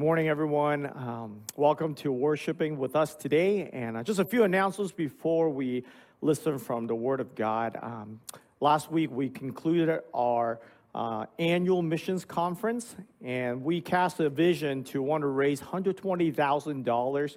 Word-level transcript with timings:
morning, 0.00 0.28
everyone. 0.28 0.86
Um, 0.94 1.42
welcome 1.56 1.94
to 1.96 2.10
worshiping 2.10 2.78
with 2.78 2.96
us 2.96 3.14
today. 3.14 3.68
And 3.70 3.98
uh, 3.98 4.02
just 4.02 4.18
a 4.18 4.24
few 4.24 4.44
announcements 4.44 4.92
before 4.92 5.50
we 5.50 5.84
listen 6.22 6.58
from 6.58 6.86
the 6.86 6.94
Word 6.94 7.20
of 7.20 7.34
God. 7.34 7.78
Um, 7.82 8.18
last 8.60 8.90
week, 8.90 9.10
we 9.10 9.28
concluded 9.28 10.00
our 10.14 10.58
uh, 10.94 11.26
annual 11.38 11.82
missions 11.82 12.24
conference, 12.24 12.96
and 13.22 13.62
we 13.62 13.82
cast 13.82 14.20
a 14.20 14.30
vision 14.30 14.84
to 14.84 15.02
want 15.02 15.20
to 15.20 15.26
raise 15.26 15.60
$120,000. 15.60 17.36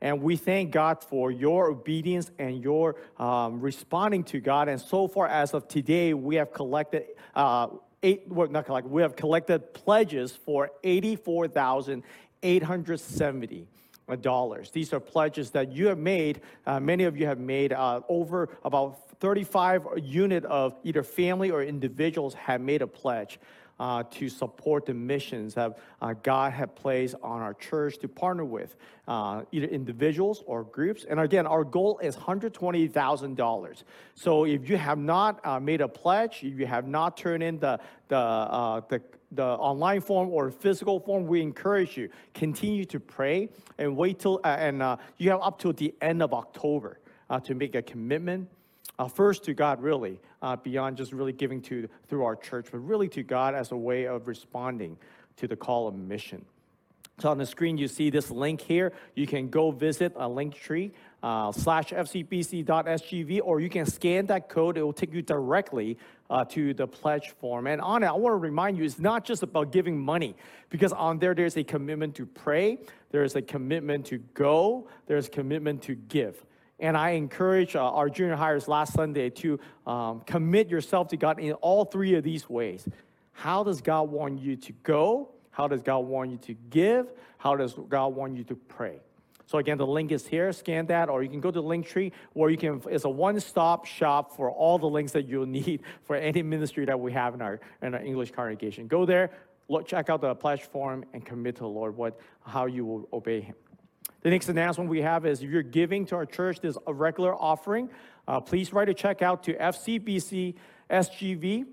And 0.00 0.22
we 0.22 0.36
thank 0.36 0.70
God 0.70 1.02
for 1.02 1.32
your 1.32 1.66
obedience 1.68 2.30
and 2.38 2.62
your 2.62 2.94
um, 3.18 3.60
responding 3.60 4.22
to 4.24 4.38
God. 4.38 4.68
And 4.68 4.80
so 4.80 5.08
far, 5.08 5.26
as 5.26 5.52
of 5.52 5.66
today, 5.66 6.14
we 6.14 6.36
have 6.36 6.52
collected 6.52 7.06
uh, 7.34 7.66
eight, 8.04 8.28
well, 8.28 8.46
not 8.48 8.66
collect, 8.66 8.86
we 8.86 9.02
have 9.02 9.16
collected 9.16 9.74
pledges 9.74 10.30
for 10.32 10.70
84,870 10.84 13.66
dollars. 14.20 14.70
These 14.70 14.92
are 14.92 15.00
pledges 15.00 15.50
that 15.52 15.72
you 15.72 15.86
have 15.86 15.96
made. 15.96 16.42
Uh, 16.66 16.78
many 16.78 17.04
of 17.04 17.16
you 17.16 17.24
have 17.26 17.38
made 17.38 17.72
uh, 17.72 18.02
over 18.08 18.50
about 18.62 19.00
35 19.20 19.86
unit 20.02 20.44
of 20.44 20.76
either 20.84 21.02
family 21.02 21.50
or 21.50 21.62
individuals 21.62 22.34
have 22.34 22.60
made 22.60 22.82
a 22.82 22.86
pledge 22.86 23.40
uh, 23.80 24.04
to 24.10 24.28
support 24.28 24.86
the 24.86 24.94
missions 24.94 25.54
that 25.54 25.78
uh, 26.00 26.14
God 26.22 26.52
had 26.52 26.74
placed 26.76 27.14
on 27.22 27.40
our 27.40 27.54
church 27.54 27.98
to 27.98 28.08
partner 28.08 28.44
with 28.44 28.76
uh, 29.08 29.42
either 29.52 29.66
individuals 29.66 30.42
or 30.46 30.64
groups. 30.64 31.04
And 31.08 31.18
again, 31.18 31.46
our 31.46 31.64
goal 31.64 31.98
is 31.98 32.16
$120,000. 32.16 33.82
So 34.14 34.44
if 34.44 34.68
you 34.68 34.76
have 34.76 34.98
not 34.98 35.44
uh, 35.44 35.58
made 35.60 35.80
a 35.80 35.88
pledge, 35.88 36.42
if 36.42 36.58
you 36.58 36.66
have 36.66 36.86
not 36.86 37.16
turned 37.16 37.42
in 37.42 37.58
the, 37.58 37.80
the, 38.08 38.16
uh, 38.16 38.80
the 38.88 39.02
the 39.32 39.42
online 39.42 40.00
form 40.00 40.28
or 40.28 40.48
physical 40.48 41.00
form, 41.00 41.26
we 41.26 41.42
encourage 41.42 41.96
you 41.96 42.08
continue 42.34 42.84
to 42.84 43.00
pray 43.00 43.48
and 43.78 43.96
wait 43.96 44.20
till 44.20 44.38
uh, 44.44 44.48
and 44.48 44.80
you 45.18 45.28
have 45.30 45.40
up 45.42 45.58
to 45.58 45.72
the 45.72 45.92
end 46.00 46.22
of 46.22 46.32
October 46.32 47.00
to 47.42 47.52
make 47.52 47.74
a 47.74 47.82
commitment 47.82 48.48
uh, 48.98 49.08
first 49.08 49.44
to 49.44 49.54
God, 49.54 49.82
really, 49.82 50.20
uh, 50.42 50.56
beyond 50.56 50.96
just 50.96 51.12
really 51.12 51.32
giving 51.32 51.60
to 51.62 51.88
through 52.08 52.24
our 52.24 52.36
church, 52.36 52.68
but 52.70 52.78
really 52.78 53.08
to 53.08 53.22
God 53.22 53.54
as 53.54 53.72
a 53.72 53.76
way 53.76 54.06
of 54.06 54.28
responding 54.28 54.96
to 55.36 55.48
the 55.48 55.56
call 55.56 55.88
of 55.88 55.94
mission. 55.94 56.44
So 57.20 57.30
on 57.30 57.38
the 57.38 57.46
screen, 57.46 57.78
you 57.78 57.86
see 57.86 58.10
this 58.10 58.30
link 58.30 58.60
here. 58.60 58.92
You 59.14 59.26
can 59.26 59.48
go 59.48 59.70
visit 59.70 60.12
a 60.16 60.28
link 60.28 60.54
tree 60.54 60.92
uh, 61.22 61.52
slash 61.52 61.90
fcbc.sgv, 61.90 63.40
or 63.44 63.60
you 63.60 63.68
can 63.68 63.86
scan 63.86 64.26
that 64.26 64.48
code. 64.48 64.76
It 64.76 64.82
will 64.82 64.92
take 64.92 65.12
you 65.12 65.22
directly 65.22 65.96
uh, 66.28 66.44
to 66.46 66.74
the 66.74 66.88
pledge 66.88 67.30
form. 67.30 67.68
And 67.68 67.80
on 67.80 68.02
it, 68.02 68.06
I 68.06 68.12
want 68.12 68.32
to 68.32 68.36
remind 68.36 68.76
you, 68.76 68.84
it's 68.84 68.98
not 68.98 69.24
just 69.24 69.44
about 69.44 69.70
giving 69.70 69.98
money, 69.98 70.34
because 70.70 70.92
on 70.92 71.18
there, 71.20 71.34
there's 71.34 71.56
a 71.56 71.62
commitment 71.62 72.16
to 72.16 72.26
pray, 72.26 72.78
there's 73.12 73.36
a 73.36 73.42
commitment 73.42 74.06
to 74.06 74.18
go, 74.18 74.88
there's 75.06 75.28
a 75.28 75.30
commitment 75.30 75.82
to 75.82 75.94
give. 75.94 76.44
And 76.80 76.96
I 76.96 77.10
encourage 77.10 77.76
uh, 77.76 77.84
our 77.84 78.08
junior 78.10 78.36
hires 78.36 78.66
last 78.68 78.94
Sunday 78.94 79.30
to 79.30 79.60
um, 79.86 80.20
commit 80.20 80.68
yourself 80.68 81.08
to 81.08 81.16
God 81.16 81.38
in 81.38 81.52
all 81.54 81.84
three 81.84 82.14
of 82.14 82.24
these 82.24 82.48
ways. 82.48 82.88
How 83.32 83.62
does 83.62 83.80
God 83.80 84.10
want 84.10 84.40
you 84.40 84.56
to 84.56 84.72
go? 84.82 85.30
How 85.50 85.68
does 85.68 85.82
God 85.82 86.00
want 86.00 86.30
you 86.30 86.38
to 86.38 86.54
give? 86.70 87.12
How 87.38 87.54
does 87.56 87.74
God 87.88 88.08
want 88.08 88.36
you 88.36 88.44
to 88.44 88.56
pray? 88.56 89.00
So 89.46 89.58
again, 89.58 89.78
the 89.78 89.86
link 89.86 90.10
is 90.10 90.26
here. 90.26 90.52
Scan 90.52 90.86
that, 90.86 91.08
or 91.08 91.22
you 91.22 91.28
can 91.28 91.40
go 91.40 91.50
to 91.50 91.60
Linktree, 91.60 92.12
where 92.32 92.50
you 92.50 92.56
can. 92.56 92.82
It's 92.90 93.04
a 93.04 93.10
one-stop 93.10 93.84
shop 93.84 94.34
for 94.34 94.50
all 94.50 94.78
the 94.78 94.88
links 94.88 95.12
that 95.12 95.28
you'll 95.28 95.46
need 95.62 95.82
for 96.02 96.16
any 96.16 96.42
ministry 96.42 96.84
that 96.86 96.98
we 96.98 97.12
have 97.12 97.34
in 97.34 97.42
our 97.42 97.60
in 97.82 97.94
our 97.94 98.02
English 98.02 98.30
congregation. 98.30 98.86
Go 98.86 99.04
there, 99.04 99.30
look, 99.68 99.86
check 99.86 100.08
out 100.08 100.20
the 100.22 100.34
pledge 100.34 100.62
form, 100.62 101.04
and 101.12 101.24
commit 101.24 101.56
to 101.56 101.62
the 101.62 101.68
Lord 101.68 101.96
what 101.96 102.18
how 102.44 102.66
you 102.66 102.84
will 102.84 103.08
obey 103.12 103.42
Him. 103.42 103.54
The 104.22 104.30
next 104.30 104.48
announcement 104.48 104.88
we 104.88 105.02
have 105.02 105.26
is 105.26 105.42
if 105.42 105.50
you're 105.50 105.62
giving 105.62 106.06
to 106.06 106.16
our 106.16 106.26
church, 106.26 106.58
a 106.86 106.94
regular 106.94 107.34
offering. 107.34 107.90
Uh, 108.26 108.40
please 108.40 108.72
write 108.72 108.88
a 108.88 108.94
check 108.94 109.20
out 109.20 109.42
to 109.44 109.54
FCBC 109.54 110.54
SGV, 110.90 111.66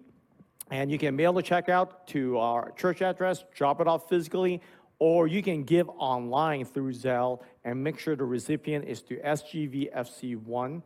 and 0.69 0.91
you 0.91 0.97
can 0.97 1.15
mail 1.15 1.33
the 1.33 1.41
check 1.41 1.69
out 1.69 2.07
to 2.07 2.37
our 2.37 2.71
church 2.71 3.01
address, 3.01 3.43
drop 3.55 3.79
it 3.81 3.87
off 3.87 4.09
physically, 4.09 4.61
or 4.99 5.27
you 5.27 5.41
can 5.41 5.63
give 5.63 5.89
online 5.97 6.65
through 6.65 6.93
Zelle 6.93 7.41
and 7.63 7.81
make 7.83 7.99
sure 7.99 8.15
the 8.15 8.23
recipient 8.23 8.85
is 8.85 9.01
to 9.01 9.17
sgvfc1 9.17 10.81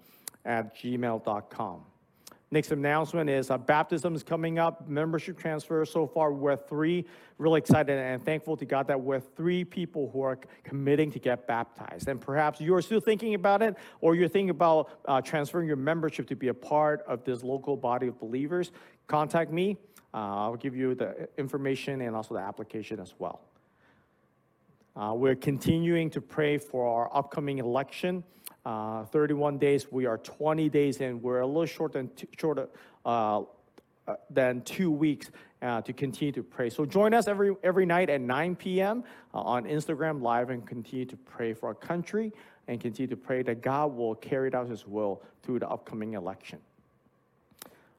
at 0.45 0.75
gmail.com. 0.75 1.81
Next 2.55 2.71
announcement 2.71 3.29
is 3.29 3.51
uh, 3.51 3.57
baptism 3.57 4.15
is 4.15 4.23
coming 4.23 4.59
up, 4.59 4.87
membership 4.87 5.37
transfer. 5.37 5.83
So 5.83 6.07
far, 6.07 6.31
we're 6.31 6.55
three. 6.55 7.03
Really 7.37 7.57
excited 7.57 7.99
and 7.99 8.23
thankful 8.23 8.55
to 8.55 8.63
God 8.63 8.87
that 8.87 9.01
we're 9.01 9.19
three 9.19 9.65
people 9.65 10.09
who 10.13 10.21
are 10.21 10.39
committing 10.63 11.11
to 11.11 11.19
get 11.19 11.47
baptized. 11.47 12.07
And 12.07 12.21
perhaps 12.21 12.61
you're 12.61 12.81
still 12.81 13.01
thinking 13.01 13.33
about 13.33 13.61
it, 13.61 13.75
or 13.99 14.15
you're 14.15 14.29
thinking 14.29 14.51
about 14.51 14.89
uh, 15.03 15.19
transferring 15.19 15.67
your 15.67 15.75
membership 15.75 16.29
to 16.29 16.35
be 16.37 16.47
a 16.47 16.53
part 16.53 17.03
of 17.09 17.25
this 17.25 17.43
local 17.43 17.75
body 17.75 18.07
of 18.07 18.17
believers. 18.21 18.71
Contact 19.07 19.51
me. 19.51 19.75
Uh, 20.13 20.17
I'll 20.19 20.55
give 20.55 20.77
you 20.77 20.95
the 20.95 21.27
information 21.37 21.99
and 21.99 22.15
also 22.15 22.35
the 22.35 22.39
application 22.39 23.01
as 23.01 23.15
well. 23.19 23.41
Uh, 24.95 25.13
we're 25.13 25.35
continuing 25.35 26.09
to 26.09 26.21
pray 26.21 26.57
for 26.57 26.87
our 26.87 27.17
upcoming 27.17 27.57
election. 27.57 28.23
Uh, 28.65 29.05
31 29.05 29.59
days. 29.59 29.91
We 29.91 30.05
are 30.07 30.17
20 30.17 30.69
days 30.69 31.01
in. 31.01 31.21
We're 31.21 31.41
a 31.41 31.45
little 31.45 31.67
short 31.67 31.93
than 31.93 32.09
shorter 32.35 32.67
uh, 33.05 33.41
uh, 34.07 34.15
than 34.29 34.61
two 34.61 34.89
weeks 34.89 35.29
uh, 35.61 35.81
to 35.81 35.93
continue 35.93 36.31
to 36.31 36.41
pray. 36.41 36.69
So 36.69 36.85
join 36.85 37.13
us 37.13 37.27
every 37.27 37.55
every 37.63 37.85
night 37.85 38.09
at 38.09 38.21
9 38.21 38.55
p.m. 38.55 39.03
Uh, 39.33 39.41
on 39.41 39.65
Instagram 39.65 40.21
Live 40.21 40.49
and 40.49 40.65
continue 40.65 41.05
to 41.05 41.17
pray 41.17 41.53
for 41.53 41.67
our 41.67 41.75
country 41.75 42.31
and 42.67 42.79
continue 42.79 43.07
to 43.07 43.17
pray 43.17 43.43
that 43.43 43.61
God 43.61 43.95
will 43.95 44.15
carry 44.15 44.53
out 44.53 44.67
His 44.67 44.87
will 44.87 45.21
through 45.43 45.59
the 45.59 45.69
upcoming 45.69 46.13
election. 46.13 46.59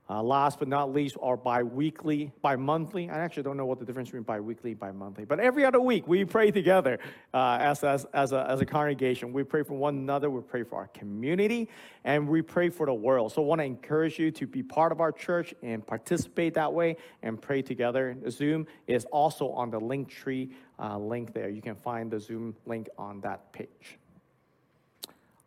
Uh, 0.08 0.22
last 0.22 0.60
but 0.60 0.68
not 0.68 0.92
least, 0.92 1.16
our 1.20 1.36
bi-weekly, 1.36 2.30
bi-monthly. 2.40 3.10
I 3.10 3.18
actually 3.18 3.42
don't 3.42 3.56
know 3.56 3.66
what 3.66 3.80
the 3.80 3.84
difference 3.84 4.08
between 4.08 4.22
bi-weekly, 4.22 4.74
bi-monthly, 4.74 5.24
but 5.24 5.40
every 5.40 5.64
other 5.64 5.80
week 5.80 6.06
we 6.06 6.24
pray 6.24 6.52
together 6.52 7.00
uh, 7.34 7.58
as, 7.60 7.82
as, 7.82 8.06
as, 8.14 8.30
a, 8.30 8.46
as 8.48 8.60
a 8.60 8.66
congregation. 8.66 9.32
We 9.32 9.42
pray 9.42 9.64
for 9.64 9.74
one 9.74 9.96
another, 9.96 10.30
we 10.30 10.42
pray 10.42 10.62
for 10.62 10.76
our 10.76 10.86
community, 10.88 11.68
and 12.04 12.28
we 12.28 12.40
pray 12.40 12.68
for 12.68 12.86
the 12.86 12.94
world. 12.94 13.32
So 13.32 13.42
I 13.42 13.46
want 13.46 13.60
to 13.60 13.64
encourage 13.64 14.16
you 14.16 14.30
to 14.30 14.46
be 14.46 14.62
part 14.62 14.92
of 14.92 15.00
our 15.00 15.10
church 15.10 15.52
and 15.62 15.84
participate 15.84 16.54
that 16.54 16.72
way 16.72 16.96
and 17.24 17.42
pray 17.42 17.60
together. 17.60 18.16
Zoom 18.30 18.68
is 18.86 19.06
also 19.06 19.50
on 19.50 19.70
the 19.70 19.80
link 19.80 20.08
tree 20.08 20.50
uh, 20.78 20.98
link 20.98 21.32
there. 21.32 21.48
You 21.48 21.62
can 21.62 21.74
find 21.74 22.10
the 22.10 22.20
Zoom 22.20 22.54
link 22.64 22.88
on 22.96 23.20
that 23.22 23.50
page. 23.52 23.98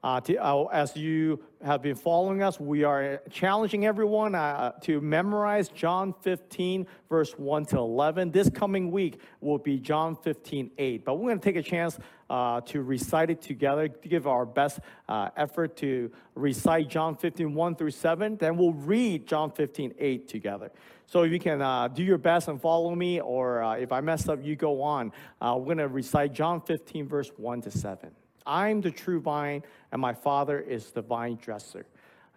Uh, 0.01 0.21
to, 0.21 0.37
uh, 0.37 0.63
as 0.67 0.95
you 0.95 1.43
have 1.61 1.81
been 1.81 1.95
following 1.95 2.41
us, 2.41 2.57
we 2.57 2.85
are 2.85 3.21
challenging 3.29 3.85
everyone 3.85 4.33
uh, 4.33 4.71
to 4.79 5.01
memorize 5.01 5.67
John 5.67 6.13
15, 6.21 6.87
verse 7.09 7.33
1 7.33 7.65
to 7.65 7.79
11. 7.79 8.31
This 8.31 8.49
coming 8.49 8.91
week 8.91 9.19
will 9.41 9.57
be 9.57 9.77
John 9.77 10.15
15, 10.15 10.71
8. 10.77 11.03
But 11.03 11.15
we're 11.15 11.27
going 11.27 11.39
to 11.39 11.43
take 11.43 11.57
a 11.57 11.61
chance 11.61 11.99
uh, 12.29 12.61
to 12.61 12.81
recite 12.81 13.29
it 13.29 13.41
together, 13.41 13.89
to 13.89 14.07
give 14.07 14.25
our 14.25 14.45
best 14.45 14.79
uh, 15.09 15.31
effort 15.35 15.75
to 15.77 16.09
recite 16.33 16.87
John 16.87 17.17
15, 17.17 17.53
1 17.53 17.75
through 17.75 17.91
7. 17.91 18.37
Then 18.37 18.55
we'll 18.55 18.71
read 18.71 19.27
John 19.27 19.51
15, 19.51 19.95
8 19.99 20.29
together. 20.29 20.71
So 21.07 21.23
you 21.23 21.39
can 21.39 21.61
uh, 21.61 21.89
do 21.89 22.03
your 22.03 22.19
best 22.19 22.47
and 22.47 22.61
follow 22.61 22.95
me, 22.95 23.19
or 23.19 23.75
if 23.77 23.91
I 23.91 23.99
mess 23.99 24.29
up, 24.29 24.39
you 24.41 24.55
go 24.55 24.81
on. 24.81 25.11
we're 25.41 25.65
going 25.65 25.79
to 25.79 25.89
recite 25.89 26.31
John 26.31 26.61
15, 26.61 27.05
verse 27.05 27.31
1 27.35 27.63
to 27.63 27.71
7. 27.71 28.11
I'm 28.49 28.81
the 28.81 28.89
true 28.89 29.21
vine, 29.21 29.61
and 29.91 30.01
my 30.01 30.13
Father 30.13 30.59
is 30.59 30.91
the 30.91 31.03
vine 31.03 31.37
dresser. 31.39 31.85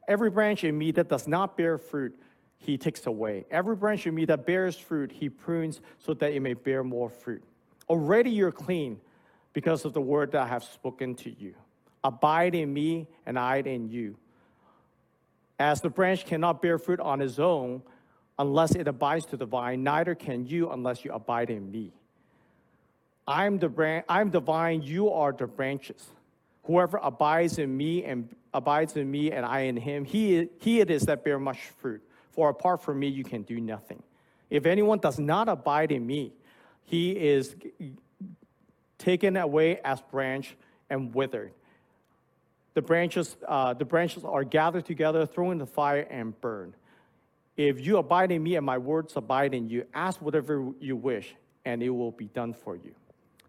Every 0.07 0.29
branch 0.29 0.63
in 0.63 0.77
me 0.77 0.91
that 0.93 1.09
does 1.09 1.27
not 1.27 1.57
bear 1.57 1.79
fruit, 1.79 2.15
he 2.59 2.77
takes 2.77 3.07
away. 3.07 3.47
Every 3.51 3.75
branch 3.75 4.07
in 4.07 4.15
me 4.15 4.27
that 4.27 4.45
bears 4.45 4.77
fruit, 4.77 5.11
he 5.11 5.31
prunes 5.31 5.81
so 5.99 6.13
that 6.15 6.33
it 6.33 6.41
may 6.41 6.53
bear 6.53 6.85
more 6.85 7.09
fruit. 7.09 7.43
Already 7.89 8.31
you're 8.31 8.53
clean 8.53 9.01
because 9.55 9.87
of 9.87 9.95
the 9.95 10.03
word 10.03 10.33
that 10.33 10.43
I 10.43 10.49
have 10.49 10.65
spoken 10.65 11.15
to 11.17 11.31
you. 11.31 11.55
Abide 12.05 12.55
in 12.55 12.73
me, 12.73 13.09
and 13.25 13.39
I 13.39 13.57
in 13.59 13.89
you. 13.89 14.17
As 15.59 15.81
the 15.81 15.91
branch 15.91 16.27
cannot 16.27 16.61
bear 16.61 16.79
fruit 16.79 17.01
on 17.01 17.23
its 17.23 17.39
own 17.39 17.83
unless 18.39 18.75
it 18.75 18.87
abides 18.87 19.25
to 19.27 19.37
the 19.39 19.47
vine, 19.47 19.83
neither 19.83 20.15
can 20.15 20.45
you 20.45 20.71
unless 20.71 21.07
you 21.07 21.13
abide 21.13 21.49
in 21.49 21.71
me. 21.71 21.93
I'm 23.27 23.59
the, 23.59 23.69
branch, 23.69 24.05
I'm 24.09 24.31
the 24.31 24.41
vine, 24.41 24.83
you 24.83 25.11
are 25.11 25.33
the 25.33 25.47
branches. 25.47 26.07
Whoever 26.65 26.99
abides 27.03 27.59
in 27.59 27.77
me 27.77 28.05
and 28.05 28.29
abides 28.55 28.97
in 28.97 29.11
me 29.11 29.33
and 29.33 29.45
I 29.47 29.61
in 29.61 29.77
him, 29.77 30.05
he, 30.05 30.49
he 30.61 30.81
it 30.81 30.91
is 30.91 31.03
that 31.03 31.25
bear 31.25 31.39
much 31.39 31.59
fruit. 31.81 32.03
For 32.31 32.49
apart 32.49 32.83
from 32.83 32.99
me, 32.99 33.09
you 33.09 33.25
can 33.25 33.43
do 33.43 33.61
nothing. 33.61 34.03
If 34.51 34.67
anyone 34.67 34.99
does 34.99 35.19
not 35.19 35.49
abide 35.49 35.93
in 35.93 36.07
me, 36.07 36.33
he 36.85 37.13
is 37.13 37.55
taken 38.99 39.37
away 39.37 39.81
as 39.85 40.01
branch 40.01 40.57
and 40.91 41.15
withered. 41.15 41.53
The 42.75 42.83
branches, 42.83 43.37
uh, 43.47 43.75
the 43.75 43.85
branches 43.85 44.25
are 44.25 44.45
gathered 44.45 44.87
together, 44.87 45.27
thrown 45.27 45.53
in 45.53 45.59
the 45.59 45.67
fire, 45.67 46.07
and 46.11 46.39
burned. 46.41 46.75
If 47.57 47.85
you 47.85 47.99
abide 47.99 48.33
in 48.33 48.43
me 48.43 48.57
and 48.57 48.65
my 48.65 48.79
words 48.79 49.15
abide 49.17 49.53
in 49.53 49.69
you, 49.69 49.85
ask 49.93 50.21
whatever 50.23 50.69
you 50.81 50.97
wish, 50.97 51.35
and 51.65 51.83
it 51.83 51.91
will 51.91 52.13
be 52.13 52.27
done 52.27 52.55
for 52.55 52.77
you. 52.77 52.95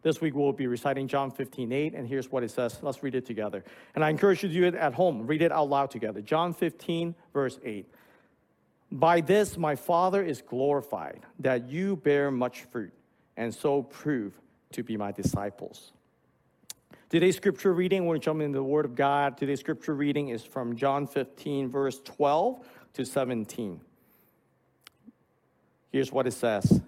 This 0.03 0.19
week 0.19 0.35
we'll 0.35 0.51
be 0.51 0.67
reciting 0.67 1.07
John 1.07 1.31
15, 1.31 1.71
8, 1.71 1.94
and 1.95 2.05
here's 2.07 2.29
what 2.29 2.44
it 2.44 2.51
says. 2.51 2.77
Let's 2.81 3.01
read 3.01 3.15
it 3.15 3.25
together. 3.25 3.63
And 3.95 4.03
I 4.03 4.09
encourage 4.09 4.44
you 4.44 4.50
to 4.50 4.55
do 4.55 4.65
it 4.65 4.75
at 4.75 4.94
home. 4.94 5.25
Read 5.25 5.41
it 5.41 5.51
out 5.51 5.69
loud 5.69 5.91
together. 5.91 6.21
John 6.21 6.53
15, 6.53 7.15
verse 7.33 7.57
8. 7.63 7.88
By 8.91 9.21
this 9.21 9.57
my 9.57 9.75
Father 9.75 10.21
is 10.21 10.41
glorified, 10.41 11.21
that 11.39 11.69
you 11.69 11.95
bear 11.95 12.29
much 12.31 12.63
fruit, 12.63 12.91
and 13.38 13.55
so 13.55 13.83
prove 13.83 14.39
to 14.73 14.83
be 14.83 14.97
my 14.97 15.13
disciples. 15.13 15.94
Today's 17.09 17.38
scripture 17.38 17.73
reading, 17.73 18.06
we're 18.06 18.17
jumping 18.17 18.47
into 18.47 18.57
the 18.57 18.63
Word 18.63 18.85
of 18.85 18.95
God. 18.95 19.38
Today's 19.38 19.61
scripture 19.61 19.95
reading 19.95 20.29
is 20.29 20.44
from 20.44 20.75
John 20.75 21.07
15, 21.07 21.69
verse 21.69 22.01
12 22.03 22.67
to 22.95 23.06
17. 23.06 23.79
Here's 25.91 26.11
what 26.11 26.27
it 26.27 26.33
says 26.33 26.81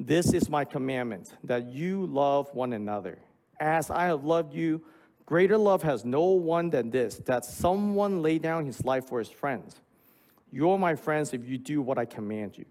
This 0.00 0.32
is 0.32 0.48
my 0.48 0.64
commandment, 0.64 1.34
that 1.42 1.72
you 1.72 2.06
love 2.06 2.54
one 2.54 2.72
another. 2.72 3.18
As 3.58 3.90
I 3.90 4.04
have 4.04 4.22
loved 4.22 4.54
you, 4.54 4.80
greater 5.26 5.58
love 5.58 5.82
has 5.82 6.04
no 6.04 6.22
one 6.22 6.70
than 6.70 6.90
this, 6.90 7.16
that 7.26 7.44
someone 7.44 8.22
lay 8.22 8.38
down 8.38 8.64
his 8.64 8.84
life 8.84 9.08
for 9.08 9.18
his 9.18 9.28
friends. 9.28 9.80
You're 10.52 10.78
my 10.78 10.94
friends 10.94 11.34
if 11.34 11.48
you 11.48 11.58
do 11.58 11.82
what 11.82 11.98
I 11.98 12.04
command 12.04 12.56
you. 12.56 12.64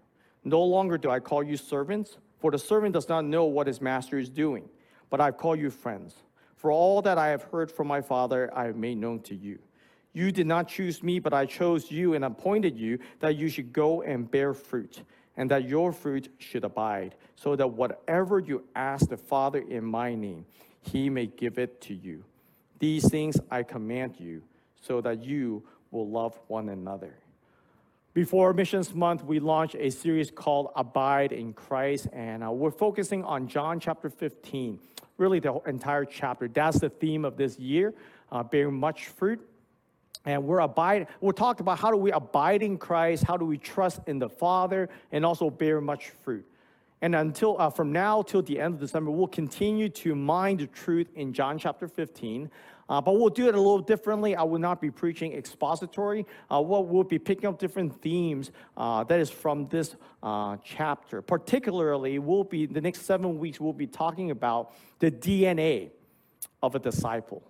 No 0.46 0.64
longer 0.64 0.98
do 0.98 1.10
I 1.10 1.20
call 1.20 1.44
you 1.44 1.58
servants, 1.58 2.18
for 2.40 2.50
the 2.50 2.58
servant 2.58 2.94
does 2.94 3.10
not 3.10 3.26
know 3.26 3.44
what 3.44 3.68
his 3.68 3.82
master 3.82 4.18
is 4.18 4.30
doing, 4.30 4.70
but 5.10 5.20
I 5.20 5.32
call 5.32 5.54
you 5.54 5.70
friends. 5.70 6.16
For 6.56 6.72
all 6.72 7.02
that 7.02 7.18
I 7.18 7.28
have 7.28 7.44
heard 7.44 7.70
from 7.70 7.88
my 7.88 8.00
Father, 8.00 8.50
I 8.56 8.68
have 8.68 8.78
made 8.78 9.00
known 9.00 9.20
to 9.24 9.36
you. 9.36 9.60
You 10.14 10.32
did 10.32 10.48
not 10.48 10.70
choose 10.70 11.04
me, 11.04 11.20
but 11.20 11.34
I 11.34 11.46
chose 11.46 11.92
you 11.92 12.14
and 12.14 12.24
appointed 12.24 12.78
you 12.78 13.00
that 13.20 13.36
you 13.36 13.50
should 13.50 13.74
go 13.74 14.02
and 14.02 14.32
bear 14.32 14.54
fruit 14.54 15.04
and 15.38 15.52
that 15.52 15.68
your 15.68 15.94
fruit 15.94 16.30
should 16.40 16.64
abide, 16.64 17.16
so 17.36 17.56
that 17.56 17.68
whatever 17.68 18.40
you 18.40 18.64
ask 18.76 19.08
the 19.08 19.18
Father 19.18 19.60
in 19.60 19.86
my 19.86 20.16
name, 20.16 20.46
he 20.82 21.10
may 21.10 21.28
give 21.28 21.60
it 21.60 21.80
to 21.82 21.94
you. 21.94 22.24
These 22.80 23.10
things 23.10 23.40
I 23.50 23.64
command 23.64 24.20
you, 24.20 24.42
so 24.82 25.00
that 25.02 25.24
you 25.24 25.64
will 25.92 26.10
love 26.10 26.38
one 26.48 26.70
another. 26.70 27.14
Before 28.14 28.52
Missions 28.52 28.96
Month, 28.96 29.24
we 29.24 29.40
launched 29.40 29.76
a 29.78 29.92
series 29.92 30.32
called 30.32 30.72
Abide 30.76 31.32
in 31.32 31.54
Christ, 31.54 32.08
and 32.12 32.44
uh, 32.44 32.52
we're 32.52 32.72
focusing 32.72 33.24
on 33.24 33.48
John 33.48 33.80
chapter 33.80 34.10
15, 34.10 34.80
really 35.18 35.40
the 35.40 35.54
entire 35.68 36.04
chapter. 36.04 36.48
That's 36.48 36.80
the 36.80 36.90
theme 36.90 37.26
of 37.26 37.38
this 37.38 37.60
year, 37.60 37.94
uh, 38.32 38.42
bearing 38.42 38.74
much 38.74 39.06
fruit. 39.06 39.48
And 40.28 40.44
we're 40.44 40.60
abide, 40.60 41.08
we're 41.22 41.32
talking 41.32 41.62
about 41.62 41.80
how 41.80 41.90
do 41.90 41.96
we 41.96 42.12
abide 42.12 42.62
in 42.62 42.78
Christ, 42.78 43.24
how 43.24 43.38
do 43.38 43.46
we 43.46 43.58
trust 43.58 44.02
in 44.08 44.20
the 44.20 44.28
Father, 44.28 44.90
and 45.14 45.26
also 45.26 45.50
bear 45.50 45.80
much 45.80 46.10
fruit. 46.22 46.46
And 47.02 47.16
until 47.16 47.56
uh, 47.58 47.70
from 47.70 47.94
now 47.94 48.24
till 48.24 48.42
the 48.42 48.60
end 48.60 48.74
of 48.74 48.80
December, 48.82 49.10
we'll 49.10 49.28
continue 49.28 49.88
to 49.88 50.16
mine 50.16 50.58
the 50.58 50.68
truth 50.68 51.08
in 51.16 51.32
John 51.32 51.58
chapter 51.58 51.88
15. 51.88 52.52
Uh, 52.90 53.00
but 53.00 53.14
we'll 53.14 53.30
do 53.30 53.48
it 53.48 53.56
a 53.56 53.58
little 53.58 53.80
differently. 53.80 54.36
I 54.36 54.44
will 54.44 54.60
not 54.60 54.82
be 54.82 54.92
preaching 54.92 55.32
expository. 55.32 56.26
Uh, 56.52 56.62
we'll, 56.62 56.84
we'll 56.84 57.06
be 57.06 57.20
picking 57.20 57.48
up 57.48 57.58
different 57.58 58.02
themes 58.02 58.52
uh, 58.76 59.06
that 59.06 59.22
is 59.22 59.30
from 59.30 59.70
this 59.70 59.96
uh, 60.24 60.58
chapter. 60.62 61.22
Particularly, 61.22 62.20
we'll 62.20 62.44
be 62.44 62.66
the 62.66 62.82
next 62.82 63.04
seven 63.04 63.40
weeks. 63.40 63.62
We'll 63.62 63.72
be 63.72 63.88
talking 63.88 64.32
about 64.32 64.74
the 65.00 65.10
DNA 65.10 65.92
of 66.62 66.76
a 66.76 66.80
disciple 66.80 67.44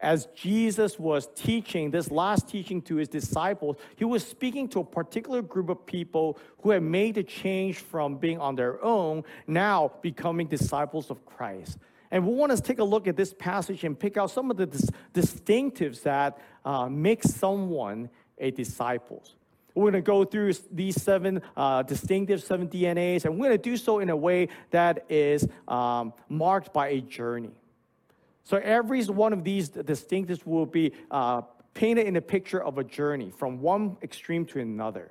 as 0.00 0.26
Jesus 0.34 0.98
was 0.98 1.28
teaching 1.34 1.90
this 1.90 2.10
last 2.10 2.48
teaching 2.48 2.82
to 2.82 2.96
his 2.96 3.08
disciples, 3.08 3.76
he 3.96 4.04
was 4.04 4.26
speaking 4.26 4.68
to 4.68 4.80
a 4.80 4.84
particular 4.84 5.42
group 5.42 5.68
of 5.68 5.86
people 5.86 6.38
who 6.60 6.70
had 6.70 6.82
made 6.82 7.14
the 7.14 7.22
change 7.22 7.78
from 7.78 8.16
being 8.16 8.38
on 8.38 8.54
their 8.56 8.82
own, 8.84 9.24
now 9.46 9.92
becoming 10.02 10.46
disciples 10.46 11.10
of 11.10 11.24
Christ. 11.24 11.78
And 12.10 12.26
we 12.26 12.34
want 12.34 12.54
to 12.54 12.60
take 12.60 12.78
a 12.78 12.84
look 12.84 13.08
at 13.08 13.16
this 13.16 13.34
passage 13.34 13.84
and 13.84 13.98
pick 13.98 14.16
out 14.16 14.30
some 14.30 14.50
of 14.50 14.56
the 14.56 14.66
dis- 14.66 14.90
distinctives 15.12 16.02
that 16.02 16.38
uh, 16.64 16.88
make 16.88 17.22
someone 17.22 18.10
a 18.38 18.50
disciple. 18.50 19.24
We're 19.74 19.90
going 19.90 20.02
to 20.04 20.06
go 20.06 20.24
through 20.24 20.54
these 20.72 21.00
seven 21.02 21.42
uh, 21.56 21.82
distinctive 21.82 22.42
seven 22.42 22.68
DNAs, 22.68 23.24
and 23.24 23.34
we're 23.34 23.48
going 23.48 23.58
to 23.58 23.70
do 23.70 23.76
so 23.76 23.98
in 23.98 24.08
a 24.08 24.16
way 24.16 24.48
that 24.70 25.04
is 25.10 25.46
um, 25.68 26.14
marked 26.30 26.72
by 26.72 26.88
a 26.88 27.00
journey. 27.00 27.50
So 28.46 28.58
every 28.58 29.04
one 29.06 29.32
of 29.32 29.42
these 29.42 29.68
distinctives 29.68 30.46
will 30.46 30.66
be 30.66 30.92
uh, 31.10 31.42
painted 31.74 32.06
in 32.06 32.14
a 32.14 32.20
picture 32.20 32.62
of 32.62 32.78
a 32.78 32.84
journey 32.84 33.28
from 33.28 33.60
one 33.60 33.96
extreme 34.04 34.46
to 34.46 34.60
another. 34.60 35.10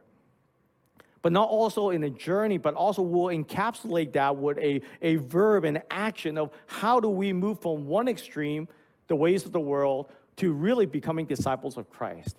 But 1.21 1.33
not 1.33 1.49
also 1.49 1.89
in 1.89 2.01
a 2.05 2.09
journey, 2.09 2.57
but 2.57 2.75
also 2.75 3.01
will 3.01 3.35
encapsulate 3.35 4.13
that 4.13 4.37
with 4.37 4.57
a, 4.59 4.81
a 5.01 5.17
verb 5.17 5.65
and 5.65 5.83
action 5.91 6.37
of 6.37 6.51
how 6.67 7.01
do 7.01 7.09
we 7.09 7.33
move 7.33 7.61
from 7.61 7.85
one 7.87 8.07
extreme, 8.07 8.69
the 9.07 9.17
ways 9.17 9.45
of 9.45 9.51
the 9.51 9.59
world, 9.59 10.09
to 10.37 10.53
really 10.53 10.85
becoming 10.85 11.25
disciples 11.25 11.75
of 11.75 11.89
Christ. 11.89 12.37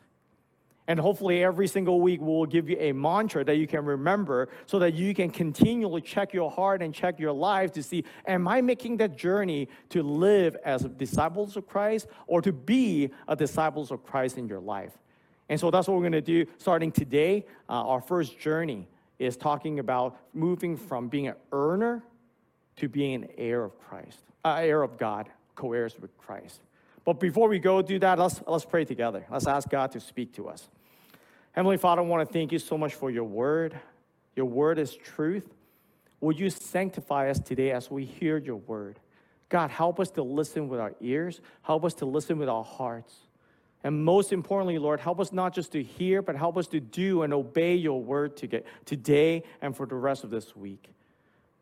And 0.89 1.01
hopefully, 1.01 1.43
every 1.43 1.67
single 1.67 2.01
week, 2.01 2.21
we'll 2.23 2.47
give 2.47 2.69
you 2.69 2.77
a 2.79 2.93
mantra 2.93 3.45
that 3.45 3.57
you 3.57 3.67
can 3.67 3.85
remember 3.85 4.49
so 4.67 4.79
that 4.79 4.95
you 4.95 5.15
can 5.15 5.31
continually 5.31 6.01
check 6.01 6.33
your 6.33 6.51
heart 6.51 6.81
and 6.81 6.95
check 6.95 7.19
your 7.19 7.33
life 7.33 7.73
to 7.73 7.83
see 7.83 8.05
Am 8.27 8.47
I 8.47 8.61
making 8.61 8.99
that 8.99 9.17
journey 9.17 9.69
to 9.91 10.03
live 10.03 10.57
as 10.65 10.83
disciples 10.83 11.57
of 11.57 11.67
Christ 11.67 12.07
or 12.29 12.41
to 12.41 12.53
be 12.53 13.11
a 13.27 13.35
disciples 13.35 13.91
of 13.91 14.05
Christ 14.05 14.39
in 14.39 14.47
your 14.47 14.61
life? 14.61 14.93
And 15.49 15.59
so 15.59 15.71
that's 15.71 15.89
what 15.89 15.95
we're 15.95 16.03
going 16.03 16.13
to 16.13 16.21
do 16.21 16.47
starting 16.59 16.93
today. 16.93 17.47
Uh, 17.69 17.73
our 17.73 18.01
first 18.01 18.39
journey 18.39 18.89
is 19.19 19.37
talking 19.37 19.79
about 19.79 20.19
moving 20.35 20.77
from 20.77 21.09
being 21.09 21.29
an 21.29 21.35
earner 21.53 22.05
to 22.77 22.89
being 22.89 23.15
an 23.15 23.29
heir 23.39 23.65
of 23.65 23.79
Christ, 23.81 24.19
uh, 24.45 24.59
heir 24.61 24.83
of 24.83 24.99
God, 24.99 25.29
co 25.55 25.73
heirs 25.73 25.97
with 26.01 26.17
Christ. 26.19 26.61
But 27.05 27.21
before 27.21 27.49
we 27.49 27.59
go 27.59 27.83
do 27.83 27.99
that, 28.01 28.19
let's, 28.19 28.43
let's 28.47 28.65
pray 28.65 28.85
together. 28.85 29.25
Let's 29.31 29.47
ask 29.47 29.69
God 29.69 29.93
to 29.93 30.01
speak 30.01 30.35
to 30.35 30.49
us. 30.49 30.69
Heavenly 31.57 31.79
Father, 31.79 32.03
I 32.03 32.05
want 32.05 32.29
to 32.29 32.31
thank 32.31 32.53
you 32.53 32.59
so 32.59 32.77
much 32.77 32.93
for 32.93 33.11
your 33.11 33.25
word. 33.25 33.81
Your 34.35 34.45
word 34.45 34.79
is 34.79 34.95
truth. 34.95 35.55
Would 36.21 36.39
you 36.39 36.51
sanctify 36.51 37.31
us 37.31 37.39
today 37.39 37.71
as 37.71 37.91
we 37.91 38.05
hear 38.05 38.37
your 38.37 38.57
word? 38.57 39.01
God, 39.49 39.71
help 39.71 39.99
us 39.99 40.11
to 40.11 40.23
listen 40.23 40.69
with 40.69 40.81
our 40.81 40.95
ears, 41.01 41.41
help 41.63 41.87
us 41.87 41.95
to 41.95 42.05
listen 42.05 42.37
with 42.37 42.51
our 42.51 42.63
hearts. 42.63 43.15
And 43.83 44.05
most 44.05 44.35
importantly, 44.35 44.79
Lord, 44.79 45.01
help 45.01 45.19
us 45.19 45.33
not 45.33 45.55
just 45.55 45.73
to 45.73 45.83
hear, 45.83 46.21
but 46.21 46.37
help 46.37 46.59
us 46.59 46.67
to 46.69 46.81
do 46.81 47.23
and 47.23 47.33
obey 47.33 47.75
your 47.75 48.03
word 48.03 48.37
today 48.37 49.43
and 49.63 49.75
for 49.75 49.87
the 49.87 49.95
rest 49.95 50.25
of 50.25 50.31
this 50.31 50.55
week. 50.55 50.91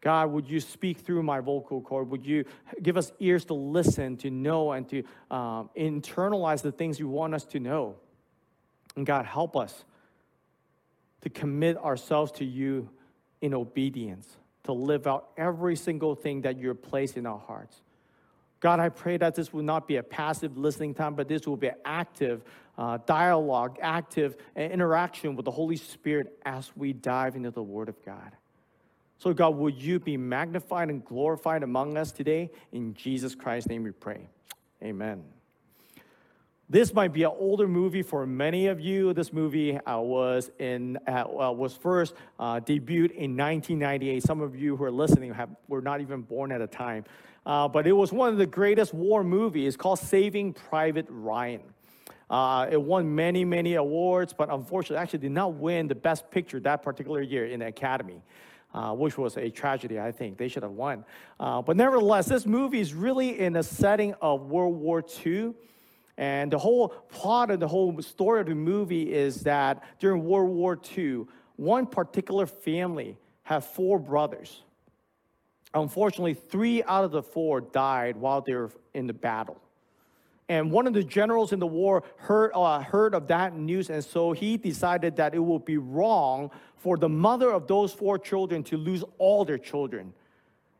God, 0.01 0.33
would 0.33 0.49
you 0.49 0.59
speak 0.59 0.99
through 0.99 1.23
my 1.23 1.39
vocal 1.39 1.81
cord? 1.81 2.11
Would 2.11 2.27
you 2.27 2.45
give 2.83 2.97
us 2.97 3.13
ears 3.21 3.45
to 3.45 3.55
listen, 3.55 4.17
to 4.17 4.31
know, 4.31 4.73
and 4.73 4.89
to 4.89 5.05
um, 5.31 5.71
internalize 5.77 6.63
the 6.63 6.73
things 6.73 6.99
you 6.99 7.09
want 7.09 7.33
us 7.33 7.45
to 7.45 7.61
know? 7.61 7.95
And 8.97 9.05
God, 9.05 9.27
help 9.27 9.57
us 9.57 9.85
to 11.23 11.31
commit 11.31 11.77
ourselves 11.79 12.33
to 12.33 12.45
you 12.45 12.89
in 13.41 13.55
obedience, 13.55 14.29
to 14.65 14.73
live 14.73 15.07
out 15.07 15.31
every 15.37 15.77
single 15.77 16.15
thing 16.15 16.43
that 16.43 16.59
you're 16.59 16.75
placed 16.75 17.17
in 17.17 17.27
our 17.27 17.39
hearts. 17.39 17.83
God, 18.61 18.81
I 18.81 18.89
pray 18.89 19.19
that 19.19 19.35
this 19.35 19.53
will 19.53 19.63
not 19.63 19.87
be 19.87 19.97
a 19.97 20.03
passive 20.03 20.57
listening 20.57 20.95
time, 20.95 21.15
but 21.15 21.29
this 21.29 21.47
will 21.47 21.57
be 21.57 21.67
an 21.67 21.75
active 21.85 22.45
uh, 22.79 22.99
dialogue, 23.05 23.79
active 23.83 24.37
interaction 24.57 25.37
with 25.37 25.45
the 25.45 25.51
Holy 25.51 25.77
Spirit 25.77 26.39
as 26.47 26.73
we 26.75 26.93
dive 26.93 27.37
into 27.37 27.51
the 27.51 27.63
Word 27.63 27.89
of 27.91 28.03
God. 28.05 28.33
So, 29.19 29.33
God, 29.33 29.57
would 29.57 29.81
you 29.81 30.01
be 30.01 30.17
magnified 30.17 30.89
and 30.89 31.05
glorified 31.05 31.63
among 31.63 31.97
us 31.97 32.11
today? 32.11 32.51
In 32.73 32.95
Jesus 32.95 33.35
Christ's 33.35 33.69
name 33.69 33.85
we 33.85 33.91
pray. 33.91 34.29
Amen. 34.83 35.34
This 36.75 36.93
might 36.93 37.13
be 37.13 37.23
an 37.23 37.31
older 37.39 37.69
movie 37.69 38.03
for 38.03 38.27
many 38.27 38.67
of 38.67 38.81
you. 38.81 39.13
This 39.13 39.33
movie 39.33 39.79
uh, 39.79 40.01
was 40.01 40.51
in 40.59 40.99
uh, 41.07 41.23
was 41.29 41.77
first 41.77 42.15
uh, 42.41 42.59
debuted 42.59 43.13
in 43.13 43.37
1998. 43.37 44.21
Some 44.25 44.41
of 44.41 44.57
you 44.57 44.75
who 44.75 44.83
are 44.83 44.91
listening 44.91 45.33
have, 45.35 45.51
were 45.69 45.81
not 45.81 46.01
even 46.01 46.23
born 46.23 46.51
at 46.51 46.59
the 46.59 46.67
time, 46.67 47.05
uh, 47.47 47.69
but 47.69 47.87
it 47.87 47.93
was 47.93 48.13
one 48.13 48.31
of 48.31 48.39
the 48.39 48.47
greatest 48.47 48.93
war 48.93 49.23
movies. 49.23 49.77
Called 49.77 50.01
Saving 50.01 50.53
Private 50.53 51.07
Ryan. 51.09 51.61
Uh, 52.29 52.67
it 52.69 52.83
won 52.83 53.15
many, 53.15 53.45
many 53.45 53.75
awards, 53.75 54.33
but 54.33 54.53
unfortunately, 54.53 55.01
actually 55.01 55.21
did 55.21 55.31
not 55.31 55.55
win 55.55 55.87
the 55.87 55.95
Best 55.95 56.29
Picture 56.33 56.59
that 56.59 56.83
particular 56.83 57.23
year 57.23 57.47
in 57.47 57.61
the 57.61 57.69
Academy. 57.69 58.21
Uh, 58.75 58.93
which 58.93 59.17
was 59.17 59.37
a 59.37 59.49
tragedy, 59.49 60.01
I 60.01 60.11
think. 60.11 60.37
They 60.37 60.49
should 60.49 60.65
have 60.65 60.73
won. 60.73 61.05
Uh, 61.39 61.63
but 61.63 61.77
nevertheless, 61.77 62.27
this 62.27 62.45
movie 62.45 62.81
is 62.81 62.93
really 62.93 63.39
in 63.39 63.55
a 63.55 63.63
setting 63.63 64.15
of 64.15 64.51
World 64.51 64.75
War 64.75 65.05
II. 65.25 65.55
And 66.17 66.53
the 66.53 66.59
whole 66.59 66.89
plot 66.89 67.51
of 67.51 67.61
the 67.61 67.69
whole 67.69 68.01
story 68.03 68.41
of 68.41 68.47
the 68.47 68.55
movie 68.55 69.13
is 69.13 69.41
that 69.43 69.83
during 69.99 70.25
World 70.25 70.51
War 70.51 70.79
II, 70.97 71.25
one 71.57 71.87
particular 71.87 72.47
family 72.47 73.17
had 73.43 73.65
four 73.65 73.99
brothers. 73.99 74.63
Unfortunately, 75.75 76.35
three 76.35 76.83
out 76.85 77.05
of 77.05 77.11
the 77.11 77.23
four 77.23 77.61
died 77.61 78.17
while 78.17 78.41
they 78.41 78.55
were 78.55 78.71
in 78.95 79.07
the 79.07 79.13
battle. 79.13 79.61
And 80.49 80.71
one 80.71 80.87
of 80.87 80.93
the 80.93 81.03
generals 81.03 81.53
in 81.53 81.59
the 81.59 81.67
war 81.67 82.05
heard, 82.17 82.53
uh, 82.55 82.81
heard 82.81 83.15
of 83.15 83.27
that 83.29 83.57
news, 83.57 83.91
and 83.91 84.05
so 84.05 84.33
he 84.33 84.57
decided 84.57 85.17
that 85.17 85.35
it 85.35 85.39
would 85.39 85.65
be 85.65 85.79
wrong 85.79 86.51
for 86.77 86.97
the 86.97 87.09
mother 87.09 87.51
of 87.51 87.67
those 87.67 87.93
four 87.93 88.19
children 88.19 88.63
to 88.65 88.77
lose 88.77 89.03
all 89.19 89.45
their 89.45 89.59
children. 89.59 90.13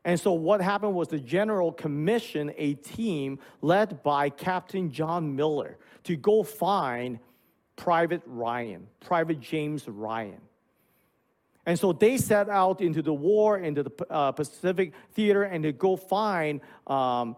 And 0.05 0.21
so 0.21 0.33
what 0.33 0.61
happened 0.61 0.95
was 0.95 1.09
the 1.09 1.19
general 1.19 1.73
commissioned 1.73 2.55
a 2.59 2.75
team 2.75 3.39
led 3.63 4.03
by 4.03 4.29
Captain 4.29 4.91
John 4.91 5.35
Miller 5.35 5.79
to 6.05 6.17
go 6.17 6.43
find 6.43 7.19
Private 7.77 8.23
Ryan, 8.27 8.87
Private 9.01 9.41
James 9.41 9.89
Ryan. 9.89 10.41
And 11.67 11.79
so 11.79 11.93
they 11.93 12.19
set 12.19 12.51
out 12.51 12.83
into 12.83 13.01
the 13.01 13.15
war, 13.15 13.59
into 13.59 13.85
the 13.85 13.93
uh, 14.11 14.33
Pacific 14.33 14.93
Theater, 15.13 15.45
and 15.45 15.65
to 15.65 15.73
go 15.73 15.97
find 15.97 16.61
um, 16.87 17.37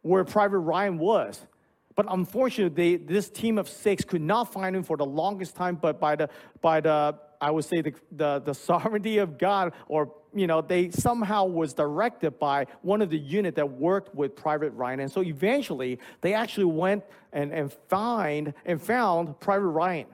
where 0.00 0.24
Private 0.24 0.60
Ryan 0.60 0.96
was. 0.96 1.46
But 1.94 2.06
unfortunately, 2.08 2.96
they, 2.96 3.04
this 3.04 3.28
team 3.28 3.58
of 3.58 3.68
six 3.68 4.04
could 4.04 4.22
not 4.22 4.52
find 4.52 4.74
him 4.74 4.82
for 4.82 4.96
the 4.96 5.04
longest 5.04 5.54
time. 5.54 5.76
But 5.76 6.00
by 6.00 6.16
the, 6.16 6.30
by 6.62 6.80
the 6.80 7.16
I 7.40 7.50
would 7.50 7.64
say 7.64 7.80
the, 7.80 7.94
the, 8.12 8.40
the 8.40 8.54
sovereignty 8.54 9.18
of 9.18 9.38
God, 9.38 9.72
or 9.88 10.12
you 10.34 10.46
know, 10.46 10.60
they 10.60 10.90
somehow 10.90 11.44
was 11.46 11.72
directed 11.72 12.38
by 12.38 12.66
one 12.82 13.00
of 13.00 13.10
the 13.10 13.18
unit 13.18 13.54
that 13.56 13.70
worked 13.70 14.14
with 14.14 14.36
Private 14.36 14.70
Ryan. 14.72 15.00
And 15.00 15.10
so 15.10 15.22
eventually, 15.22 15.98
they 16.20 16.34
actually 16.34 16.66
went 16.66 17.04
and, 17.32 17.52
and 17.52 17.72
find 17.88 18.52
and 18.64 18.80
found 18.80 19.38
Private 19.40 19.68
Ryan. 19.68 20.06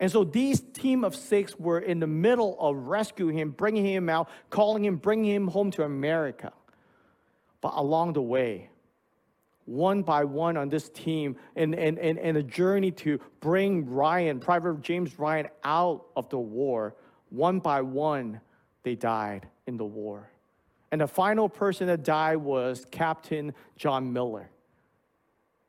And 0.00 0.10
so 0.10 0.22
these 0.22 0.60
team 0.60 1.04
of 1.04 1.16
six 1.16 1.58
were 1.58 1.80
in 1.80 1.98
the 1.98 2.06
middle 2.06 2.56
of 2.60 2.76
rescuing 2.76 3.36
him, 3.36 3.50
bringing 3.50 3.84
him 3.84 4.08
out, 4.08 4.28
calling 4.48 4.84
him, 4.84 4.96
bringing 4.96 5.34
him 5.34 5.48
home 5.48 5.72
to 5.72 5.82
America. 5.82 6.52
But 7.60 7.72
along 7.74 8.12
the 8.12 8.22
way, 8.22 8.70
one 9.68 10.02
by 10.02 10.24
one 10.24 10.56
on 10.56 10.70
this 10.70 10.88
team, 10.88 11.36
and, 11.54 11.74
in, 11.74 11.98
in, 11.98 12.16
in 12.16 12.36
a 12.36 12.42
journey 12.42 12.90
to 12.90 13.20
bring 13.40 13.88
Ryan, 13.88 14.40
Private 14.40 14.80
James 14.80 15.18
Ryan, 15.18 15.48
out 15.62 16.06
of 16.16 16.30
the 16.30 16.38
war, 16.38 16.96
one 17.28 17.58
by 17.58 17.82
one, 17.82 18.40
they 18.82 18.94
died 18.94 19.46
in 19.66 19.76
the 19.76 19.84
war. 19.84 20.30
And 20.90 21.02
the 21.02 21.06
final 21.06 21.50
person 21.50 21.86
that 21.88 22.02
died 22.02 22.38
was 22.38 22.86
Captain 22.90 23.52
John 23.76 24.10
Miller. 24.10 24.48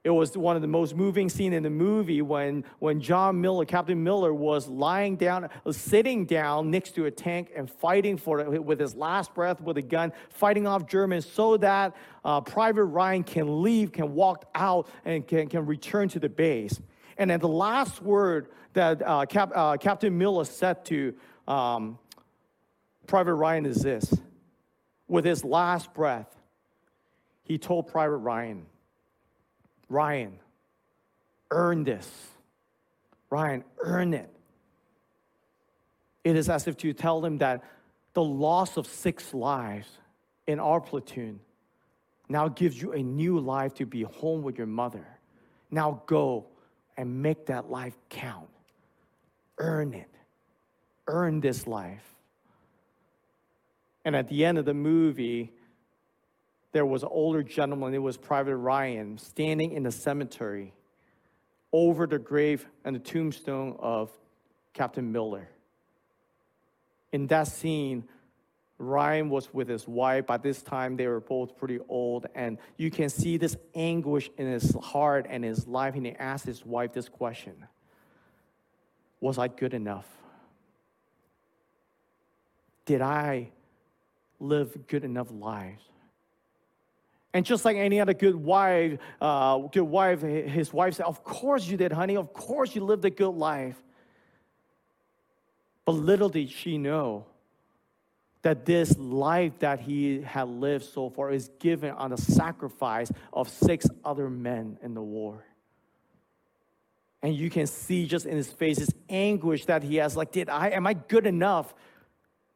It 0.05 0.11
was 0.11 0.37
one 0.37 0.55
of 0.55 0.61
the 0.61 0.67
most 0.67 0.95
moving 0.95 1.27
scenes 1.27 1.53
in 1.53 1.63
the 1.63 1.69
movie 1.69 2.21
when, 2.21 2.63
when 2.79 3.01
John 3.01 3.41
Miller, 3.41 3.65
Captain 3.65 4.01
Miller, 4.01 4.33
was 4.33 4.69
lying 4.69 5.17
down, 5.17 5.49
sitting 5.71 6.25
down 6.25 6.71
next 6.71 6.95
to 6.95 7.05
a 7.05 7.11
tank 7.11 7.51
and 7.53 7.69
fighting 7.69 8.15
for 8.15 8.39
it 8.39 8.63
with 8.63 8.79
his 8.79 8.95
last 8.95 9.33
breath 9.33 9.59
with 9.59 9.77
a 9.77 9.81
gun, 9.81 10.13
fighting 10.29 10.65
off 10.65 10.87
Germans 10.87 11.29
so 11.29 11.57
that 11.57 11.97
uh, 12.23 12.39
Private 12.39 12.85
Ryan 12.85 13.23
can 13.23 13.61
leave, 13.61 13.91
can 13.91 14.13
walk 14.13 14.49
out, 14.55 14.87
and 15.03 15.27
can, 15.27 15.49
can 15.49 15.65
return 15.65 16.07
to 16.09 16.19
the 16.19 16.29
base. 16.29 16.79
And 17.17 17.29
then 17.29 17.41
the 17.41 17.49
last 17.49 18.01
word 18.01 18.47
that 18.73 19.05
uh, 19.05 19.25
Cap, 19.25 19.51
uh, 19.53 19.75
Captain 19.75 20.17
Miller 20.17 20.45
said 20.45 20.85
to 20.85 21.13
um, 21.45 21.99
Private 23.05 23.33
Ryan 23.33 23.65
is 23.65 23.81
this 23.81 24.13
with 25.09 25.25
his 25.25 25.43
last 25.43 25.93
breath, 25.93 26.33
he 27.43 27.57
told 27.57 27.87
Private 27.87 28.17
Ryan, 28.17 28.65
Ryan, 29.89 30.39
earn 31.51 31.83
this. 31.83 32.09
Ryan, 33.29 33.63
earn 33.79 34.13
it. 34.13 34.29
It 36.23 36.35
is 36.35 36.49
as 36.49 36.67
if 36.67 36.77
to 36.77 36.93
tell 36.93 37.21
them 37.21 37.39
that 37.39 37.63
the 38.13 38.23
loss 38.23 38.77
of 38.77 38.87
six 38.87 39.33
lives 39.33 39.87
in 40.47 40.59
our 40.59 40.79
platoon 40.79 41.39
now 42.27 42.47
gives 42.47 42.79
you 42.79 42.93
a 42.93 43.01
new 43.01 43.39
life 43.39 43.73
to 43.75 43.85
be 43.85 44.03
home 44.03 44.43
with 44.43 44.57
your 44.57 44.67
mother. 44.67 45.05
Now 45.71 46.03
go 46.05 46.45
and 46.97 47.21
make 47.21 47.47
that 47.47 47.69
life 47.69 47.97
count. 48.09 48.49
Earn 49.57 49.93
it. 49.93 50.09
Earn 51.07 51.39
this 51.39 51.65
life. 51.65 52.03
And 54.05 54.15
at 54.15 54.27
the 54.27 54.45
end 54.45 54.57
of 54.57 54.65
the 54.65 54.73
movie, 54.73 55.51
there 56.71 56.85
was 56.85 57.03
an 57.03 57.09
older 57.11 57.43
gentleman, 57.43 57.93
it 57.93 58.01
was 58.01 58.17
Private 58.17 58.57
Ryan, 58.57 59.17
standing 59.17 59.71
in 59.71 59.83
the 59.83 59.91
cemetery 59.91 60.73
over 61.71 62.07
the 62.07 62.19
grave 62.19 62.67
and 62.83 62.95
the 62.95 62.99
tombstone 62.99 63.75
of 63.79 64.11
Captain 64.73 65.11
Miller. 65.11 65.49
In 67.11 67.27
that 67.27 67.47
scene, 67.47 68.03
Ryan 68.77 69.29
was 69.29 69.53
with 69.53 69.67
his 69.67 69.87
wife. 69.87 70.25
By 70.25 70.37
this 70.37 70.61
time, 70.61 70.95
they 70.95 71.07
were 71.07 71.19
both 71.19 71.57
pretty 71.57 71.79
old, 71.89 72.27
and 72.33 72.57
you 72.77 72.89
can 72.89 73.09
see 73.09 73.37
this 73.37 73.57
anguish 73.75 74.29
in 74.37 74.47
his 74.47 74.75
heart 74.81 75.25
and 75.29 75.43
his 75.43 75.67
life. 75.67 75.95
And 75.95 76.05
he 76.05 76.13
asked 76.13 76.45
his 76.45 76.65
wife 76.65 76.93
this 76.93 77.09
question 77.09 77.65
Was 79.19 79.37
I 79.37 79.49
good 79.49 79.73
enough? 79.73 80.05
Did 82.85 83.01
I 83.01 83.49
live 84.39 84.87
good 84.87 85.03
enough 85.03 85.29
lives? 85.29 85.83
And 87.33 87.45
just 87.45 87.63
like 87.63 87.77
any 87.77 87.99
other 87.99 88.13
good 88.13 88.35
wife, 88.35 88.97
uh, 89.21 89.57
good 89.59 89.83
wife, 89.83 90.21
his 90.21 90.73
wife 90.73 90.95
said, 90.95 91.05
Of 91.05 91.23
course 91.23 91.67
you 91.67 91.77
did, 91.77 91.91
honey. 91.91 92.17
Of 92.17 92.33
course 92.33 92.75
you 92.75 92.83
lived 92.83 93.05
a 93.05 93.11
good 93.11 93.29
life. 93.29 93.75
But 95.85 95.93
little 95.93 96.29
did 96.29 96.49
she 96.49 96.77
know 96.77 97.25
that 98.41 98.65
this 98.65 98.97
life 98.97 99.59
that 99.59 99.79
he 99.79 100.21
had 100.21 100.47
lived 100.47 100.85
so 100.85 101.09
far 101.09 101.31
is 101.31 101.49
given 101.59 101.91
on 101.91 102.11
the 102.11 102.17
sacrifice 102.17 103.11
of 103.33 103.49
six 103.49 103.85
other 104.03 104.29
men 104.29 104.77
in 104.81 104.93
the 104.93 105.01
war. 105.01 105.45
And 107.21 107.35
you 107.35 107.49
can 107.49 107.67
see 107.67 108.05
just 108.05 108.25
in 108.25 108.37
his 108.37 108.49
face 108.49 108.77
his 108.77 108.93
anguish 109.09 109.65
that 109.65 109.83
he 109.83 109.97
has 109.97 110.15
like, 110.15 110.31
did 110.31 110.47
I, 110.49 110.69
am 110.69 110.87
I 110.87 110.93
good 110.93 111.27
enough 111.27 111.73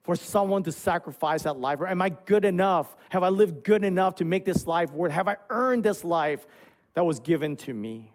for 0.04 0.16
someone 0.16 0.64
to 0.64 0.72
sacrifice 0.72 1.44
that 1.44 1.58
life? 1.58 1.80
Or 1.80 1.88
am 1.88 2.02
I 2.02 2.10
good 2.10 2.46
enough? 2.46 2.96
Have 3.10 3.24
I 3.24 3.30
lived 3.30 3.64
good 3.64 3.84
enough 3.84 4.16
to 4.16 4.26
make 4.26 4.46
this 4.46 4.68
life 4.68 4.92
worth? 4.92 5.12
Have 5.12 5.28
I 5.28 5.38
earned 5.50 5.84
this 5.84 6.04
life 6.04 6.46
that 6.94 7.06
was 7.06 7.20
given 7.20 7.56
to 7.58 7.74
me? 7.74 8.12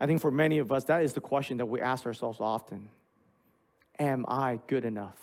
I 0.00 0.06
think 0.06 0.20
for 0.20 0.30
many 0.30 0.58
of 0.58 0.72
us, 0.72 0.84
that 0.84 1.02
is 1.02 1.12
the 1.12 1.20
question 1.20 1.58
that 1.58 1.66
we 1.66 1.80
ask 1.80 2.04
ourselves 2.04 2.40
often 2.40 2.88
Am 3.98 4.24
I 4.26 4.58
good 4.66 4.84
enough? 4.84 5.16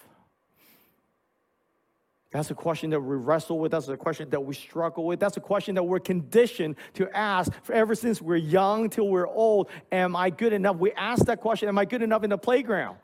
That's 2.31 2.49
a 2.49 2.55
question 2.55 2.91
that 2.91 3.01
we 3.01 3.17
wrestle 3.17 3.59
with. 3.59 3.73
That's 3.73 3.89
a 3.89 3.97
question 3.97 4.29
that 4.29 4.39
we 4.39 4.55
struggle 4.55 5.05
with. 5.05 5.19
That's 5.19 5.35
a 5.35 5.41
question 5.41 5.75
that 5.75 5.83
we're 5.83 5.99
conditioned 5.99 6.77
to 6.93 7.09
ask 7.15 7.51
for 7.63 7.73
ever 7.73 7.93
since 7.93 8.21
we're 8.21 8.37
young 8.37 8.89
till 8.89 9.09
we're 9.09 9.27
old. 9.27 9.69
Am 9.91 10.15
I 10.15 10.29
good 10.29 10.53
enough? 10.53 10.77
We 10.77 10.93
ask 10.93 11.25
that 11.25 11.41
question 11.41 11.67
Am 11.67 11.77
I 11.77 11.83
good 11.83 12.01
enough 12.01 12.23
in 12.23 12.29
the 12.29 12.37
playground? 12.37 12.97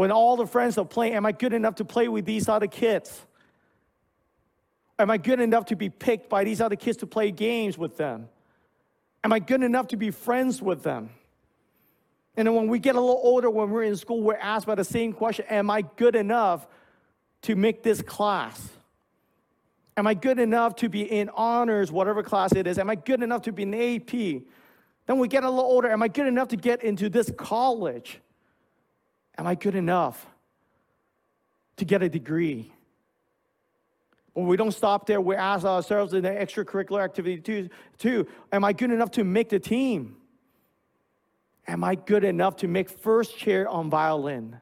When 0.00 0.10
all 0.10 0.38
the 0.38 0.46
friends 0.46 0.78
are 0.78 0.84
playing, 0.86 1.12
am 1.12 1.26
I 1.26 1.32
good 1.32 1.52
enough 1.52 1.74
to 1.74 1.84
play 1.84 2.08
with 2.08 2.24
these 2.24 2.48
other 2.48 2.66
kids? 2.66 3.26
Am 4.98 5.10
I 5.10 5.18
good 5.18 5.40
enough 5.40 5.66
to 5.66 5.76
be 5.76 5.90
picked 5.90 6.30
by 6.30 6.42
these 6.42 6.62
other 6.62 6.74
kids 6.74 6.96
to 7.00 7.06
play 7.06 7.30
games 7.30 7.76
with 7.76 7.98
them? 7.98 8.30
Am 9.22 9.30
I 9.30 9.40
good 9.40 9.62
enough 9.62 9.88
to 9.88 9.98
be 9.98 10.10
friends 10.10 10.62
with 10.62 10.82
them? 10.82 11.10
And 12.34 12.48
then 12.48 12.54
when 12.54 12.68
we 12.68 12.78
get 12.78 12.96
a 12.96 12.98
little 12.98 13.20
older, 13.22 13.50
when 13.50 13.68
we're 13.68 13.82
in 13.82 13.94
school, 13.94 14.22
we're 14.22 14.36
asked 14.36 14.66
by 14.66 14.74
the 14.74 14.84
same 14.84 15.12
question 15.12 15.44
Am 15.50 15.68
I 15.68 15.82
good 15.82 16.16
enough 16.16 16.66
to 17.42 17.54
make 17.54 17.82
this 17.82 18.00
class? 18.00 18.70
Am 19.98 20.06
I 20.06 20.14
good 20.14 20.38
enough 20.38 20.76
to 20.76 20.88
be 20.88 21.02
in 21.02 21.28
honors, 21.34 21.92
whatever 21.92 22.22
class 22.22 22.52
it 22.52 22.66
is? 22.66 22.78
Am 22.78 22.88
I 22.88 22.94
good 22.94 23.22
enough 23.22 23.42
to 23.42 23.52
be 23.52 23.64
in 23.64 23.74
AP? 23.74 24.12
Then 25.04 25.18
we 25.18 25.28
get 25.28 25.44
a 25.44 25.50
little 25.50 25.70
older. 25.70 25.90
Am 25.90 26.02
I 26.02 26.08
good 26.08 26.26
enough 26.26 26.48
to 26.48 26.56
get 26.56 26.82
into 26.82 27.10
this 27.10 27.30
college? 27.36 28.18
Am 29.40 29.46
I 29.46 29.54
good 29.54 29.74
enough 29.74 30.26
to 31.78 31.86
get 31.86 32.02
a 32.02 32.10
degree? 32.10 32.70
But 34.34 34.42
we 34.42 34.58
don't 34.58 34.70
stop 34.70 35.06
there. 35.06 35.18
We 35.18 35.34
ask 35.34 35.64
ourselves 35.64 36.12
in 36.12 36.24
the 36.24 36.28
extracurricular 36.28 37.02
activity 37.02 37.38
too, 37.38 37.70
too. 37.96 38.26
Am 38.52 38.66
I 38.66 38.74
good 38.74 38.90
enough 38.90 39.12
to 39.12 39.24
make 39.24 39.48
the 39.48 39.58
team? 39.58 40.16
Am 41.66 41.82
I 41.82 41.94
good 41.94 42.22
enough 42.22 42.56
to 42.56 42.68
make 42.68 42.90
first 42.90 43.38
chair 43.38 43.66
on 43.66 43.88
violin? 43.88 44.60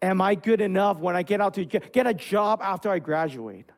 Am 0.00 0.20
I 0.20 0.36
good 0.36 0.60
enough 0.60 0.98
when 1.00 1.16
I 1.16 1.24
get 1.24 1.40
out 1.40 1.54
to 1.54 1.64
get 1.64 2.06
a 2.06 2.14
job 2.14 2.60
after 2.62 2.88
I 2.88 3.00
graduate? 3.00 3.68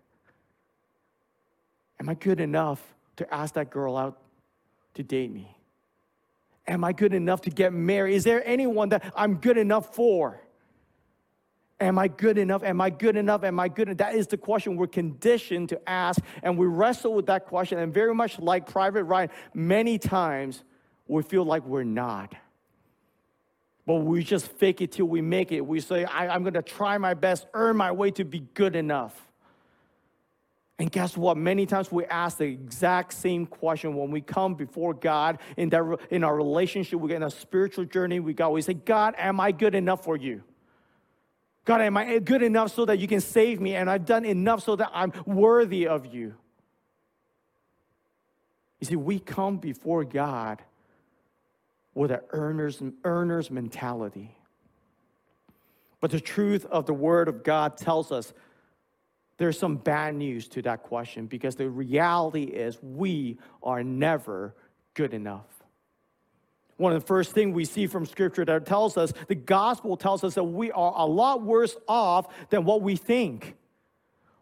Am 1.98 2.10
I 2.10 2.14
good 2.14 2.40
enough 2.40 2.82
to 3.16 3.34
ask 3.34 3.54
that 3.54 3.70
girl 3.70 3.96
out 3.96 4.20
to 4.94 5.02
date 5.02 5.32
me? 5.32 5.57
Am 6.68 6.84
I 6.84 6.92
good 6.92 7.14
enough 7.14 7.40
to 7.42 7.50
get 7.50 7.72
married? 7.72 8.14
Is 8.14 8.24
there 8.24 8.46
anyone 8.46 8.90
that 8.90 9.12
I'm 9.16 9.36
good 9.36 9.56
enough 9.56 9.94
for? 9.94 10.40
Am 11.80 11.98
I 11.98 12.08
good 12.08 12.38
enough? 12.38 12.62
Am 12.62 12.80
I 12.80 12.90
good 12.90 13.16
enough? 13.16 13.44
Am 13.44 13.58
I 13.58 13.68
good 13.68 13.88
enough? 13.88 13.98
That 13.98 14.14
is 14.14 14.26
the 14.26 14.36
question 14.36 14.76
we're 14.76 14.88
conditioned 14.88 15.70
to 15.70 15.88
ask, 15.88 16.20
and 16.42 16.58
we 16.58 16.66
wrestle 16.66 17.14
with 17.14 17.26
that 17.26 17.46
question. 17.46 17.78
And 17.78 17.94
very 17.94 18.14
much 18.14 18.38
like 18.38 18.70
Private 18.70 19.04
Ryan, 19.04 19.30
many 19.54 19.98
times 19.98 20.64
we 21.06 21.22
feel 21.22 21.44
like 21.44 21.64
we're 21.64 21.84
not. 21.84 22.34
But 23.86 23.96
we 23.96 24.22
just 24.22 24.48
fake 24.48 24.82
it 24.82 24.92
till 24.92 25.06
we 25.06 25.22
make 25.22 25.52
it. 25.52 25.60
We 25.62 25.80
say, 25.80 26.04
I, 26.04 26.34
am 26.34 26.42
going 26.42 26.54
to 26.54 26.62
try 26.62 26.98
my 26.98 27.14
best, 27.14 27.46
earn 27.54 27.76
my 27.76 27.92
way 27.92 28.10
to 28.12 28.24
be 28.24 28.40
good 28.40 28.76
enough. 28.76 29.27
And 30.78 30.92
guess 30.92 31.16
what? 31.16 31.36
Many 31.36 31.66
times 31.66 31.90
we 31.90 32.04
ask 32.06 32.38
the 32.38 32.44
exact 32.44 33.12
same 33.12 33.46
question 33.46 33.96
when 33.96 34.12
we 34.12 34.20
come 34.20 34.54
before 34.54 34.94
God 34.94 35.38
in, 35.56 35.70
that, 35.70 35.98
in 36.10 36.22
our 36.22 36.36
relationship, 36.36 37.00
we 37.00 37.08
get 37.08 37.16
in 37.16 37.24
a 37.24 37.30
spiritual 37.30 37.84
journey. 37.84 38.20
We 38.20 38.32
we 38.32 38.62
say, 38.62 38.74
God, 38.74 39.14
am 39.18 39.40
I 39.40 39.50
good 39.50 39.74
enough 39.74 40.04
for 40.04 40.16
you? 40.16 40.42
God, 41.64 41.80
am 41.80 41.96
I 41.96 42.18
good 42.20 42.42
enough 42.42 42.72
so 42.72 42.84
that 42.84 42.98
you 42.98 43.08
can 43.08 43.20
save 43.20 43.60
me? 43.60 43.74
And 43.74 43.90
I've 43.90 44.06
done 44.06 44.24
enough 44.24 44.62
so 44.62 44.76
that 44.76 44.90
I'm 44.94 45.12
worthy 45.26 45.88
of 45.88 46.06
you. 46.06 46.34
You 48.80 48.86
see, 48.86 48.96
we 48.96 49.18
come 49.18 49.58
before 49.58 50.04
God 50.04 50.62
with 51.92 52.12
an 52.12 52.20
earner's, 52.30 52.80
earner's 53.04 53.50
mentality. 53.50 54.36
But 56.00 56.12
the 56.12 56.20
truth 56.20 56.64
of 56.66 56.86
the 56.86 56.94
Word 56.94 57.28
of 57.28 57.42
God 57.42 57.76
tells 57.76 58.12
us 58.12 58.32
there's 59.38 59.58
some 59.58 59.76
bad 59.76 60.16
news 60.16 60.48
to 60.48 60.62
that 60.62 60.82
question 60.82 61.26
because 61.26 61.54
the 61.54 61.68
reality 61.68 62.42
is 62.42 62.78
we 62.82 63.38
are 63.62 63.82
never 63.82 64.54
good 64.94 65.14
enough. 65.14 65.46
One 66.76 66.92
of 66.92 67.00
the 67.00 67.06
first 67.06 67.32
things 67.32 67.54
we 67.54 67.64
see 67.64 67.86
from 67.86 68.04
Scripture 68.04 68.44
that 68.44 68.66
tells 68.66 68.96
us, 68.96 69.12
the 69.28 69.34
gospel 69.34 69.96
tells 69.96 70.22
us 70.22 70.34
that 70.34 70.44
we 70.44 70.70
are 70.72 70.92
a 70.96 71.06
lot 71.06 71.42
worse 71.42 71.76
off 71.88 72.26
than 72.50 72.64
what 72.64 72.82
we 72.82 72.96
think. 72.96 73.56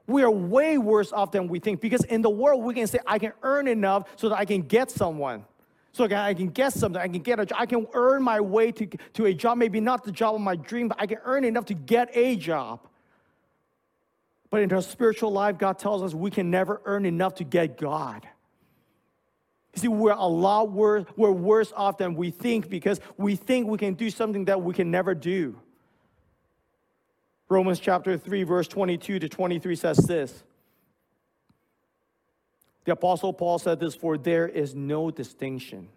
We 0.07 0.23
are 0.23 0.31
way 0.31 0.79
worse 0.79 1.12
off 1.12 1.31
than 1.33 1.49
we 1.49 1.59
think 1.59 1.81
because 1.81 2.05
in 2.05 2.23
the 2.23 2.31
world 2.31 2.62
we 2.62 2.75
can 2.75 2.87
say, 2.87 2.99
I 3.07 3.19
can 3.19 3.33
earn 3.43 3.69
enough 3.69 4.09
so 4.17 4.29
that 4.31 4.37
I 4.38 4.45
can 4.45 4.62
get 4.62 4.91
someone. 4.91 5.45
So 5.93 6.05
I 6.05 6.35
can 6.35 6.49
get 6.49 6.75
something, 6.75 7.00
I 7.00 7.09
can 7.09 7.23
get 7.23 7.41
a 7.41 7.47
job, 7.47 7.59
I 7.59 7.65
can 7.65 7.87
earn 7.95 8.23
my 8.23 8.38
way 8.38 8.71
to, 8.71 8.87
to 9.15 9.26
a 9.26 9.33
job, 9.33 9.57
maybe 9.57 9.81
not 9.81 10.05
the 10.05 10.12
job 10.12 10.35
of 10.35 10.43
my 10.43 10.55
dream, 10.55 10.88
but 10.88 11.00
I 11.00 11.07
can 11.07 11.19
earn 11.25 11.43
enough 11.43 11.65
to 11.67 11.75
get 11.75 12.11
a 12.15 12.37
job. 12.37 12.81
But 14.50 14.62
in 14.62 14.73
our 14.73 14.83
spiritual 14.83 15.33
life, 15.33 15.59
God 15.59 15.79
tells 15.79 16.03
us 16.03 16.15
we 16.15 16.31
can 16.31 16.50
never 16.50 16.81
earn 16.85 17.05
enough 17.05 17.37
to 17.37 17.45
get 17.45 17.79
God. 17.79 18.26
You 19.75 19.83
see, 19.83 19.88
we're 19.88 20.12
a 20.12 20.26
lot 20.26 20.71
worse, 20.71 21.05
we're 21.17 21.33
worse 21.33 21.73
off 21.76 21.99
than 21.99 22.15
we 22.15 22.31
think 22.31 22.71
because 22.71 23.00
we 23.17 23.37
think 23.37 23.67
we 23.67 23.79
can 23.79 23.95
do 23.95 24.09
something 24.09 24.47
that 24.47 24.62
we 24.62 24.73
can 24.73 24.91
never 24.91 25.15
do. 25.15 25.61
Romans 27.49 27.79
chapter 27.79 28.17
3, 28.17 28.43
verse 28.45 28.69
22 28.69 29.19
to 29.19 29.29
23 29.29 29.76
says 29.76 29.99
this. 29.99 30.43
The 32.85 32.93
Apostle 32.93 33.33
Paul 33.33 33.59
said 33.59 33.79
this 33.79 33.95
For 33.95 34.17
there 34.17 34.49
is 34.49 34.75
no 34.75 35.11
distinction, 35.11 35.88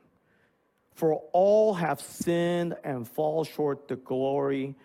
for 0.93 1.21
all 1.31 1.75
have 1.75 2.01
sinned 2.01 2.75
and 2.83 3.07
fall 3.07 3.43
short 3.43 3.87
the 3.87 3.95
glory 3.95 4.75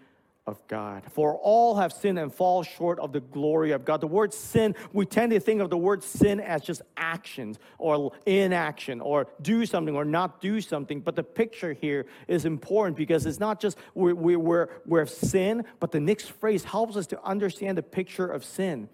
of 0.46 0.60
God. 0.68 1.04
For 1.10 1.36
all 1.36 1.76
have 1.76 1.92
sinned 1.92 2.18
and 2.18 2.32
fall 2.32 2.62
short 2.62 2.98
of 2.98 3.12
the 3.12 3.20
glory 3.20 3.72
of 3.72 3.84
God. 3.84 4.02
The 4.02 4.06
word 4.06 4.34
sin, 4.34 4.74
we 4.92 5.06
tend 5.06 5.32
to 5.32 5.40
think 5.40 5.62
of 5.62 5.70
the 5.70 5.78
word 5.78 6.02
sin 6.02 6.38
as 6.38 6.62
just 6.62 6.82
actions 6.98 7.58
or 7.78 8.12
inaction 8.26 9.00
or 9.00 9.26
do 9.40 9.64
something 9.64 9.96
or 9.96 10.04
not 10.04 10.42
do 10.42 10.60
something. 10.60 11.00
But 11.00 11.16
the 11.16 11.22
picture 11.22 11.72
here 11.72 12.04
is 12.28 12.44
important 12.44 12.96
because 12.96 13.24
it's 13.24 13.40
not 13.40 13.58
just 13.58 13.78
we're, 13.94 14.14
we're, 14.14 14.68
we're 14.84 15.06
sin, 15.06 15.64
but 15.80 15.92
the 15.92 16.00
next 16.00 16.32
phrase 16.32 16.62
helps 16.62 16.96
us 16.96 17.06
to 17.08 17.22
understand 17.22 17.78
the 17.78 17.82
picture 17.82 18.26
of 18.26 18.44
sin 18.44 18.90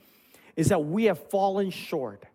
is 0.55 0.69
that 0.69 0.85
we 0.85 1.05
have 1.05 1.19
fallen 1.31 1.71
short. 1.71 2.27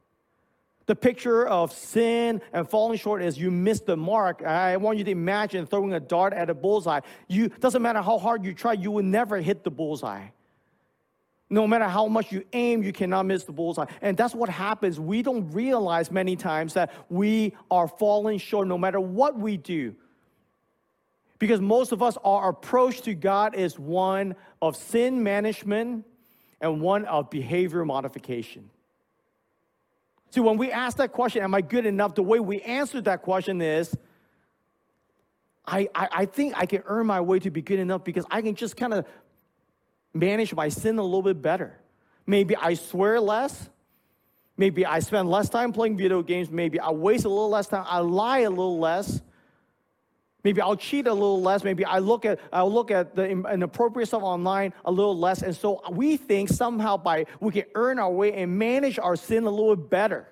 The 0.88 0.96
picture 0.96 1.48
of 1.48 1.74
sin 1.74 2.42
and 2.54 2.70
falling 2.70 3.00
short 3.00 3.24
is 3.24 3.38
you 3.38 3.50
miss 3.50 3.80
the 3.80 3.98
mark. 3.98 4.44
I 4.44 4.78
want 4.78 5.00
you 5.00 5.04
to 5.06 5.12
imagine 5.12 5.66
throwing 5.66 5.94
a 5.94 6.00
dart 6.00 6.34
at 6.34 6.50
a 6.50 6.54
bullseye. 6.54 7.00
You 7.28 7.50
doesn't 7.50 7.82
matter 7.82 8.02
how 8.02 8.20
hard 8.20 8.46
you 8.46 8.54
try, 8.54 8.74
you 8.74 8.92
will 8.92 9.04
never 9.04 9.38
hit 9.38 9.64
the 9.64 9.72
bullseye. 9.72 10.28
No 11.50 11.68
matter 11.68 11.86
how 11.86 12.08
much 12.08 12.32
you 12.32 12.44
aim, 12.54 12.84
you 12.84 12.92
cannot 12.92 13.26
miss 13.26 13.44
the 13.44 13.52
bullseye. 13.52 13.86
And 14.02 14.18
that's 14.18 14.34
what 14.34 14.50
happens. 14.50 15.00
We 15.00 15.22
don't 15.22 15.52
realize 15.52 16.12
many 16.12 16.36
times 16.36 16.74
that 16.74 16.92
we 17.10 17.54
are 17.70 17.88
falling 17.88 18.40
short 18.40 18.68
no 18.68 18.78
matter 18.78 19.00
what 19.00 19.38
we 19.38 19.58
do. 19.58 19.96
Because 21.38 21.62
most 21.62 21.92
of 21.92 22.02
us, 22.02 22.18
our 22.24 22.50
approach 22.50 23.02
to 23.02 23.14
God 23.14 23.56
is 23.56 23.78
one 23.78 24.36
of 24.62 24.76
sin 24.76 25.22
management 25.22 26.06
and 26.62 26.82
one 26.82 27.06
of 27.06 27.30
behavior 27.30 27.86
modification. 27.86 28.70
See, 30.36 30.42
when 30.42 30.58
we 30.58 30.70
ask 30.70 30.98
that 30.98 31.14
question, 31.14 31.44
am 31.44 31.56
I 31.56 31.62
good 31.62 31.86
enough? 31.86 32.14
The 32.14 32.22
way 32.22 32.42
we 32.42 32.60
answer 32.60 33.00
that 33.00 33.22
question 33.22 33.62
is, 33.62 33.96
I, 35.66 35.88
I, 35.96 36.10
I 36.12 36.26
think 36.26 36.56
I 36.58 36.66
can 36.66 36.84
earn 36.88 37.08
my 37.08 37.22
way 37.22 37.40
to 37.40 37.50
be 37.50 37.62
good 37.62 37.80
enough 37.80 38.04
because 38.04 38.26
I 38.30 38.42
can 38.42 38.54
just 38.54 38.76
kind 38.76 38.94
of 38.94 39.06
manage 40.14 40.54
my 40.54 40.68
sin 40.68 40.98
a 40.98 41.04
little 41.04 41.22
bit 41.22 41.42
better. 41.42 41.80
Maybe 42.28 42.54
I 42.54 42.74
swear 42.74 43.22
less. 43.22 43.70
Maybe 44.58 44.86
I 44.86 45.00
spend 45.00 45.32
less 45.32 45.48
time 45.48 45.72
playing 45.72 45.96
video 45.96 46.22
games. 46.22 46.52
Maybe 46.52 46.82
I 46.82 46.90
waste 46.92 47.24
a 47.24 47.30
little 47.30 47.50
less 47.50 47.68
time. 47.68 47.86
I 47.88 48.00
lie 48.00 48.40
a 48.40 48.50
little 48.50 48.78
less. 48.78 49.22
Maybe 50.46 50.62
I'll 50.62 50.76
cheat 50.76 51.08
a 51.08 51.14
little 51.14 51.42
less. 51.42 51.64
Maybe 51.64 51.84
I 51.84 51.98
look 51.98 52.24
at 52.24 52.40
I'll 52.54 52.72
look 52.72 52.92
at 52.92 53.16
the 53.16 53.28
inappropriate 53.28 54.10
stuff 54.10 54.22
online 54.22 54.76
a 54.86 54.92
little 54.92 55.18
less. 55.18 55.42
And 55.42 55.56
so 55.56 55.82
we 55.90 56.18
think 56.18 56.50
somehow 56.50 56.98
by 56.98 57.26
we 57.40 57.52
can 57.52 57.64
earn 57.74 57.98
our 57.98 58.12
way 58.12 58.32
and 58.32 58.56
manage 58.56 59.00
our 59.00 59.16
sin 59.16 59.46
a 59.46 59.50
little 59.50 59.76
bit 59.76 59.90
better. 59.90 60.28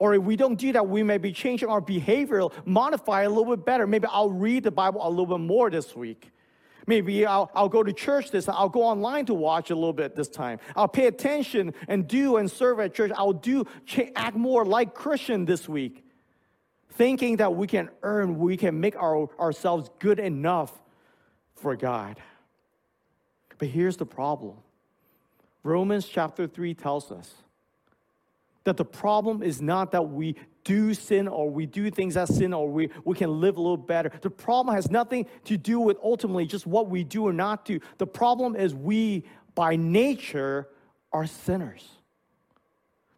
Or 0.00 0.14
if 0.14 0.22
we 0.22 0.34
don't 0.34 0.56
do 0.56 0.72
that, 0.72 0.88
we 0.88 1.04
may 1.04 1.18
be 1.18 1.30
changing 1.30 1.68
our 1.68 1.80
behavior, 1.80 2.48
modify 2.64 3.22
a 3.22 3.28
little 3.28 3.54
bit 3.54 3.64
better. 3.64 3.86
Maybe 3.86 4.08
I'll 4.10 4.30
read 4.30 4.64
the 4.64 4.72
Bible 4.72 5.06
a 5.06 5.08
little 5.08 5.38
bit 5.38 5.38
more 5.38 5.70
this 5.70 5.94
week. 5.94 6.32
Maybe 6.88 7.24
I'll, 7.24 7.48
I'll 7.54 7.68
go 7.68 7.84
to 7.84 7.92
church 7.92 8.32
this 8.32 8.46
time. 8.46 8.56
I'll 8.58 8.68
go 8.68 8.82
online 8.82 9.24
to 9.26 9.34
watch 9.34 9.70
a 9.70 9.76
little 9.76 9.92
bit 9.92 10.16
this 10.16 10.28
time. 10.28 10.58
I'll 10.74 10.88
pay 10.88 11.06
attention 11.06 11.74
and 11.86 12.08
do 12.08 12.38
and 12.38 12.50
serve 12.50 12.80
at 12.80 12.92
church. 12.92 13.12
I'll 13.14 13.34
do 13.34 13.66
act 14.16 14.34
more 14.34 14.64
like 14.64 14.94
Christian 14.94 15.44
this 15.44 15.68
week 15.68 16.04
thinking 17.00 17.36
that 17.38 17.54
we 17.56 17.66
can 17.66 17.88
earn, 18.02 18.38
we 18.38 18.58
can 18.58 18.78
make 18.78 18.94
our, 18.94 19.26
ourselves 19.40 19.88
good 20.00 20.18
enough 20.18 20.70
for 21.54 21.74
God. 21.74 22.20
But 23.56 23.68
here's 23.68 23.96
the 23.96 24.04
problem 24.04 24.58
Romans 25.62 26.04
chapter 26.04 26.46
3 26.46 26.74
tells 26.74 27.10
us 27.10 27.32
that 28.64 28.76
the 28.76 28.84
problem 28.84 29.42
is 29.42 29.62
not 29.62 29.92
that 29.92 30.10
we 30.10 30.36
do 30.62 30.92
sin 30.92 31.26
or 31.26 31.48
we 31.48 31.64
do 31.64 31.90
things 31.90 32.16
that 32.16 32.28
sin 32.28 32.52
or 32.52 32.68
we, 32.68 32.90
we 33.06 33.16
can 33.16 33.40
live 33.40 33.56
a 33.56 33.62
little 33.62 33.78
better. 33.78 34.12
The 34.20 34.28
problem 34.28 34.76
has 34.76 34.90
nothing 34.90 35.24
to 35.44 35.56
do 35.56 35.80
with 35.80 35.96
ultimately 36.04 36.44
just 36.44 36.66
what 36.66 36.90
we 36.90 37.02
do 37.02 37.26
or 37.26 37.32
not 37.32 37.64
do. 37.64 37.80
The 37.96 38.06
problem 38.06 38.56
is 38.56 38.74
we, 38.74 39.24
by 39.54 39.74
nature, 39.74 40.68
are 41.14 41.26
sinners. 41.26 41.88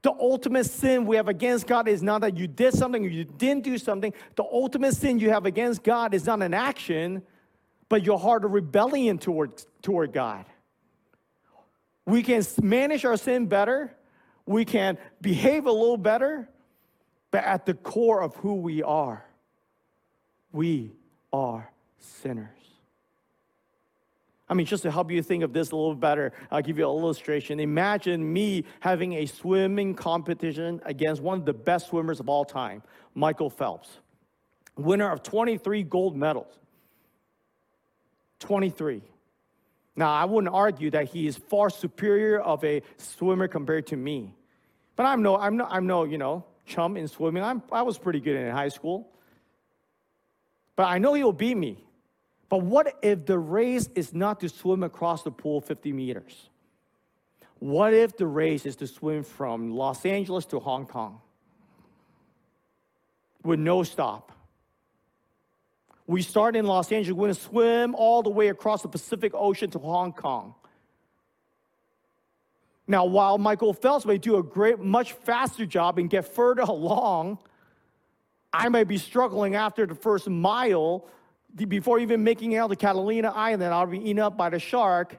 The 0.03 0.11
ultimate 0.11 0.67
sin 0.67 1.07
we 1.07 1.17
have 1.17 1.29
against 1.29 1.69
God 1.69 1.87
is 1.87 2.03
not 2.03 2.23
that 2.23 2.37
you 2.37 2.49
did 2.49 2.75
something 2.75 3.05
or 3.05 3.09
you 3.09 3.25
didn't 3.25 3.63
do 3.63 3.79
something. 3.79 4.13
The 4.35 4.43
ultimate 4.43 4.95
sin 4.95 5.21
you 5.21 5.31
have 5.31 5.47
against 5.47 5.85
God 5.85 6.13
is 6.13 6.27
not 6.27 6.43
an 6.43 6.53
action, 6.53 7.23
but 7.89 8.05
your 8.05 8.19
heart 8.19 8.45
of 8.45 8.53
rebellion 8.53 9.19
toward, 9.19 9.63
toward 9.81 10.13
God. 10.13 10.45
We 12.05 12.25
can 12.25 12.43
manage 12.61 13.05
our 13.05 13.17
sin 13.17 13.47
better, 13.47 13.95
we 14.45 14.65
can 14.65 14.99
behave 15.21 15.67
a 15.67 15.73
little 15.73 15.97
better, 15.97 16.49
but 17.31 17.45
at 17.45 17.65
the 17.65 17.75
core 17.75 18.23
of 18.23 18.35
who 18.37 18.57
we 18.57 18.83
are, 18.83 19.25
we 20.51 20.93
are 21.33 21.71
sinners. 22.01 22.62
I 24.49 24.55
mean, 24.55 24.67
just 24.67 24.83
to 24.83 24.91
help 24.91 25.11
you 25.11 25.23
think 25.23 25.45
of 25.45 25.53
this 25.53 25.71
a 25.71 25.77
little 25.77 25.95
better, 25.95 26.33
I'll 26.51 26.63
give 26.63 26.77
you 26.77 26.85
an 26.85 26.97
illustration. 26.97 27.61
Imagine 27.61 28.33
me 28.33 28.65
having 28.81 29.15
a 29.15 29.27
swimming 29.27 29.95
competition 29.95 30.81
against 30.85 31.23
one 31.23 31.39
of 31.39 31.47
the 31.47 31.55
best 31.55 31.89
swimmers 31.89 32.21
of 32.21 32.29
all 32.29 32.45
time, 32.45 32.83
Michael 33.15 33.49
Phelps, 33.49 33.89
winner 34.77 35.11
of 35.11 35.23
23 35.23 35.85
gold 35.85 36.17
medals. 36.17 36.59
23. 38.41 39.03
Now, 39.95 40.13
I 40.13 40.25
wouldn't 40.25 40.53
argue 40.53 40.91
that 40.91 41.09
he 41.09 41.27
is 41.27 41.37
far 41.37 41.71
superior 41.71 42.41
of 42.41 42.65
a 42.65 42.83
swimmer 42.97 43.47
compared 43.47 43.87
to 43.89 43.97
me. 43.97 44.35
But 44.97 45.07
I'm 45.07 45.23
no, 45.23 45.37
I'm 45.37 45.57
no, 45.57 45.67
I'm 45.69 45.87
no, 45.87 46.05
you 46.05 46.19
know, 46.19 46.45
chum 46.67 46.97
in 46.97 47.09
swimming. 47.09 47.43
I'm, 47.43 47.63
I 47.71 47.83
was 47.83 47.99
pretty 47.99 48.21
good 48.21 48.37
in 48.37 48.51
high 48.51 48.69
school. 48.69 49.09
But 50.77 50.85
I 50.85 50.99
know 50.99 51.15
he'll 51.15 51.33
beat 51.33 51.57
me. 51.57 51.85
But 52.53 52.65
what 52.65 52.99
if 53.01 53.25
the 53.25 53.39
race 53.39 53.89
is 53.95 54.13
not 54.13 54.41
to 54.41 54.49
swim 54.51 54.83
across 54.83 55.23
the 55.23 55.31
pool 55.31 55.63
50 55.63 55.91
meters? 55.91 56.51
What 57.61 57.95
if 57.95 58.15
the 58.15 58.27
race 58.27 58.67
is 58.67 58.77
to 58.77 58.87
swim 58.87 59.23
from 59.23 59.71
Los 59.71 60.05
Angeles 60.05 60.45
to 60.47 60.61
Hong 60.61 60.85
Kong 60.85 61.23
with 63.43 63.59
no 63.59 63.83
stop? 63.85 64.33
We 66.07 66.21
start 66.21 66.55
in 66.55 66.67
Los 66.67 66.93
Angeles, 66.93 67.17
we're 67.17 67.29
to 67.29 67.35
swim 67.35 67.95
all 67.95 68.23
the 68.23 68.29
way 68.29 68.49
across 68.49 68.83
the 68.83 68.89
Pacific 68.89 69.33
Ocean 69.35 69.71
to 69.71 69.79
Hong 69.79 70.13
Kong. 70.13 70.55
Now, 72.87 73.07
while 73.07 73.39
Michael 73.39 73.73
Phelps 73.73 74.05
may 74.05 74.19
do 74.19 74.37
a 74.37 74.43
great, 74.43 74.79
much 74.79 75.15
faster 75.15 75.65
job 75.65 75.99
and 75.99 76.11
get 76.11 76.27
further 76.27 76.61
along, 76.69 77.39
I 78.53 78.69
may 78.69 78.85
be 78.85 78.99
struggling 78.99 79.55
after 79.55 79.87
the 79.87 79.95
first 79.95 80.29
mile 80.29 81.09
before 81.55 81.99
even 81.99 82.25
making 82.25 82.57
out 82.57 82.69
to 82.69 82.77
Catalina 82.77 83.31
Island, 83.35 83.75
I'll 83.75 83.87
be 83.87 83.99
eaten 83.99 84.21
up 84.21 84.37
by 84.37 84.51
the 84.51 84.59
shark. 84.59 85.19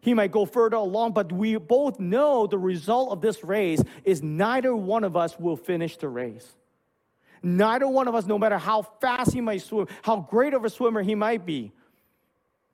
He 0.00 0.14
might 0.14 0.30
go 0.30 0.44
further 0.44 0.76
along, 0.76 1.12
but 1.12 1.32
we 1.32 1.56
both 1.56 1.98
know 1.98 2.46
the 2.46 2.58
result 2.58 3.10
of 3.10 3.20
this 3.20 3.42
race 3.42 3.82
is 4.04 4.22
neither 4.22 4.76
one 4.76 5.02
of 5.02 5.16
us 5.16 5.38
will 5.38 5.56
finish 5.56 5.96
the 5.96 6.08
race. 6.08 6.46
Neither 7.42 7.88
one 7.88 8.08
of 8.08 8.14
us, 8.14 8.26
no 8.26 8.38
matter 8.38 8.58
how 8.58 8.82
fast 9.00 9.32
he 9.32 9.40
might 9.40 9.62
swim, 9.62 9.86
how 10.02 10.20
great 10.20 10.54
of 10.54 10.64
a 10.64 10.70
swimmer 10.70 11.02
he 11.02 11.14
might 11.14 11.44
be, 11.44 11.72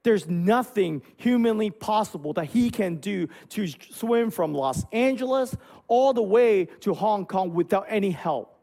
There's 0.02 0.28
nothing 0.28 1.02
humanly 1.16 1.70
possible 1.70 2.32
that 2.34 2.46
he 2.46 2.70
can 2.70 2.96
do 2.96 3.28
to 3.50 3.68
swim 3.68 4.30
from 4.30 4.54
Los 4.54 4.84
Angeles 4.92 5.54
all 5.88 6.14
the 6.14 6.22
way 6.22 6.66
to 6.80 6.94
Hong 6.94 7.26
Kong 7.26 7.52
without 7.52 7.84
any 7.88 8.10
help, 8.10 8.58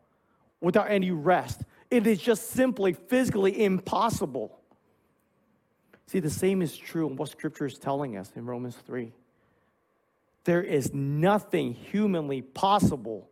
without 0.62 0.90
any 0.90 1.12
rest. 1.12 1.62
It 1.90 2.06
is 2.06 2.20
just 2.20 2.52
simply 2.52 2.94
physically 2.94 3.64
impossible. 3.64 4.60
See, 6.08 6.20
the 6.20 6.30
same 6.30 6.62
is 6.62 6.76
true 6.76 7.08
in 7.10 7.16
what 7.16 7.30
scripture 7.30 7.66
is 7.66 7.78
telling 7.78 8.18
us 8.18 8.32
in 8.36 8.46
Romans 8.46 8.78
3. 8.86 9.12
There 10.46 10.64
is 10.64 10.94
nothing 10.94 11.74
humanly 11.74 12.42
possible 12.42 13.30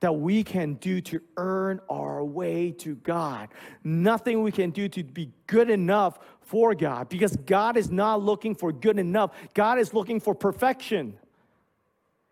that 0.00 0.12
we 0.12 0.44
can 0.44 0.74
do 0.74 1.00
to 1.00 1.20
earn 1.36 1.80
our 1.88 2.24
way 2.24 2.70
to 2.70 2.94
God. 2.96 3.48
Nothing 3.82 4.42
we 4.42 4.52
can 4.52 4.70
do 4.70 4.88
to 4.88 5.02
be 5.02 5.30
good 5.46 5.70
enough 5.70 6.18
for 6.40 6.74
God 6.74 7.08
because 7.08 7.36
God 7.36 7.76
is 7.76 7.90
not 7.90 8.22
looking 8.22 8.54
for 8.54 8.72
good 8.72 8.98
enough. 8.98 9.32
God 9.54 9.78
is 9.78 9.92
looking 9.92 10.20
for 10.20 10.34
perfection. 10.34 11.16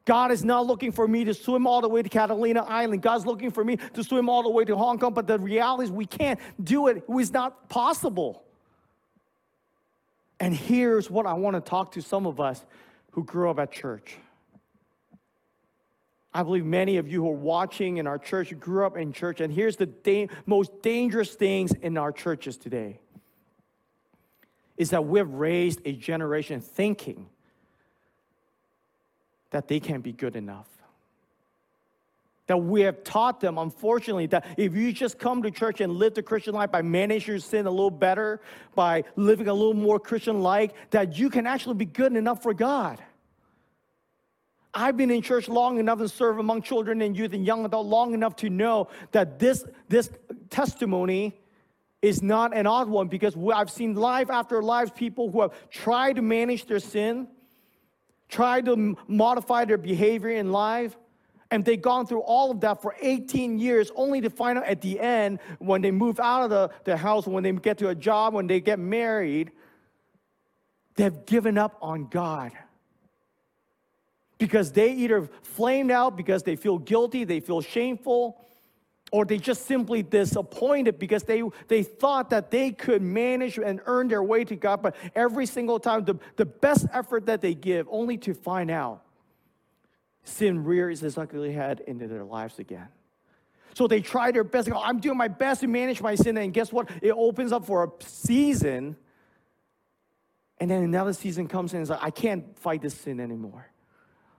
God 0.06 0.30
is 0.30 0.44
not 0.44 0.66
looking 0.66 0.92
for 0.92 1.06
me 1.06 1.24
to 1.24 1.34
swim 1.34 1.66
all 1.66 1.80
the 1.80 1.88
way 1.88 2.00
to 2.00 2.08
Catalina 2.08 2.62
Island. 2.62 3.02
God's 3.02 3.26
looking 3.26 3.50
for 3.50 3.64
me 3.64 3.76
to 3.76 4.04
swim 4.04 4.28
all 4.28 4.42
the 4.44 4.48
way 4.48 4.64
to 4.64 4.76
Hong 4.76 4.98
Kong, 4.98 5.12
but 5.12 5.26
the 5.26 5.38
reality 5.38 5.84
is 5.84 5.90
we 5.90 6.06
can't 6.06 6.40
do 6.62 6.86
it. 6.86 7.04
It's 7.08 7.32
not 7.32 7.68
possible. 7.68 8.44
And 10.38 10.54
here's 10.54 11.10
what 11.10 11.26
I 11.26 11.34
want 11.34 11.56
to 11.56 11.60
talk 11.60 11.92
to 11.92 12.02
some 12.02 12.26
of 12.26 12.40
us 12.40 12.64
who 13.10 13.24
grew 13.24 13.50
up 13.50 13.58
at 13.58 13.72
church. 13.72 14.16
I 16.32 16.44
believe 16.44 16.64
many 16.64 16.98
of 16.98 17.08
you 17.08 17.22
who 17.22 17.30
are 17.30 17.34
watching 17.34 17.96
in 17.96 18.06
our 18.06 18.18
church 18.18 18.56
grew 18.60 18.86
up 18.86 18.96
in 18.96 19.12
church, 19.12 19.40
and 19.40 19.52
here's 19.52 19.76
the 19.76 19.86
da- 19.86 20.28
most 20.44 20.82
dangerous 20.82 21.34
things 21.34 21.72
in 21.72 21.98
our 21.98 22.12
churches 22.12 22.56
today 22.56 23.00
is 24.76 24.90
that 24.90 25.06
we've 25.06 25.28
raised 25.28 25.80
a 25.84 25.92
generation 25.92 26.60
thinking 26.60 27.26
that 29.50 29.68
they 29.68 29.80
can't 29.80 30.02
be 30.02 30.12
good 30.12 30.36
enough. 30.36 30.66
That 32.46 32.58
we 32.58 32.82
have 32.82 33.02
taught 33.02 33.40
them, 33.40 33.58
unfortunately, 33.58 34.26
that 34.26 34.46
if 34.56 34.76
you 34.76 34.92
just 34.92 35.18
come 35.18 35.42
to 35.42 35.50
church 35.50 35.80
and 35.80 35.94
live 35.94 36.14
the 36.14 36.22
Christian 36.22 36.54
life 36.54 36.70
by 36.70 36.82
managing 36.82 37.32
your 37.32 37.40
sin 37.40 37.66
a 37.66 37.70
little 37.70 37.90
better, 37.90 38.40
by 38.74 39.02
living 39.16 39.48
a 39.48 39.54
little 39.54 39.74
more 39.74 39.98
Christian 39.98 40.40
like, 40.40 40.72
that 40.90 41.18
you 41.18 41.28
can 41.28 41.46
actually 41.46 41.74
be 41.74 41.86
good 41.86 42.14
enough 42.14 42.42
for 42.42 42.54
God. 42.54 43.02
I've 44.72 44.96
been 44.96 45.10
in 45.10 45.22
church 45.22 45.48
long 45.48 45.78
enough 45.78 46.00
and 46.00 46.10
serve 46.10 46.38
among 46.38 46.62
children 46.62 47.00
and 47.00 47.16
youth 47.16 47.32
and 47.32 47.46
young 47.46 47.64
adult 47.64 47.86
long 47.86 48.12
enough 48.12 48.36
to 48.36 48.50
know 48.50 48.88
that 49.12 49.38
this, 49.38 49.64
this 49.88 50.10
testimony 50.50 51.34
is 52.02 52.22
not 52.22 52.54
an 52.54 52.66
odd 52.66 52.88
one 52.88 53.08
because 53.08 53.34
I've 53.52 53.70
seen 53.70 53.94
life 53.94 54.30
after 54.30 54.62
life 54.62 54.94
people 54.94 55.30
who 55.30 55.40
have 55.40 55.52
tried 55.70 56.16
to 56.16 56.22
manage 56.22 56.66
their 56.66 56.78
sin, 56.78 57.26
tried 58.28 58.64
to 58.66 58.96
modify 59.06 59.64
their 59.64 59.78
behavior 59.78 60.30
in 60.30 60.52
life, 60.52 60.96
and 61.50 61.64
they've 61.64 61.80
gone 61.80 62.06
through 62.06 62.22
all 62.22 62.50
of 62.50 62.60
that 62.60 62.82
for 62.82 62.96
18 63.00 63.58
years 63.58 63.92
only 63.94 64.20
to 64.20 64.30
find 64.30 64.58
out 64.58 64.66
at 64.66 64.80
the 64.80 64.98
end 64.98 65.38
when 65.58 65.80
they 65.80 65.90
move 65.90 66.18
out 66.18 66.42
of 66.42 66.50
the, 66.50 66.70
the 66.84 66.96
house, 66.96 67.26
when 67.26 67.44
they 67.44 67.52
get 67.52 67.78
to 67.78 67.88
a 67.88 67.94
job, 67.94 68.34
when 68.34 68.46
they 68.46 68.60
get 68.60 68.78
married, 68.78 69.52
they've 70.96 71.24
given 71.26 71.56
up 71.56 71.76
on 71.80 72.08
God. 72.08 72.52
Because 74.38 74.72
they 74.72 74.92
either 74.92 75.28
flamed 75.42 75.90
out 75.90 76.16
because 76.16 76.42
they 76.42 76.56
feel 76.56 76.78
guilty, 76.78 77.24
they 77.24 77.40
feel 77.40 77.60
shameful, 77.60 78.44
or 79.12 79.24
they 79.24 79.38
just 79.38 79.66
simply 79.66 80.02
disappointed 80.02 80.98
because 80.98 81.22
they, 81.22 81.42
they 81.68 81.82
thought 81.82 82.30
that 82.30 82.50
they 82.50 82.72
could 82.72 83.02
manage 83.02 83.58
and 83.58 83.80
earn 83.86 84.08
their 84.08 84.22
way 84.22 84.44
to 84.44 84.56
God. 84.56 84.82
But 84.82 84.96
every 85.14 85.46
single 85.46 85.78
time, 85.78 86.04
the, 86.04 86.16
the 86.36 86.46
best 86.46 86.86
effort 86.92 87.26
that 87.26 87.40
they 87.40 87.54
give, 87.54 87.86
only 87.90 88.18
to 88.18 88.34
find 88.34 88.70
out 88.70 89.02
sin 90.24 90.64
rears 90.64 91.02
its 91.02 91.16
ugly 91.16 91.52
head 91.52 91.82
into 91.86 92.08
their 92.08 92.24
lives 92.24 92.58
again. 92.58 92.88
So 93.74 93.86
they 93.86 94.00
try 94.00 94.32
their 94.32 94.42
best. 94.42 94.68
Go, 94.68 94.80
I'm 94.80 94.98
doing 95.00 95.18
my 95.18 95.28
best 95.28 95.60
to 95.60 95.66
manage 95.66 96.00
my 96.00 96.14
sin. 96.14 96.36
And 96.38 96.52
guess 96.52 96.72
what? 96.72 96.90
It 97.02 97.12
opens 97.12 97.52
up 97.52 97.64
for 97.66 97.84
a 97.84 98.04
season. 98.04 98.96
And 100.58 100.70
then 100.70 100.82
another 100.82 101.12
season 101.12 101.46
comes 101.46 101.74
in 101.74 101.78
and 101.78 101.82
it's 101.84 101.90
like, 101.90 102.02
I 102.02 102.10
can't 102.10 102.58
fight 102.58 102.80
this 102.82 102.94
sin 102.94 103.20
anymore. 103.20 103.70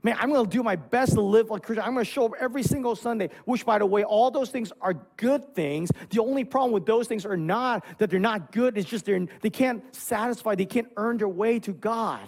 Man, 0.07 0.15
I'm 0.21 0.31
going 0.31 0.45
to 0.45 0.49
do 0.49 0.63
my 0.63 0.77
best 0.77 1.15
to 1.15 1.21
live 1.21 1.49
like 1.49 1.63
Christian. 1.63 1.83
I'm 1.83 1.93
going 1.93 2.05
to 2.05 2.09
show 2.09 2.27
up 2.27 2.31
every 2.39 2.63
single 2.63 2.95
Sunday, 2.95 3.29
which, 3.43 3.65
by 3.65 3.77
the 3.77 3.85
way, 3.85 4.05
all 4.05 4.31
those 4.31 4.49
things 4.49 4.71
are 4.79 4.93
good 5.17 5.53
things. 5.53 5.91
The 6.11 6.21
only 6.21 6.45
problem 6.45 6.71
with 6.71 6.85
those 6.85 7.09
things 7.09 7.25
are 7.25 7.35
not 7.35 7.85
that 7.97 8.09
they're 8.09 8.17
not 8.17 8.53
good, 8.53 8.77
it's 8.77 8.89
just 8.89 9.03
they're, 9.03 9.27
they 9.41 9.49
can't 9.49 9.83
satisfy, 9.93 10.55
they 10.55 10.63
can't 10.63 10.87
earn 10.95 11.17
their 11.17 11.27
way 11.27 11.59
to 11.59 11.73
God. 11.73 12.25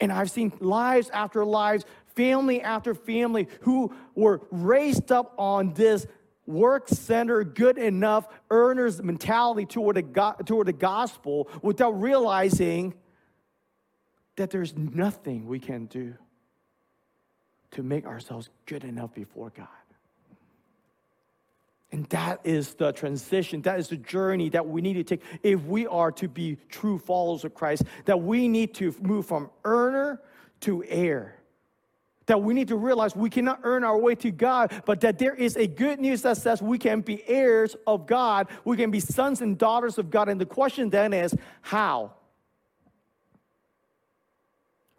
And 0.00 0.12
I've 0.12 0.30
seen 0.30 0.52
lives 0.60 1.08
after 1.14 1.46
lives, 1.46 1.86
family 2.14 2.60
after 2.60 2.94
family, 2.94 3.48
who 3.62 3.94
were 4.14 4.42
raised 4.50 5.12
up 5.12 5.32
on 5.38 5.72
this 5.72 6.06
work 6.44 6.88
center, 6.90 7.42
good 7.42 7.78
enough 7.78 8.28
earners 8.50 9.02
mentality 9.02 9.64
toward 9.64 9.96
the, 9.96 10.34
toward 10.44 10.66
the 10.66 10.74
gospel 10.74 11.48
without 11.62 11.92
realizing 11.92 12.92
that 14.36 14.50
there's 14.50 14.76
nothing 14.76 15.46
we 15.46 15.58
can 15.58 15.86
do 15.86 16.14
to 17.74 17.82
make 17.82 18.06
ourselves 18.06 18.48
good 18.66 18.84
enough 18.84 19.14
before 19.14 19.52
God. 19.56 19.68
And 21.92 22.06
that 22.06 22.40
is 22.42 22.74
the 22.74 22.90
transition, 22.90 23.62
that 23.62 23.78
is 23.78 23.86
the 23.86 23.96
journey 23.96 24.48
that 24.48 24.66
we 24.66 24.80
need 24.80 24.94
to 24.94 25.04
take 25.04 25.22
if 25.44 25.62
we 25.62 25.86
are 25.86 26.10
to 26.12 26.26
be 26.26 26.56
true 26.68 26.98
followers 26.98 27.44
of 27.44 27.54
Christ, 27.54 27.84
that 28.06 28.20
we 28.20 28.48
need 28.48 28.74
to 28.74 28.92
move 29.00 29.26
from 29.26 29.48
earner 29.64 30.20
to 30.62 30.82
heir. 30.88 31.36
That 32.26 32.42
we 32.42 32.52
need 32.52 32.66
to 32.68 32.76
realize 32.76 33.14
we 33.14 33.30
cannot 33.30 33.60
earn 33.62 33.84
our 33.84 33.96
way 33.96 34.16
to 34.16 34.32
God, 34.32 34.72
but 34.86 35.02
that 35.02 35.20
there 35.20 35.34
is 35.34 35.56
a 35.56 35.68
good 35.68 36.00
news 36.00 36.22
that 36.22 36.38
says 36.38 36.60
we 36.60 36.78
can 36.78 37.00
be 37.00 37.22
heirs 37.28 37.76
of 37.86 38.06
God, 38.08 38.48
we 38.64 38.76
can 38.76 38.90
be 38.90 38.98
sons 38.98 39.40
and 39.40 39.56
daughters 39.56 39.96
of 39.96 40.10
God. 40.10 40.28
And 40.28 40.40
the 40.40 40.46
question 40.46 40.90
then 40.90 41.12
is 41.12 41.32
how? 41.60 42.14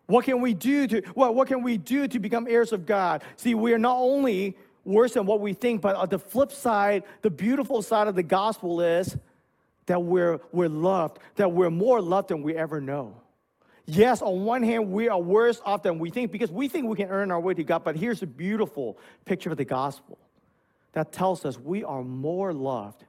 What 0.08 0.26
can 0.26 0.42
we 0.42 0.54
do 0.54 0.88
to 0.88 1.02
what, 1.14 1.36
what 1.36 1.48
can 1.48 1.64
we 1.64 1.78
do 1.78 2.08
to 2.08 2.20
become 2.20 2.48
heirs 2.48 2.72
of 2.72 2.86
God? 2.86 3.24
See, 3.38 3.56
we 3.56 3.74
are 3.74 3.80
not 3.80 3.98
only 3.98 4.56
worse 4.84 5.14
than 5.14 5.26
what 5.26 5.40
we 5.40 5.54
think, 5.54 5.82
but 5.82 5.96
on 5.96 6.10
the 6.10 6.20
flip 6.20 6.52
side, 6.52 7.04
the 7.22 7.30
beautiful 7.30 7.82
side 7.82 8.08
of 8.08 8.16
the 8.16 8.24
gospel 8.24 8.82
is 8.82 9.18
that 9.88 10.02
we're, 10.02 10.40
we're 10.52 10.70
loved, 10.70 11.20
that 11.36 11.52
we're 11.52 11.70
more 11.70 12.02
loved 12.02 12.30
than 12.30 12.44
we 12.44 12.56
ever 12.56 12.80
know. 12.80 13.16
Yes, 13.88 14.22
on 14.22 14.46
one 14.46 14.64
hand, 14.64 14.92
we 14.92 15.10
are 15.10 15.20
worse 15.20 15.62
off 15.64 15.84
than 15.84 16.00
we 16.00 16.10
think 16.10 16.32
because 16.32 16.52
we 16.52 16.68
think 16.68 16.88
we 16.88 16.96
can 16.96 17.10
earn 17.10 17.32
our 17.32 17.40
way 17.40 17.54
to 17.54 17.64
God, 17.64 17.84
but 17.84 17.96
here's 17.96 18.24
a 18.24 18.28
beautiful 18.28 18.98
picture 19.26 19.52
of 19.52 19.58
the 19.58 19.66
gospel 19.66 20.18
that 20.94 21.12
tells 21.12 21.46
us 21.46 21.60
we 21.60 21.84
are 21.84 22.04
more 22.04 22.52
loved 22.54 23.04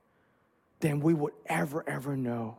than 0.80 1.00
we 1.00 1.14
would 1.14 1.32
ever, 1.46 1.82
ever 1.88 2.16
know. 2.16 2.58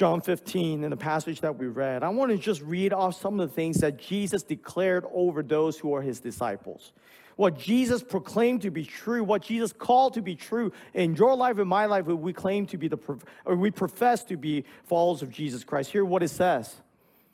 John 0.00 0.22
15, 0.22 0.82
in 0.82 0.88
the 0.88 0.96
passage 0.96 1.42
that 1.42 1.58
we 1.58 1.66
read, 1.66 2.02
I 2.02 2.08
want 2.08 2.30
to 2.30 2.38
just 2.38 2.62
read 2.62 2.94
off 2.94 3.20
some 3.20 3.38
of 3.38 3.46
the 3.46 3.54
things 3.54 3.80
that 3.80 3.98
Jesus 3.98 4.42
declared 4.42 5.04
over 5.12 5.42
those 5.42 5.78
who 5.78 5.94
are 5.94 6.00
his 6.00 6.20
disciples. 6.20 6.94
What 7.36 7.58
Jesus 7.58 8.02
proclaimed 8.02 8.62
to 8.62 8.70
be 8.70 8.86
true, 8.86 9.22
what 9.22 9.42
Jesus 9.42 9.74
called 9.74 10.14
to 10.14 10.22
be 10.22 10.34
true 10.34 10.72
in 10.94 11.16
your 11.16 11.36
life 11.36 11.58
and 11.58 11.68
my 11.68 11.84
life, 11.84 12.06
we 12.06 12.32
claim 12.32 12.64
to 12.68 12.78
be 12.78 12.88
the, 12.88 12.96
or 13.44 13.56
we 13.56 13.70
profess 13.70 14.24
to 14.24 14.38
be 14.38 14.64
followers 14.84 15.20
of 15.20 15.30
Jesus 15.30 15.64
Christ. 15.64 15.90
Hear 15.90 16.06
what 16.06 16.22
it 16.22 16.28
says. 16.28 16.76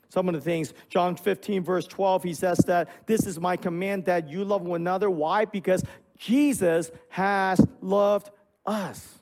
Some 0.09 0.27
of 0.27 0.35
the 0.35 0.41
things, 0.41 0.73
John 0.89 1.15
15, 1.15 1.63
verse 1.63 1.87
12, 1.87 2.23
he 2.23 2.33
says 2.33 2.57
that 2.67 2.89
this 3.05 3.25
is 3.25 3.39
my 3.39 3.55
command 3.55 4.03
that 4.07 4.27
you 4.27 4.43
love 4.43 4.63
one 4.63 4.81
another. 4.81 5.09
Why? 5.09 5.45
Because 5.45 5.85
Jesus 6.17 6.91
has 7.07 7.65
loved 7.79 8.29
us. 8.65 9.19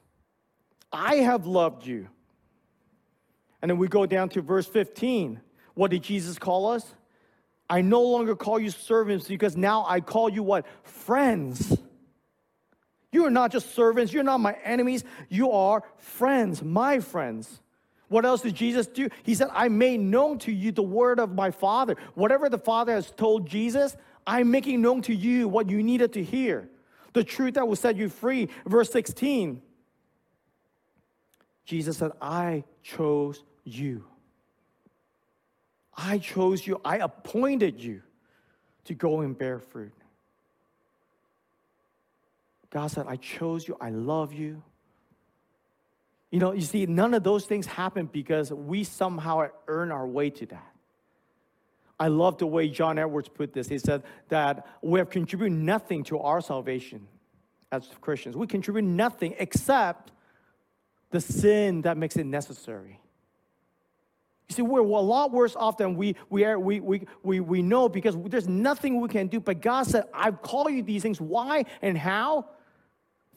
I 0.92 1.18
have 1.18 1.46
loved 1.46 1.86
you. 1.86 2.08
And 3.66 3.72
then 3.72 3.80
we 3.80 3.88
go 3.88 4.06
down 4.06 4.30
to 4.30 4.44
verse 4.44 4.68
15. 4.68 5.42
What 5.74 5.90
did 5.90 6.04
Jesus 6.04 6.38
call 6.38 6.70
us? 6.70 6.86
I 7.68 7.82
no 7.82 8.00
longer 8.04 8.36
call 8.36 8.60
you 8.60 8.70
servants 8.70 9.28
because 9.28 9.58
now 9.58 9.84
I 9.90 10.02
call 10.02 10.30
you 10.30 10.44
what? 10.44 10.68
Friends. 10.84 11.76
You 13.12 13.26
are 13.26 13.32
not 13.32 13.52
just 13.52 13.74
servants, 13.74 14.14
you're 14.14 14.22
not 14.22 14.40
my 14.40 14.56
enemies, 14.64 15.04
you 15.30 15.50
are 15.50 15.82
friends, 15.98 16.62
my 16.62 17.00
friends. 17.00 17.60
What 18.08 18.24
else 18.24 18.44
did 18.44 18.54
Jesus 18.54 18.86
do? 18.86 19.10
He 19.24 19.34
said, 19.34 19.48
I 19.52 19.68
made 19.70 20.00
known 20.00 20.38
to 20.40 20.52
you 20.52 20.72
the 20.72 20.84
word 20.84 21.20
of 21.20 21.34
my 21.34 21.50
Father. 21.50 21.96
Whatever 22.14 22.50
the 22.50 22.60
Father 22.60 22.94
has 22.94 23.10
told 23.10 23.48
Jesus, 23.48 23.98
I'm 24.28 24.52
making 24.52 24.84
known 24.84 25.02
to 25.02 25.16
you 25.16 25.48
what 25.48 25.72
you 25.72 25.82
needed 25.82 26.14
to 26.14 26.24
hear. 26.24 26.70
The 27.14 27.24
truth 27.24 27.56
that 27.56 27.68
will 27.68 27.76
set 27.76 27.96
you 27.96 28.10
free. 28.10 28.48
Verse 28.68 28.92
16. 28.92 29.60
Jesus 31.66 31.98
said, 31.98 32.12
I 32.22 32.64
chose 32.84 33.44
you. 33.64 34.06
I 35.98 36.18
chose 36.18 36.66
you, 36.68 36.80
I 36.84 36.98
appointed 36.98 37.80
you 37.80 38.02
to 38.86 38.94
go 38.94 39.22
and 39.22 39.38
bear 39.38 39.60
fruit. 39.60 39.94
God 42.70 42.88
said, 42.88 43.06
I 43.08 43.16
chose 43.16 43.68
you, 43.68 43.78
I 43.80 43.90
love 43.90 44.34
you. 44.34 44.62
You 46.32 46.40
know, 46.40 46.52
you 46.52 46.62
see, 46.62 46.86
none 46.86 47.14
of 47.14 47.24
those 47.24 47.46
things 47.46 47.66
happen 47.66 48.10
because 48.12 48.52
we 48.52 48.84
somehow 48.84 49.48
earn 49.68 49.92
our 49.92 50.06
way 50.06 50.30
to 50.32 50.46
that. 50.48 50.76
I 51.98 52.10
love 52.10 52.38
the 52.38 52.48
way 52.48 52.68
John 52.68 53.00
Edwards 53.00 53.30
put 53.30 53.54
this. 53.54 53.70
He 53.70 53.80
said 53.80 54.04
that 54.28 54.68
we 54.82 55.00
have 55.00 55.10
contributed 55.10 55.58
nothing 55.58 56.04
to 56.06 56.20
our 56.20 56.42
salvation 56.42 57.08
as 57.72 57.88
Christians. 58.02 58.36
We 58.36 58.48
contribute 58.48 58.84
nothing 58.84 59.36
except 59.40 60.12
the 61.12 61.22
sin 61.22 61.82
that 61.84 61.98
makes 61.98 62.18
it 62.18 62.26
necessary. 62.26 63.00
You 64.50 64.56
see, 64.56 64.62
we're 64.62 64.80
a 64.80 64.84
lot 64.84 65.32
worse 65.32 65.56
off 65.56 65.78
than 65.78 65.96
we, 65.96 66.16
we, 66.30 66.46
are, 66.46 66.60
we, 66.60 66.80
we, 66.80 67.08
we, 67.24 67.40
we 67.40 67.62
know 67.62 67.90
because 67.90 68.16
there's 68.26 68.48
nothing 68.48 69.02
we 69.02 69.08
can 69.08 69.28
do. 69.28 69.40
But 69.40 69.62
God 69.62 69.88
said, 69.88 70.04
I've 70.14 70.42
called 70.42 70.72
you 70.72 70.84
these 70.84 71.02
things. 71.02 71.20
Why 71.20 71.66
and 71.82 71.98
how? 71.98 72.50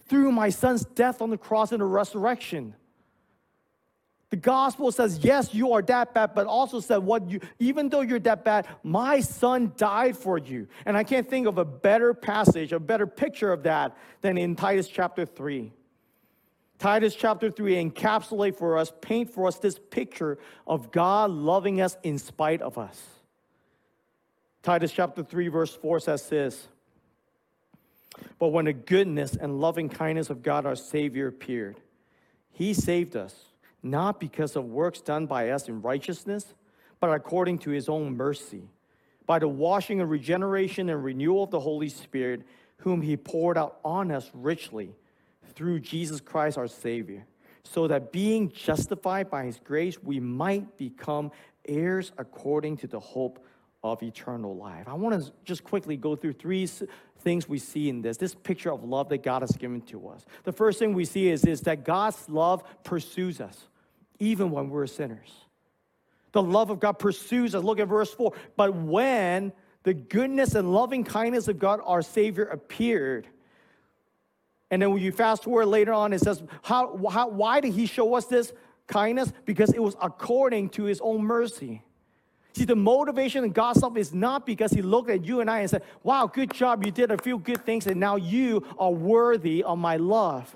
Through 0.09 0.33
my 0.33 0.51
son's 0.51 0.85
death 0.85 1.23
on 1.23 1.31
the 1.31 1.39
cross 1.39 1.73
and 1.73 1.81
the 1.81 1.87
resurrection. 1.87 2.75
The 4.31 4.37
gospel 4.37 4.93
says, 4.93 5.21
yes, 5.23 5.55
you 5.55 5.73
are 5.73 5.81
that 5.83 6.13
bad, 6.13 6.35
but 6.35 6.47
also 6.47 6.81
said, 6.81 6.99
what 6.99 7.31
you, 7.31 7.41
even 7.59 7.89
though 7.89 8.03
you're 8.03 8.19
that 8.21 8.45
bad, 8.45 8.67
my 8.83 9.21
son 9.21 9.73
died 9.79 10.19
for 10.19 10.37
you. 10.37 10.69
And 10.85 10.99
I 10.99 11.05
can't 11.05 11.29
think 11.29 11.47
of 11.47 11.57
a 11.57 11.65
better 11.65 12.13
passage, 12.13 12.73
a 12.73 12.81
better 12.81 13.07
picture 13.07 13.51
of 13.51 13.63
that 13.63 13.97
than 14.21 14.37
in 14.37 14.55
Titus 14.55 14.89
chapter 14.89 15.25
3. 15.25 15.73
Titus 16.79 17.15
chapter 17.15 17.51
3 17.51 17.91
encapsulate 17.91 18.57
for 18.57 18.79
us, 18.79 18.93
paint 19.01 19.31
for 19.31 19.49
us 19.49 19.59
this 19.59 19.79
picture 19.91 20.39
of 20.67 20.93
God 20.93 21.31
loving 21.31 21.81
us 21.81 21.97
in 22.03 22.19
spite 22.19 22.63
of 22.63 22.79
us. 22.79 23.01
Titus 24.63 24.93
chapter 24.93 25.25
3, 25.25 25.49
verse 25.49 25.75
4 25.75 26.01
says 26.01 26.29
this 26.29 26.69
But 28.39 28.49
when 28.49 28.67
the 28.67 28.73
goodness 28.73 29.35
and 29.35 29.61
loving 29.61 29.89
kindness 29.89 30.31
of 30.31 30.43
God 30.43 30.67
our 30.67 30.77
Savior 30.77 31.27
appeared, 31.27 31.81
He 32.53 32.75
saved 32.75 33.17
us 33.17 33.35
not 33.83 34.21
because 34.21 34.57
of 34.57 34.65
works 34.65 35.01
done 35.01 35.27
by 35.27 35.51
us 35.51 35.69
in 35.69 35.83
righteousness, 35.83 36.55
but 37.01 37.13
according 37.13 37.59
to 37.59 37.71
his 37.71 37.89
own 37.89 38.17
mercy, 38.17 38.69
by 39.27 39.39
the 39.39 39.49
washing 39.49 40.01
and 40.01 40.11
regeneration 40.11 40.89
and 40.89 41.03
renewal 41.03 41.45
of 41.45 41.51
the 41.51 41.61
Holy 41.61 41.89
Spirit, 41.89 42.43
whom 42.79 43.03
he 43.03 43.17
poured 43.17 43.59
out 43.59 43.79
on 43.85 44.11
us 44.11 44.31
richly 44.35 44.95
through 45.55 45.81
Jesus 45.81 46.21
Christ 46.21 46.59
our 46.59 46.69
Savior, 46.69 47.27
so 47.65 47.87
that 47.89 48.13
being 48.13 48.51
justified 48.51 49.31
by 49.31 49.45
his 49.45 49.61
grace, 49.63 50.03
we 50.03 50.21
might 50.21 50.77
become 50.77 51.31
heirs 51.67 52.13
according 52.19 52.79
to 52.79 52.87
the 52.87 53.01
hope 53.01 53.45
of 53.83 54.03
eternal 54.03 54.57
life. 54.57 54.89
I 54.89 54.95
want 54.95 55.23
to 55.23 55.33
just 55.45 55.65
quickly 55.65 55.97
go 55.97 56.17
through 56.17 56.33
three 56.35 56.69
things 57.21 57.49
we 57.49 57.59
see 57.59 57.89
in 57.89 58.03
this 58.03 58.17
this 58.17 58.35
picture 58.35 58.73
of 58.73 58.85
love 58.85 59.09
that 59.11 59.23
God 59.23 59.43
has 59.43 59.53
given 59.53 59.81
to 59.83 60.09
us. 60.09 60.25
The 60.45 60.53
first 60.53 60.79
thing 60.79 60.95
we 60.95 61.05
see 61.05 61.29
is, 61.29 61.45
is 61.45 61.61
that 61.63 61.85
God's 61.85 62.29
love 62.29 62.63
pursues 62.85 63.41
us, 63.41 63.69
even 64.19 64.51
when 64.51 64.69
we're 64.71 64.87
sinners. 64.87 65.31
The 66.33 66.43
love 66.43 66.71
of 66.71 66.81
God 66.81 66.99
pursues 66.99 67.55
us. 67.55 67.65
Look 67.65 67.81
at 67.81 67.89
verse 67.89 68.13
4. 68.13 68.33
But 68.57 68.75
when 68.75 69.53
the 69.85 69.95
goodness 69.95 70.55
and 70.55 70.73
loving 70.73 71.05
kindness 71.05 71.49
of 71.49 71.59
God, 71.59 71.81
our 71.85 72.03
Savior, 72.03 72.45
appeared, 72.45 73.27
and 74.71 74.83
then 74.83 74.93
when 74.93 75.03
you 75.03 75.13
fast 75.13 75.45
forward 75.45 75.67
later 75.67 75.93
on, 75.93 76.13
it 76.13 76.21
says, 76.21 76.43
how, 76.63 77.01
how, 77.11 77.29
Why 77.29 77.61
did 77.61 77.73
He 77.73 77.87
show 77.87 78.15
us 78.15 78.27
this 78.27 78.53
kindness? 78.87 79.33
Because 79.45 79.73
it 79.73 79.83
was 79.83 79.97
according 80.01 80.71
to 80.71 80.85
His 80.85 81.01
own 81.01 81.23
mercy. 81.23 81.83
See, 82.55 82.65
the 82.65 82.77
motivation 82.77 83.45
in 83.45 83.53
God's 83.53 83.83
love 83.83 83.97
is 83.97 84.13
not 84.13 84.45
because 84.45 84.73
He 84.73 84.83
looked 84.83 85.11
at 85.11 85.25
you 85.25 85.41
and 85.41 85.51
I 85.51 85.61
and 85.61 85.71
said, 85.71 85.83
Wow, 86.03 86.27
good 86.27 86.53
job, 86.53 86.85
you 86.85 86.91
did 86.91 87.11
a 87.11 87.19
few 87.19 87.39
good 87.39 87.65
things, 87.65 87.87
and 87.87 87.99
now 87.99 88.17
you 88.17 88.67
are 88.79 88.93
worthy 88.93 89.63
of 89.63 89.79
my 89.79 89.97
love. 89.97 90.55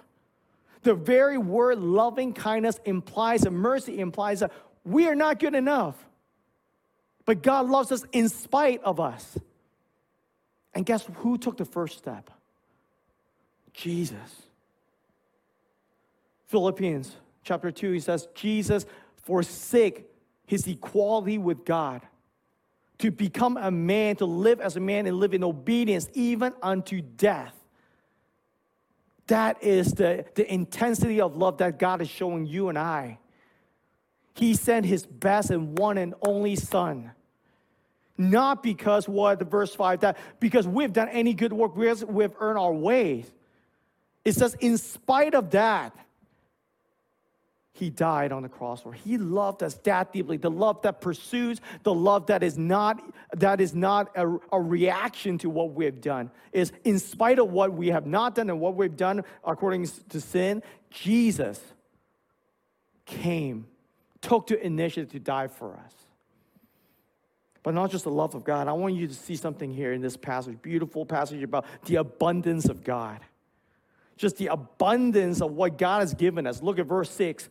The 0.82 0.94
very 0.94 1.38
word 1.38 1.78
loving 1.78 2.32
kindness 2.32 2.80
implies, 2.84 3.44
and 3.44 3.56
mercy 3.56 4.00
implies 4.00 4.40
that 4.40 4.52
we 4.84 5.06
are 5.06 5.14
not 5.14 5.38
good 5.38 5.54
enough. 5.54 5.94
But 7.24 7.42
God 7.42 7.68
loves 7.68 7.92
us 7.92 8.04
in 8.10 8.28
spite 8.28 8.82
of 8.82 8.98
us. 8.98 9.38
And 10.74 10.84
guess 10.84 11.08
who 11.16 11.38
took 11.38 11.56
the 11.56 11.64
first 11.64 11.98
step? 11.98 12.30
Jesus. 13.72 14.42
Philippians 16.48 17.16
chapter 17.44 17.70
2, 17.70 17.92
he 17.92 18.00
says, 18.00 18.28
Jesus 18.34 18.86
forsake 19.22 20.06
his 20.46 20.66
equality 20.66 21.38
with 21.38 21.64
God, 21.64 22.02
to 22.98 23.10
become 23.10 23.56
a 23.56 23.70
man, 23.70 24.16
to 24.16 24.26
live 24.26 24.60
as 24.60 24.76
a 24.76 24.80
man 24.80 25.06
and 25.06 25.16
live 25.16 25.34
in 25.34 25.42
obedience 25.42 26.08
even 26.12 26.52
unto 26.62 27.00
death. 27.00 27.54
That 29.28 29.62
is 29.62 29.92
the, 29.92 30.26
the 30.34 30.52
intensity 30.52 31.20
of 31.20 31.36
love 31.36 31.58
that 31.58 31.78
God 31.78 32.02
is 32.02 32.08
showing 32.08 32.46
you 32.46 32.68
and 32.68 32.78
I. 32.78 33.18
He 34.34 34.54
sent 34.54 34.86
his 34.86 35.06
best 35.06 35.50
and 35.50 35.78
one 35.78 35.98
and 35.98 36.14
only 36.22 36.56
son. 36.56 37.12
Not 38.18 38.62
because 38.62 39.08
what 39.08 39.38
the 39.38 39.44
verse 39.44 39.74
5 39.74 40.00
that 40.00 40.18
because 40.38 40.68
we've 40.68 40.92
done 40.92 41.08
any 41.08 41.34
good 41.34 41.52
work, 41.52 41.74
we've 41.76 42.34
earned 42.38 42.58
our 42.58 42.72
ways. 42.72 43.30
It 44.24 44.34
says, 44.34 44.54
in 44.60 44.78
spite 44.78 45.34
of 45.34 45.50
that, 45.50 45.94
he 47.74 47.88
died 47.88 48.32
on 48.32 48.42
the 48.42 48.48
cross 48.48 48.82
for. 48.82 48.92
He 48.92 49.16
loved 49.16 49.62
us 49.62 49.74
that 49.84 50.12
deeply. 50.12 50.36
The 50.36 50.50
love 50.50 50.82
that 50.82 51.00
pursues, 51.00 51.60
the 51.82 51.94
love 51.94 52.26
that 52.26 52.42
is 52.42 52.58
not 52.58 53.02
that 53.32 53.60
is 53.60 53.74
not 53.74 54.10
a, 54.14 54.38
a, 54.52 54.60
reaction 54.60 55.38
to 55.38 55.48
what 55.48 55.72
we 55.72 55.86
have 55.86 56.00
done. 56.02 56.30
Is 56.52 56.70
in 56.84 56.98
spite 56.98 57.38
of 57.38 57.50
what 57.50 57.72
we 57.72 57.88
have 57.88 58.06
not 58.06 58.34
done 58.34 58.50
and 58.50 58.60
what 58.60 58.76
we've 58.76 58.96
done 58.96 59.24
according 59.42 59.88
to 60.10 60.20
sin, 60.20 60.62
Jesus 60.90 61.60
came, 63.06 63.66
took 64.20 64.48
the 64.48 64.64
initiative 64.64 65.10
to 65.12 65.18
die 65.18 65.48
for 65.48 65.74
us. 65.74 65.94
But 67.62 67.74
not 67.74 67.90
just 67.90 68.04
the 68.04 68.10
love 68.10 68.34
of 68.34 68.44
God. 68.44 68.68
I 68.68 68.72
want 68.72 68.94
you 68.96 69.06
to 69.06 69.14
see 69.14 69.36
something 69.36 69.72
here 69.72 69.92
in 69.92 70.02
this 70.02 70.16
passage, 70.16 70.60
beautiful 70.60 71.06
passage 71.06 71.42
about 71.42 71.64
the 71.86 71.96
abundance 71.96 72.66
of 72.66 72.84
God. 72.84 73.20
Just 74.16 74.36
the 74.36 74.48
abundance 74.48 75.40
of 75.40 75.52
what 75.52 75.78
God 75.78 76.00
has 76.00 76.14
given 76.14 76.46
us. 76.46 76.62
Look 76.62 76.78
at 76.78 76.86
verse 76.86 77.10
6 77.10 77.48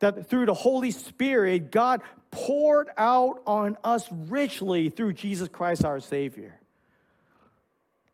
that 0.00 0.28
through 0.28 0.46
the 0.46 0.54
Holy 0.54 0.90
Spirit, 0.90 1.70
God 1.70 2.02
poured 2.30 2.88
out 2.96 3.42
on 3.46 3.76
us 3.84 4.08
richly 4.10 4.88
through 4.88 5.12
Jesus 5.12 5.48
Christ 5.48 5.84
our 5.84 6.00
Savior. 6.00 6.58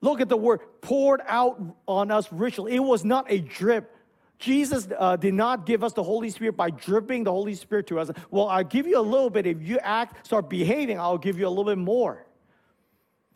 Look 0.00 0.20
at 0.20 0.28
the 0.28 0.36
word 0.36 0.60
poured 0.82 1.22
out 1.26 1.60
on 1.88 2.10
us 2.10 2.30
richly. 2.32 2.74
It 2.74 2.80
was 2.80 3.04
not 3.04 3.26
a 3.30 3.40
drip. 3.40 3.96
Jesus 4.38 4.86
uh, 4.98 5.16
did 5.16 5.32
not 5.32 5.64
give 5.64 5.82
us 5.82 5.94
the 5.94 6.02
Holy 6.02 6.28
Spirit 6.28 6.56
by 6.56 6.70
dripping 6.70 7.24
the 7.24 7.32
Holy 7.32 7.54
Spirit 7.54 7.86
to 7.86 7.98
us. 7.98 8.10
Well, 8.30 8.48
I'll 8.48 8.64
give 8.64 8.86
you 8.86 8.98
a 8.98 9.00
little 9.00 9.30
bit. 9.30 9.46
If 9.46 9.62
you 9.62 9.78
act, 9.78 10.26
start 10.26 10.50
behaving, 10.50 11.00
I'll 11.00 11.18
give 11.18 11.38
you 11.38 11.46
a 11.46 11.48
little 11.48 11.64
bit 11.64 11.78
more. 11.78 12.26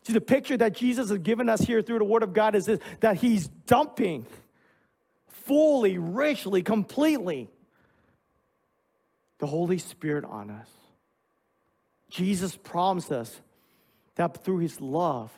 See, 0.03 0.13
the 0.13 0.21
picture 0.21 0.57
that 0.57 0.73
Jesus 0.73 1.09
has 1.09 1.19
given 1.19 1.47
us 1.49 1.61
here 1.61 1.81
through 1.81 1.99
the 1.99 2.05
Word 2.05 2.23
of 2.23 2.33
God 2.33 2.55
is 2.55 2.65
this 2.65 2.79
that 3.01 3.17
He's 3.17 3.47
dumping 3.47 4.25
fully, 5.27 5.97
richly, 5.97 6.63
completely 6.63 7.49
the 9.39 9.47
Holy 9.47 9.77
Spirit 9.77 10.23
on 10.25 10.49
us. 10.49 10.69
Jesus 12.09 12.55
promised 12.55 13.11
us 13.11 13.39
that 14.15 14.43
through 14.43 14.59
his 14.59 14.79
love, 14.79 15.31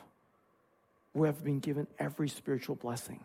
we 1.14 1.26
have 1.28 1.42
been 1.42 1.60
given 1.60 1.86
every 1.98 2.28
spiritual 2.28 2.74
blessing. 2.74 3.20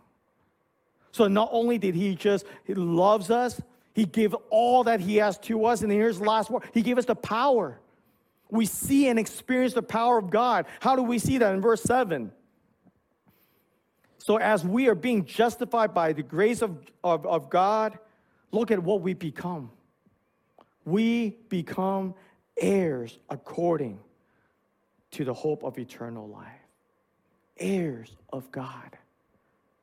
So 1.12 1.28
not 1.28 1.50
only 1.52 1.80
did 1.80 1.96
he 1.96 2.16
just, 2.16 2.46
he 2.64 2.76
loves 2.76 3.32
us, 3.32 3.60
he 3.94 4.06
gave 4.06 4.36
all 4.52 4.84
that 4.86 5.00
he 5.00 5.18
has 5.18 5.38
to 5.40 5.66
us. 5.66 5.82
And 5.82 5.92
here's 5.92 6.20
the 6.20 6.24
last 6.26 6.50
word 6.50 6.64
he 6.74 6.82
gave 6.82 6.98
us 6.98 7.06
the 7.06 7.16
power. 7.16 7.80
We 8.52 8.66
see 8.66 9.08
and 9.08 9.20
experience 9.20 9.74
the 9.74 9.84
power 9.84 10.18
of 10.18 10.30
God. 10.30 10.66
How 10.80 10.96
do 10.96 11.04
we 11.04 11.20
see 11.20 11.38
that 11.38 11.54
in 11.54 11.62
verse 11.62 11.84
7? 11.84 12.32
So, 14.18 14.38
as 14.38 14.66
we 14.66 14.88
are 14.88 14.96
being 14.96 15.26
justified 15.26 15.94
by 15.94 16.14
the 16.14 16.24
grace 16.24 16.62
of, 16.62 16.78
of, 17.04 17.26
of 17.26 17.50
God, 17.50 17.98
look 18.52 18.72
at 18.72 18.82
what 18.82 19.02
we 19.02 19.14
become 19.14 19.72
we 20.90 21.38
become 21.50 22.16
heirs 22.58 23.18
according 23.30 24.00
to 25.12 25.26
the 25.26 25.34
hope 25.34 25.64
of 25.64 25.78
eternal 25.78 26.28
life. 26.28 26.48
Heirs 27.58 28.16
of 28.32 28.52
God, 28.52 28.98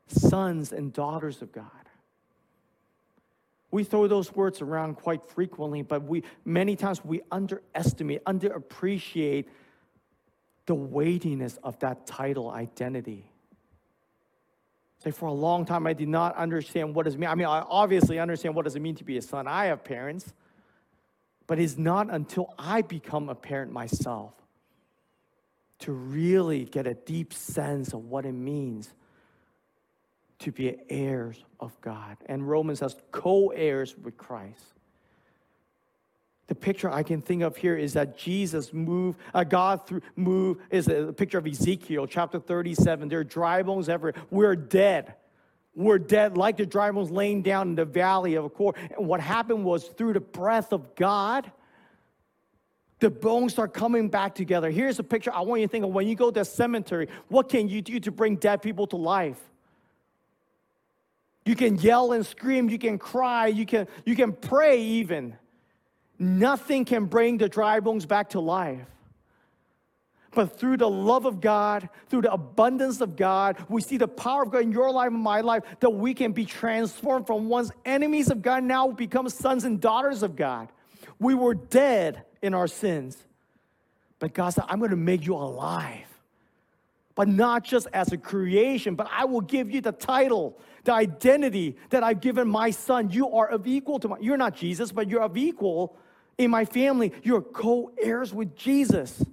sons 0.09 0.73
and 0.73 0.93
daughters 0.93 1.43
of 1.43 1.53
God. 1.53 1.86
We 3.71 3.85
throw 3.85 4.07
those 4.07 4.35
words 4.35 4.63
around 4.63 4.97
quite 4.97 5.25
frequently, 5.25 5.83
but 5.83 6.05
we 6.05 6.23
many 6.45 6.77
times 6.77 7.05
we 7.05 7.21
underestimate, 7.31 8.25
underappreciate 8.25 9.47
the 10.67 10.75
weightiness 10.75 11.59
of 11.63 11.79
that 11.81 12.07
title 12.07 12.51
identity. 12.51 13.31
Say, 15.03 15.11
for 15.11 15.27
a 15.27 15.33
long 15.33 15.65
time, 15.65 15.87
I 15.87 15.93
did 15.93 16.09
not 16.09 16.37
understand 16.37 16.95
what 16.95 17.05
does 17.05 17.15
it 17.15 17.19
mean. 17.19 17.29
I 17.29 17.35
mean, 17.35 17.47
I 17.47 17.61
obviously 17.61 18.19
understand 18.19 18.55
what 18.55 18.65
does 18.65 18.77
it 18.77 18.81
mean 18.81 18.97
to 18.97 19.05
be 19.05 19.19
a 19.19 19.23
son. 19.23 19.47
I 19.47 19.67
have 19.67 19.85
parents. 19.85 20.33
But 21.47 21.61
it's 21.61 21.79
not 21.79 22.13
until 22.13 22.53
I 22.59 22.83
become 22.83 23.29
a 23.29 23.35
parent 23.35 23.73
myself 23.73 24.33
to 25.81 25.93
really 25.93 26.65
get 26.65 26.87
a 26.87 26.95
deep 26.95 27.33
sense 27.33 27.93
of 27.93 28.05
what 28.07 28.25
it 28.25 28.33
means 28.33 28.93
to 30.41 30.53
be 30.53 30.77
heirs 30.89 31.43
of 31.61 31.79
God. 31.81 32.17
And 32.27 32.49
Romans 32.49 32.81
says 32.81 32.97
co 33.11 33.49
heirs 33.49 33.97
with 33.97 34.17
Christ. 34.17 34.63
The 36.49 36.55
picture 36.55 36.89
I 36.91 37.03
can 37.03 37.23
think 37.23 37.43
of 37.43 37.57
here 37.57 37.77
is 37.77 37.95
that 37.95 38.17
Jesus 38.17 38.73
moved, 38.73 39.19
uh, 39.35 39.43
God 39.43 39.87
through 39.87 40.03
move 40.15 40.59
is 40.71 40.87
a 40.87 41.13
picture 41.13 41.39
of 41.39 41.47
Ezekiel 41.47 42.07
chapter 42.07 42.39
37. 42.39 43.09
There 43.09 43.21
are 43.21 43.25
dry 43.25 43.63
bones 43.63 43.89
everywhere. 43.89 44.23
We're 44.31 44.55
dead. 44.55 45.15
We're 45.75 45.99
dead 45.99 46.37
like 46.37 46.57
the 46.57 46.65
dry 46.65 46.91
bones 46.93 47.11
laying 47.11 47.43
down 47.43 47.71
in 47.71 47.75
the 47.75 47.85
valley 47.85 48.37
of 48.37 48.45
Achor. 48.47 48.79
And 48.97 49.09
what 49.09 49.21
happened 49.21 49.65
was 49.65 49.89
through 49.89 50.13
the 50.13 50.21
breath 50.21 50.73
of 50.73 50.95
God, 50.95 51.51
the 53.01 53.11
bones 53.11 53.53
start 53.53 53.75
coming 53.75 54.09
back 54.09 54.35
together. 54.35 54.71
Here's 54.71 54.99
a 55.01 55.05
picture 55.05 55.33
I 55.35 55.41
want 55.41 55.61
you 55.61 55.67
to 55.67 55.71
think 55.71 55.85
of 55.85 55.91
when 55.91 56.07
you 56.07 56.15
go 56.15 56.31
to 56.31 56.41
a 56.41 56.45
cemetery, 56.45 57.09
what 57.29 57.49
can 57.49 57.69
you 57.69 57.83
do 57.83 57.99
to 58.01 58.13
bring 58.13 58.37
dead 58.37 58.63
people 58.63 58.87
to 58.89 58.97
life? 58.97 59.41
You 61.47 61.55
can 61.55 61.77
yell 61.77 62.13
and 62.13 62.27
scream, 62.27 62.69
you 62.69 62.79
can 62.79 62.99
cry, 62.99 63.47
you 63.47 63.65
can, 63.65 63.87
you 64.05 64.17
can 64.17 64.33
pray 64.33 64.83
even. 64.83 65.37
Nothing 66.19 66.85
can 66.85 67.07
bring 67.07 67.39
the 67.39 67.49
dry 67.49 67.79
bones 67.79 68.05
back 68.05 68.31
to 68.31 68.41
life. 68.41 68.85
But 70.33 70.59
through 70.59 70.79
the 70.79 70.91
love 70.91 71.25
of 71.25 71.41
God, 71.41 71.89
through 72.09 72.23
the 72.23 72.33
abundance 72.33 73.01
of 73.01 73.17
God, 73.17 73.57
we 73.69 73.81
see 73.81 73.97
the 73.97 74.09
power 74.09 74.43
of 74.43 74.51
God 74.51 74.63
in 74.63 74.73
your 74.73 74.91
life 74.91 75.13
and 75.13 75.21
my 75.21 75.41
life 75.41 75.63
that 75.81 75.91
we 75.91 76.15
can 76.15 76.33
be 76.33 76.45
transformed 76.45 77.29
from 77.29 77.49
once 77.49 77.71
enemies 77.85 78.29
of 78.29 78.43
God, 78.43 78.65
now 78.65 78.89
become 78.89 79.29
sons 79.29 79.65
and 79.65 79.81
daughters 79.81 80.25
of 80.25 80.35
God. 80.37 80.69
We 81.21 81.35
were 81.35 81.55
dead 81.55 82.25
in 82.43 82.55
our 82.55 82.67
sins. 82.67 83.17
But 84.19 84.35
God 84.35 84.51
said, 84.51 84.65
I'm 84.69 84.79
going 84.79 84.91
to 84.91 84.97
make 84.97 85.25
you 85.25 85.35
alive. 85.35 86.16
But 87.17 87.27
not 87.27 87.65
just 87.65 87.89
as 87.93 88.13
a 88.13 88.17
creation, 88.17 88.95
but 88.95 89.09
I 89.11 89.25
will 89.25 89.41
give 89.41 89.71
you 89.71 89.81
the 89.81 89.91
title, 89.91 90.57
the 90.85 90.93
identity 90.93 91.77
that 91.91 92.05
I've 92.05 92.21
given 92.21 92.47
my 92.47 92.71
son. 92.71 93.11
You 93.11 93.33
are 93.33 93.49
of 93.49 93.67
equal 93.67 93.99
to 94.01 94.09
my, 94.09 94.19
you're 94.21 94.37
not 94.37 94.55
Jesus, 94.55 94.93
but 94.93 95.09
you're 95.09 95.23
of 95.23 95.37
equal 95.37 95.97
in 96.39 96.51
my 96.51 96.65
family. 96.65 97.13
You're 97.25 97.43
co 97.43 97.91
heirs 98.01 98.33
with 98.33 98.55
Jesus. 98.55 99.25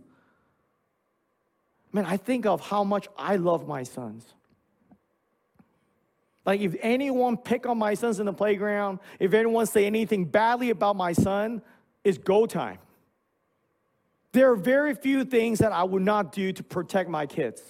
Man, 1.91 2.05
I 2.05 2.17
think 2.17 2.45
of 2.45 2.61
how 2.61 2.83
much 2.83 3.07
I 3.17 3.35
love 3.35 3.67
my 3.67 3.83
sons. 3.83 4.25
Like, 6.45 6.61
if 6.61 6.75
anyone 6.81 7.37
pick 7.37 7.65
on 7.65 7.77
my 7.77 7.93
sons 7.93 8.19
in 8.19 8.25
the 8.25 8.33
playground, 8.33 8.99
if 9.19 9.33
anyone 9.33 9.65
say 9.65 9.85
anything 9.85 10.25
badly 10.25 10.71
about 10.71 10.95
my 10.95 11.13
son, 11.13 11.61
it's 12.03 12.17
go 12.17 12.45
time. 12.45 12.79
There 14.33 14.51
are 14.51 14.55
very 14.55 14.95
few 14.95 15.23
things 15.25 15.59
that 15.59 15.71
I 15.71 15.83
would 15.83 16.01
not 16.01 16.31
do 16.31 16.51
to 16.51 16.63
protect 16.63 17.09
my 17.09 17.25
kids. 17.25 17.61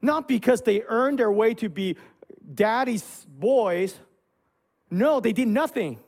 Not 0.00 0.26
because 0.26 0.62
they 0.62 0.82
earned 0.82 1.18
their 1.18 1.30
way 1.30 1.54
to 1.54 1.68
be 1.68 1.96
daddy's 2.54 3.26
boys. 3.28 3.98
No, 4.90 5.20
they 5.20 5.32
did 5.32 5.48
nothing. 5.48 5.98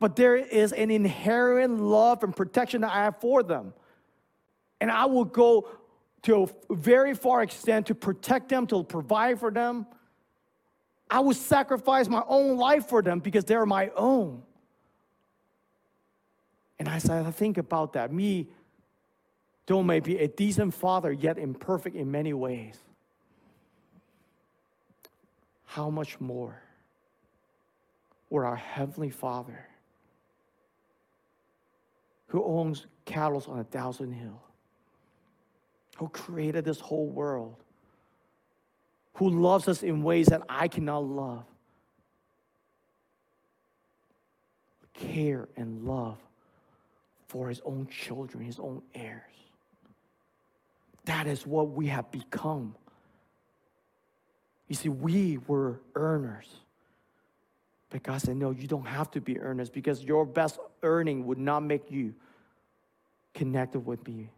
But 0.00 0.16
there 0.16 0.36
is 0.36 0.72
an 0.72 0.90
inherent 0.90 1.80
love 1.80 2.22
and 2.24 2.34
protection 2.34 2.80
that 2.80 2.92
I 2.92 3.04
have 3.04 3.20
for 3.20 3.42
them. 3.42 3.74
And 4.80 4.90
I 4.90 5.06
will 5.06 5.24
go 5.24 5.68
to 6.22 6.48
a 6.70 6.74
very 6.74 7.14
far 7.14 7.42
extent 7.42 7.86
to 7.86 7.94
protect 7.94 8.48
them, 8.48 8.66
to 8.68 8.82
provide 8.82 9.38
for 9.38 9.52
them. 9.52 9.86
I 11.08 11.20
will 11.20 11.34
sacrifice 11.34 12.08
my 12.08 12.22
own 12.26 12.56
life 12.56 12.88
for 12.88 13.02
them 13.02 13.20
because 13.20 13.44
they're 13.44 13.66
my 13.66 13.90
own. 13.96 14.42
And 16.78 16.88
as 16.88 17.08
I 17.10 17.30
think 17.30 17.58
about 17.58 17.92
that, 17.94 18.12
me, 18.12 18.48
though 19.66 19.82
may 19.82 20.00
be 20.00 20.18
a 20.18 20.28
decent 20.28 20.74
father, 20.74 21.12
yet 21.12 21.38
imperfect 21.38 21.96
in 21.96 22.10
many 22.10 22.32
ways, 22.32 22.78
how 25.64 25.90
much 25.90 26.20
more 26.20 26.62
would 28.30 28.44
our 28.44 28.56
Heavenly 28.56 29.10
Father, 29.10 29.66
who 32.28 32.44
owns 32.44 32.86
cattle 33.04 33.42
on 33.48 33.58
a 33.58 33.64
thousand 33.64 34.12
hills, 34.12 34.40
who 35.96 36.08
created 36.08 36.64
this 36.64 36.78
whole 36.78 37.08
world, 37.08 37.56
who 39.14 39.28
loves 39.28 39.66
us 39.66 39.82
in 39.82 40.02
ways 40.02 40.26
that 40.26 40.42
I 40.48 40.68
cannot 40.68 41.04
love, 41.04 41.44
care 44.94 45.48
and 45.56 45.84
love 45.84 46.18
for 47.28 47.48
his 47.48 47.60
own 47.64 47.86
children, 47.86 48.42
his 48.42 48.58
own 48.58 48.82
heirs. 48.94 49.22
That 51.04 51.26
is 51.26 51.46
what 51.46 51.70
we 51.70 51.86
have 51.86 52.10
become. 52.10 52.74
You 54.66 54.74
see, 54.74 54.88
we 54.88 55.38
were 55.46 55.80
earners. 55.94 56.48
But 57.90 58.02
God 58.02 58.20
said, 58.20 58.36
No, 58.36 58.50
you 58.50 58.66
don't 58.66 58.86
have 58.86 59.10
to 59.12 59.20
be 59.20 59.38
earners 59.38 59.70
because 59.70 60.02
your 60.02 60.26
best 60.26 60.58
earning 60.82 61.26
would 61.26 61.38
not 61.38 61.62
make 61.62 61.90
you 61.90 62.14
connected 63.34 63.80
with 63.80 64.06
me. 64.06 64.30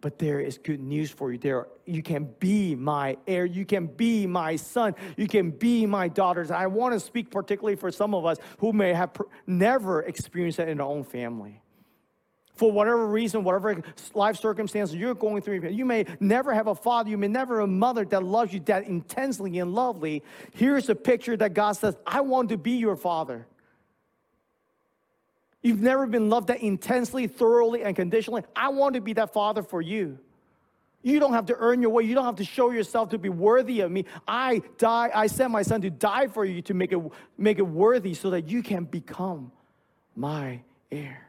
But 0.00 0.18
there 0.18 0.40
is 0.40 0.58
good 0.58 0.80
news 0.80 1.10
for 1.10 1.32
you. 1.32 1.38
There, 1.38 1.68
you 1.86 2.02
can 2.02 2.28
be 2.38 2.74
my 2.74 3.16
heir. 3.26 3.46
You 3.46 3.64
can 3.64 3.86
be 3.86 4.26
my 4.26 4.56
son. 4.56 4.94
You 5.16 5.26
can 5.26 5.50
be 5.50 5.86
my 5.86 6.08
daughters. 6.08 6.50
I 6.50 6.66
want 6.66 6.92
to 6.92 7.00
speak 7.00 7.30
particularly 7.30 7.76
for 7.76 7.90
some 7.90 8.14
of 8.14 8.26
us 8.26 8.38
who 8.58 8.72
may 8.72 8.92
have 8.92 9.12
never 9.46 10.02
experienced 10.02 10.58
that 10.58 10.68
in 10.68 10.80
our 10.80 10.88
own 10.88 11.04
family 11.04 11.62
for 12.54 12.70
whatever 12.70 13.06
reason, 13.06 13.42
whatever 13.42 13.82
life 14.14 14.36
circumstances 14.36 14.94
you're 14.96 15.14
going 15.14 15.42
through. 15.42 15.68
You 15.68 15.84
may 15.84 16.06
never 16.20 16.54
have 16.54 16.68
a 16.68 16.74
father, 16.74 17.10
you 17.10 17.18
may 17.18 17.28
never 17.28 17.60
have 17.60 17.68
a 17.68 17.72
mother 17.72 18.04
that 18.06 18.22
loves 18.22 18.52
you 18.52 18.60
that 18.60 18.84
intensely 18.84 19.58
and 19.58 19.74
lovely. 19.74 20.22
Here's 20.52 20.88
a 20.88 20.94
picture 20.94 21.36
that 21.36 21.54
God 21.54 21.72
says, 21.72 21.96
I 22.06 22.20
want 22.20 22.50
to 22.50 22.56
be 22.56 22.72
your 22.72 22.96
father. 22.96 23.46
You've 25.62 25.80
never 25.80 26.06
been 26.06 26.28
loved 26.28 26.48
that 26.48 26.60
intensely, 26.60 27.26
thoroughly, 27.26 27.82
and 27.82 27.96
conditionally. 27.96 28.42
I 28.54 28.68
want 28.68 28.94
to 28.94 29.00
be 29.00 29.14
that 29.14 29.32
father 29.32 29.62
for 29.62 29.80
you. 29.80 30.18
You 31.02 31.20
don't 31.20 31.32
have 31.32 31.46
to 31.46 31.56
earn 31.58 31.82
your 31.82 31.90
way. 31.90 32.04
You 32.04 32.14
don't 32.14 32.24
have 32.24 32.36
to 32.36 32.44
show 32.44 32.70
yourself 32.70 33.10
to 33.10 33.18
be 33.18 33.28
worthy 33.28 33.80
of 33.80 33.90
me. 33.90 34.04
I 34.28 34.62
die, 34.78 35.10
I 35.14 35.26
sent 35.26 35.50
my 35.50 35.62
son 35.62 35.82
to 35.82 35.90
die 35.90 36.28
for 36.28 36.44
you 36.44 36.62
to 36.62 36.74
make 36.74 36.92
it, 36.92 37.00
make 37.36 37.58
it 37.58 37.66
worthy 37.66 38.14
so 38.14 38.30
that 38.30 38.48
you 38.48 38.62
can 38.62 38.84
become 38.84 39.52
my 40.14 40.60
heir. 40.90 41.23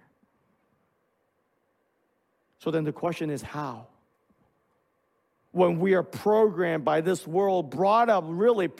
So 2.65 2.71
then 2.71 2.83
the 2.83 2.91
question 2.91 3.29
is 3.29 3.43
how? 3.43 3.85
When 5.51 5.79
we 5.79 5.93
are 5.93 6.01
programmed 6.01 6.83
by 6.83 6.99
this 6.99 7.27
world, 7.27 7.69
brought 7.69 8.09
up 8.09 8.23
really 8.25 8.71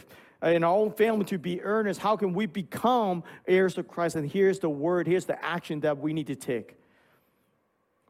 in 0.42 0.64
our 0.64 0.74
own 0.74 0.92
family 0.92 1.24
to 1.26 1.38
be 1.38 1.62
earnest, 1.62 2.00
how 2.00 2.18
can 2.18 2.34
we 2.34 2.48
become 2.48 3.24
heirs 3.48 3.78
of 3.78 3.88
Christ? 3.88 4.16
And 4.16 4.28
here's 4.28 4.58
the 4.58 4.70
word, 4.70 5.06
here's 5.06 5.26
the 5.26 5.46
action 5.46 5.82
that 5.82 6.00
we 6.00 6.14
need 6.14 6.26
to 6.28 6.36
take. 6.36 6.78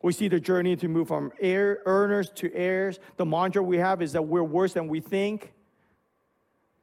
We 0.02 0.14
see 0.14 0.30
the 0.30 0.40
journey 0.40 0.78
to 0.78 0.88
move 0.88 1.10
from 1.10 1.34
heir, 1.42 1.82
earners 1.86 2.30
to 2.36 2.54
heirs. 2.56 2.98
The 3.18 3.26
mantra 3.26 3.62
we 3.62 3.76
have 3.78 4.02
is 4.02 4.14
that 4.14 4.22
we're 4.22 4.44
worse 4.46 4.72
than 4.72 4.88
we 4.88 5.02
think, 5.02 5.52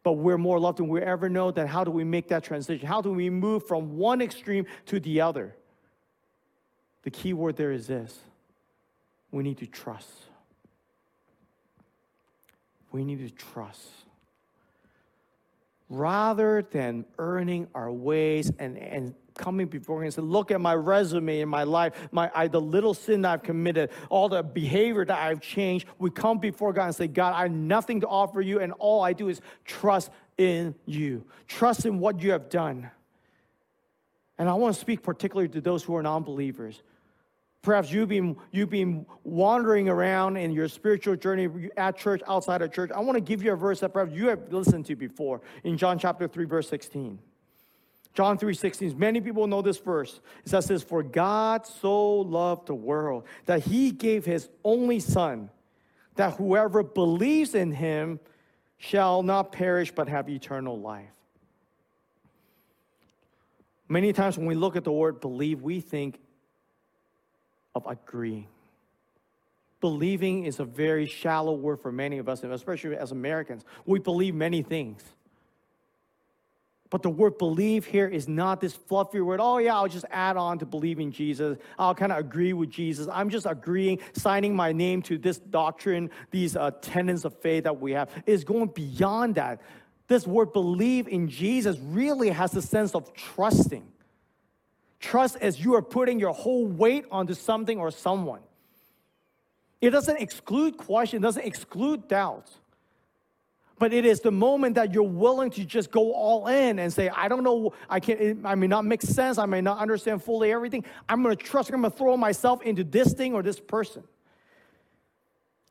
but 0.02 0.12
we're 0.12 0.36
more 0.36 0.60
loved 0.60 0.80
than 0.80 0.88
we 0.88 1.00
ever 1.00 1.30
know. 1.30 1.50
Then 1.50 1.66
how 1.66 1.82
do 1.82 1.90
we 1.90 2.04
make 2.04 2.28
that 2.28 2.44
transition? 2.44 2.86
How 2.86 3.00
do 3.00 3.10
we 3.10 3.30
move 3.30 3.66
from 3.66 3.96
one 3.96 4.20
extreme 4.20 4.66
to 4.84 5.00
the 5.00 5.22
other? 5.22 5.56
The 7.04 7.10
key 7.10 7.32
word 7.32 7.56
there 7.56 7.72
is 7.72 7.86
this 7.86 8.18
we 9.32 9.42
need 9.42 9.58
to 9.58 9.66
trust. 9.66 10.08
We 12.92 13.04
need 13.04 13.26
to 13.26 13.34
trust. 13.34 13.80
Rather 15.88 16.62
than 16.70 17.04
earning 17.18 17.66
our 17.74 17.90
ways 17.90 18.52
and, 18.58 18.78
and 18.78 19.14
coming 19.34 19.66
before 19.66 19.98
Him 19.98 20.04
and 20.04 20.14
say, 20.14 20.22
Look 20.22 20.50
at 20.50 20.60
my 20.60 20.74
resume 20.74 21.40
in 21.40 21.48
my 21.48 21.64
life, 21.64 22.08
my, 22.12 22.30
I, 22.34 22.48
the 22.48 22.60
little 22.60 22.94
sin 22.94 23.24
I've 23.24 23.42
committed, 23.42 23.90
all 24.10 24.28
the 24.28 24.42
behavior 24.42 25.04
that 25.04 25.18
I've 25.18 25.40
changed, 25.40 25.86
we 25.98 26.10
come 26.10 26.38
before 26.38 26.72
God 26.72 26.86
and 26.86 26.94
say, 26.94 27.08
God, 27.08 27.34
I 27.34 27.42
have 27.42 27.52
nothing 27.52 28.00
to 28.02 28.06
offer 28.06 28.40
you, 28.40 28.60
and 28.60 28.72
all 28.74 29.02
I 29.02 29.14
do 29.14 29.28
is 29.28 29.40
trust 29.64 30.10
in 30.38 30.74
you, 30.86 31.24
trust 31.46 31.86
in 31.86 31.98
what 31.98 32.20
you 32.22 32.32
have 32.32 32.48
done. 32.48 32.90
And 34.38 34.48
I 34.48 34.54
want 34.54 34.74
to 34.74 34.80
speak 34.80 35.02
particularly 35.02 35.48
to 35.50 35.60
those 35.60 35.82
who 35.82 35.94
are 35.96 36.02
non 36.02 36.22
believers. 36.22 36.82
Perhaps 37.62 37.92
you've 37.92 38.08
been, 38.08 38.36
you've 38.50 38.70
been 38.70 39.06
wandering 39.22 39.88
around 39.88 40.36
in 40.36 40.50
your 40.50 40.68
spiritual 40.68 41.14
journey 41.14 41.48
at 41.76 41.96
church, 41.96 42.20
outside 42.26 42.60
of 42.60 42.72
church. 42.72 42.90
I 42.90 42.98
want 42.98 43.16
to 43.16 43.20
give 43.20 43.42
you 43.42 43.52
a 43.52 43.56
verse 43.56 43.78
that 43.80 43.92
perhaps 43.92 44.12
you 44.12 44.26
have 44.26 44.52
listened 44.52 44.86
to 44.86 44.96
before 44.96 45.40
in 45.62 45.78
John 45.78 45.96
chapter 45.96 46.26
3, 46.26 46.44
verse 46.44 46.68
16. 46.68 47.20
John 48.14 48.36
3 48.36 48.52
16. 48.52 48.98
Many 48.98 49.20
people 49.20 49.46
know 49.46 49.62
this 49.62 49.78
verse. 49.78 50.20
It 50.44 50.50
says, 50.50 50.66
this, 50.66 50.82
For 50.82 51.04
God 51.04 51.64
so 51.64 52.16
loved 52.16 52.66
the 52.66 52.74
world 52.74 53.24
that 53.46 53.62
he 53.62 53.92
gave 53.92 54.24
his 54.24 54.48
only 54.64 54.98
Son, 54.98 55.48
that 56.16 56.34
whoever 56.34 56.82
believes 56.82 57.54
in 57.54 57.70
him 57.70 58.18
shall 58.76 59.22
not 59.22 59.52
perish 59.52 59.92
but 59.92 60.08
have 60.08 60.28
eternal 60.28 60.78
life. 60.80 61.08
Many 63.88 64.12
times 64.12 64.36
when 64.36 64.46
we 64.46 64.56
look 64.56 64.74
at 64.74 64.84
the 64.84 64.92
word 64.92 65.20
believe, 65.20 65.62
we 65.62 65.80
think 65.80 66.18
of 67.74 67.86
agreeing. 67.86 68.48
believing 69.82 70.44
is 70.44 70.60
a 70.60 70.64
very 70.64 71.06
shallow 71.06 71.52
word 71.52 71.80
for 71.80 71.92
many 71.92 72.18
of 72.18 72.28
us, 72.28 72.42
especially 72.44 72.96
as 72.96 73.10
Americans. 73.10 73.64
We 73.84 73.98
believe 73.98 74.34
many 74.34 74.62
things. 74.62 75.02
But 76.88 77.02
the 77.02 77.10
word 77.10 77.38
believe 77.38 77.86
here 77.86 78.06
is 78.06 78.28
not 78.28 78.60
this 78.60 78.74
fluffy 78.74 79.20
word, 79.20 79.40
oh, 79.42 79.58
yeah, 79.58 79.74
I'll 79.74 79.88
just 79.88 80.04
add 80.10 80.36
on 80.36 80.58
to 80.58 80.66
believing 80.66 81.10
Jesus. 81.10 81.58
I'll 81.78 81.94
kind 81.94 82.12
of 82.12 82.18
agree 82.18 82.52
with 82.52 82.70
Jesus. 82.70 83.08
I'm 83.10 83.30
just 83.30 83.46
agreeing, 83.46 83.98
signing 84.12 84.54
my 84.54 84.72
name 84.72 85.02
to 85.02 85.18
this 85.18 85.38
doctrine, 85.38 86.10
these 86.30 86.54
uh, 86.54 86.70
tenets 86.82 87.24
of 87.24 87.34
faith 87.40 87.64
that 87.64 87.80
we 87.80 87.92
have. 87.92 88.10
Is 88.26 88.44
going 88.44 88.68
beyond 88.68 89.36
that. 89.36 89.62
This 90.06 90.26
word 90.26 90.52
believe 90.52 91.08
in 91.08 91.28
Jesus 91.28 91.78
really 91.80 92.28
has 92.28 92.52
the 92.52 92.60
sense 92.62 92.94
of 92.94 93.12
trusting. 93.14 93.90
Trust 95.02 95.36
as 95.40 95.62
you 95.62 95.74
are 95.74 95.82
putting 95.82 96.20
your 96.20 96.32
whole 96.32 96.64
weight 96.64 97.04
onto 97.10 97.34
something 97.34 97.78
or 97.78 97.90
someone. 97.90 98.40
It 99.80 99.90
doesn't 99.90 100.18
exclude 100.18 100.78
question, 100.78 101.18
it 101.18 101.22
doesn't 101.22 101.44
exclude 101.44 102.06
doubt. 102.06 102.50
But 103.80 103.92
it 103.92 104.06
is 104.06 104.20
the 104.20 104.30
moment 104.30 104.76
that 104.76 104.94
you're 104.94 105.02
willing 105.02 105.50
to 105.50 105.64
just 105.64 105.90
go 105.90 106.12
all 106.12 106.46
in 106.46 106.78
and 106.78 106.92
say, 106.92 107.08
I 107.08 107.26
don't 107.26 107.42
know, 107.42 107.72
I 107.90 107.98
can't, 107.98 108.46
I 108.46 108.54
may 108.54 108.68
not 108.68 108.84
make 108.84 109.02
sense, 109.02 109.38
I 109.38 109.46
may 109.46 109.60
not 109.60 109.78
understand 109.78 110.22
fully 110.22 110.52
everything. 110.52 110.84
I'm 111.08 111.20
gonna 111.24 111.34
trust, 111.34 111.70
I'm 111.70 111.82
gonna 111.82 111.90
throw 111.90 112.16
myself 112.16 112.62
into 112.62 112.84
this 112.84 113.12
thing 113.12 113.34
or 113.34 113.42
this 113.42 113.58
person. 113.58 114.04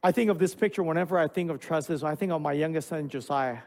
I 0.04 0.12
think 0.12 0.30
of 0.30 0.40
this 0.40 0.54
picture 0.54 0.84
whenever 0.84 1.18
I 1.18 1.30
think 1.30 1.50
of 1.50 1.62
trust, 1.62 1.90
is 1.90 2.04
I 2.04 2.16
think 2.16 2.34
of 2.34 2.42
my 2.42 2.52
youngest 2.52 2.90
son, 2.90 3.08
Josiah, 3.08 3.60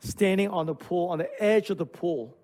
standing 0.00 0.48
on 0.48 0.66
the 0.66 0.74
pool, 0.74 1.08
on 1.08 1.16
the 1.16 1.42
edge 1.42 1.70
of 1.70 1.78
the 1.78 1.86
pool. 1.86 2.36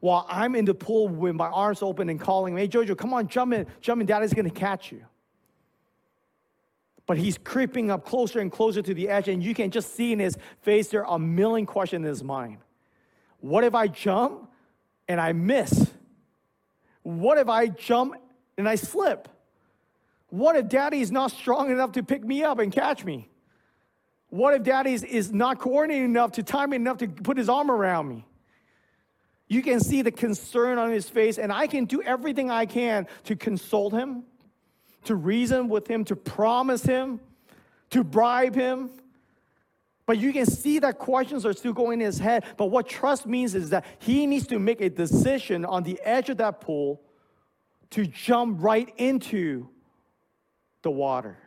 While 0.00 0.26
I'm 0.28 0.54
in 0.54 0.64
the 0.64 0.74
pool 0.74 1.08
with 1.08 1.34
my 1.34 1.48
arms 1.48 1.82
open 1.82 2.08
and 2.08 2.20
calling, 2.20 2.56
hey, 2.56 2.68
Jojo, 2.68 2.96
come 2.96 3.12
on, 3.12 3.26
jump 3.28 3.52
in, 3.52 3.66
jump 3.80 4.00
in, 4.00 4.06
daddy's 4.06 4.32
gonna 4.32 4.50
catch 4.50 4.92
you 4.92 5.04
but 7.08 7.16
he's 7.16 7.38
creeping 7.38 7.90
up 7.90 8.04
closer 8.04 8.38
and 8.38 8.52
closer 8.52 8.82
to 8.82 8.92
the 8.92 9.08
edge, 9.08 9.28
and 9.28 9.42
you 9.42 9.54
can 9.54 9.70
just 9.70 9.96
see 9.96 10.12
in 10.12 10.18
his 10.18 10.36
face 10.60 10.88
there 10.88 11.06
are 11.06 11.16
a 11.16 11.18
million 11.18 11.64
questions 11.64 12.04
in 12.04 12.08
his 12.08 12.22
mind. 12.22 12.58
What 13.40 13.64
if 13.64 13.74
I 13.74 13.88
jump 13.88 14.50
and 15.08 15.18
I 15.18 15.32
miss? 15.32 15.90
What 17.02 17.38
if 17.38 17.48
I 17.48 17.68
jump 17.68 18.16
and 18.58 18.68
I 18.68 18.74
slip? 18.74 19.26
What 20.28 20.54
if 20.56 20.68
daddy 20.68 21.00
is 21.00 21.10
not 21.10 21.30
strong 21.30 21.70
enough 21.70 21.92
to 21.92 22.02
pick 22.02 22.22
me 22.22 22.42
up 22.42 22.58
and 22.58 22.70
catch 22.70 23.06
me? 23.06 23.30
What 24.28 24.52
if 24.52 24.62
daddy 24.62 24.92
is 24.92 25.32
not 25.32 25.58
coordinated 25.58 26.04
enough 26.04 26.32
to 26.32 26.42
time 26.42 26.70
me 26.70 26.76
enough 26.76 26.98
to 26.98 27.08
put 27.08 27.38
his 27.38 27.48
arm 27.48 27.70
around 27.70 28.06
me? 28.06 28.26
You 29.48 29.62
can 29.62 29.80
see 29.80 30.02
the 30.02 30.12
concern 30.12 30.78
on 30.78 30.90
his 30.90 31.08
face, 31.08 31.38
and 31.38 31.50
I 31.50 31.66
can 31.66 31.86
do 31.86 32.02
everything 32.02 32.50
I 32.50 32.66
can 32.66 33.06
to 33.24 33.34
console 33.34 33.90
him, 33.90 34.24
to 35.04 35.14
reason 35.14 35.68
with 35.68 35.88
him, 35.88 36.04
to 36.04 36.16
promise 36.16 36.82
him, 36.82 37.20
to 37.90 38.04
bribe 38.04 38.54
him. 38.54 38.90
But 40.04 40.18
you 40.18 40.32
can 40.32 40.46
see 40.46 40.78
that 40.80 40.98
questions 40.98 41.44
are 41.46 41.52
still 41.54 41.72
going 41.72 42.00
in 42.00 42.06
his 42.06 42.18
head. 42.18 42.44
But 42.56 42.66
what 42.66 42.88
trust 42.88 43.26
means 43.26 43.54
is 43.54 43.70
that 43.70 43.84
he 43.98 44.26
needs 44.26 44.46
to 44.48 44.58
make 44.58 44.80
a 44.80 44.90
decision 44.90 45.64
on 45.64 45.82
the 45.82 45.98
edge 46.02 46.28
of 46.28 46.36
that 46.38 46.60
pool 46.60 47.00
to 47.90 48.06
jump 48.06 48.62
right 48.62 48.92
into 48.98 49.68
the 50.82 50.90
water. 50.90 51.38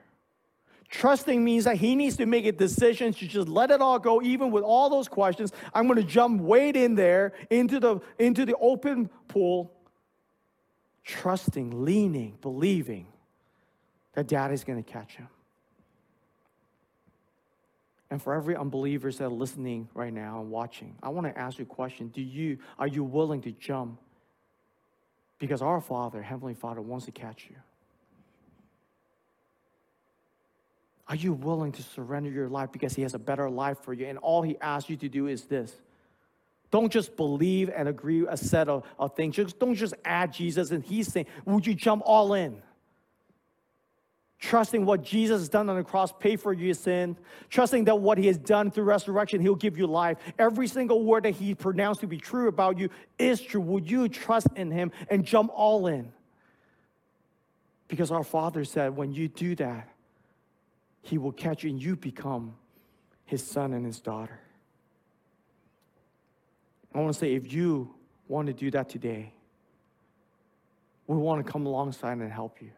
Trusting 0.91 1.41
means 1.41 1.63
that 1.63 1.77
he 1.77 1.95
needs 1.95 2.17
to 2.17 2.25
make 2.25 2.45
a 2.45 2.51
decision 2.51 3.13
to 3.13 3.25
just 3.25 3.47
let 3.47 3.71
it 3.71 3.79
all 3.81 3.97
go, 3.97 4.21
even 4.21 4.51
with 4.51 4.63
all 4.63 4.89
those 4.89 5.07
questions. 5.07 5.53
I'm 5.73 5.87
going 5.87 5.95
to 5.97 6.03
jump 6.03 6.41
wade 6.41 6.75
in 6.75 6.95
there 6.95 7.31
into 7.49 7.79
the, 7.79 8.01
into 8.19 8.45
the 8.45 8.55
open 8.57 9.09
pool, 9.29 9.71
trusting, 11.05 11.85
leaning, 11.85 12.37
believing 12.41 13.07
that 14.15 14.27
daddy's 14.27 14.65
going 14.65 14.83
to 14.83 14.91
catch 14.91 15.15
him. 15.15 15.29
And 18.09 18.21
for 18.21 18.33
every 18.33 18.57
unbelievers 18.57 19.17
that 19.19 19.25
are 19.25 19.29
listening 19.29 19.87
right 19.93 20.11
now 20.11 20.41
and 20.41 20.51
watching, 20.51 20.97
I 21.01 21.07
want 21.07 21.25
to 21.25 21.39
ask 21.39 21.57
you 21.57 21.63
a 21.63 21.65
question. 21.65 22.09
Do 22.09 22.21
you 22.21 22.57
are 22.77 22.87
you 22.87 23.05
willing 23.05 23.41
to 23.43 23.51
jump? 23.51 23.97
Because 25.39 25.61
our 25.61 25.79
Father, 25.79 26.21
Heavenly 26.21 26.53
Father, 26.53 26.81
wants 26.81 27.05
to 27.05 27.11
catch 27.13 27.47
you. 27.49 27.55
Are 31.11 31.15
you 31.15 31.33
willing 31.33 31.73
to 31.73 31.83
surrender 31.83 32.29
your 32.29 32.47
life 32.47 32.71
because 32.71 32.95
He 32.95 33.01
has 33.01 33.13
a 33.13 33.19
better 33.19 33.49
life 33.49 33.79
for 33.81 33.91
you? 33.91 34.05
And 34.05 34.17
all 34.19 34.41
He 34.41 34.57
asks 34.61 34.89
you 34.89 34.95
to 34.95 35.09
do 35.09 35.27
is 35.27 35.43
this. 35.43 35.73
Don't 36.71 36.89
just 36.89 37.17
believe 37.17 37.69
and 37.69 37.89
agree 37.89 38.25
a 38.29 38.37
set 38.37 38.69
of, 38.69 38.85
of 38.97 39.13
things. 39.13 39.35
Just, 39.35 39.59
don't 39.59 39.75
just 39.75 39.93
add 40.05 40.31
Jesus. 40.31 40.71
And 40.71 40.81
He's 40.81 41.11
saying, 41.11 41.25
Would 41.43 41.67
you 41.67 41.73
jump 41.73 42.01
all 42.05 42.33
in? 42.33 42.61
trusting 44.39 44.85
what 44.85 45.03
Jesus 45.03 45.41
has 45.41 45.49
done 45.49 45.69
on 45.69 45.75
the 45.75 45.83
cross, 45.83 46.11
pay 46.11 46.35
for 46.35 46.51
your 46.51 46.73
sin, 46.73 47.15
trusting 47.49 47.83
that 47.83 47.99
what 47.99 48.17
he 48.17 48.25
has 48.25 48.39
done 48.39 48.71
through 48.71 48.85
resurrection, 48.85 49.39
he'll 49.39 49.53
give 49.53 49.77
you 49.77 49.85
life. 49.85 50.17
Every 50.39 50.67
single 50.67 51.03
word 51.03 51.25
that 51.25 51.35
he 51.35 51.53
pronounced 51.53 52.01
to 52.01 52.07
be 52.07 52.17
true 52.17 52.47
about 52.47 52.79
you 52.79 52.89
is 53.19 53.39
true. 53.39 53.61
Would 53.61 53.87
you 53.87 54.09
trust 54.09 54.47
in 54.55 54.71
him 54.71 54.91
and 55.11 55.23
jump 55.23 55.51
all 55.53 55.85
in? 55.85 56.11
Because 57.87 58.09
our 58.09 58.23
Father 58.23 58.65
said, 58.65 58.95
when 58.95 59.13
you 59.13 59.27
do 59.27 59.53
that, 59.57 59.87
he 61.01 61.17
will 61.17 61.31
catch 61.31 61.63
you 61.63 61.69
and 61.69 61.81
you 61.81 61.95
become 61.95 62.55
his 63.25 63.45
son 63.45 63.73
and 63.73 63.85
his 63.85 63.99
daughter. 63.99 64.39
I 66.93 66.99
want 66.99 67.13
to 67.13 67.19
say, 67.19 67.33
if 67.33 67.51
you 67.51 67.93
want 68.27 68.47
to 68.47 68.53
do 68.53 68.69
that 68.71 68.89
today, 68.89 69.33
we 71.07 71.17
want 71.17 71.45
to 71.45 71.51
come 71.51 71.65
alongside 71.65 72.17
and 72.17 72.31
help 72.31 72.61
you. 72.61 72.71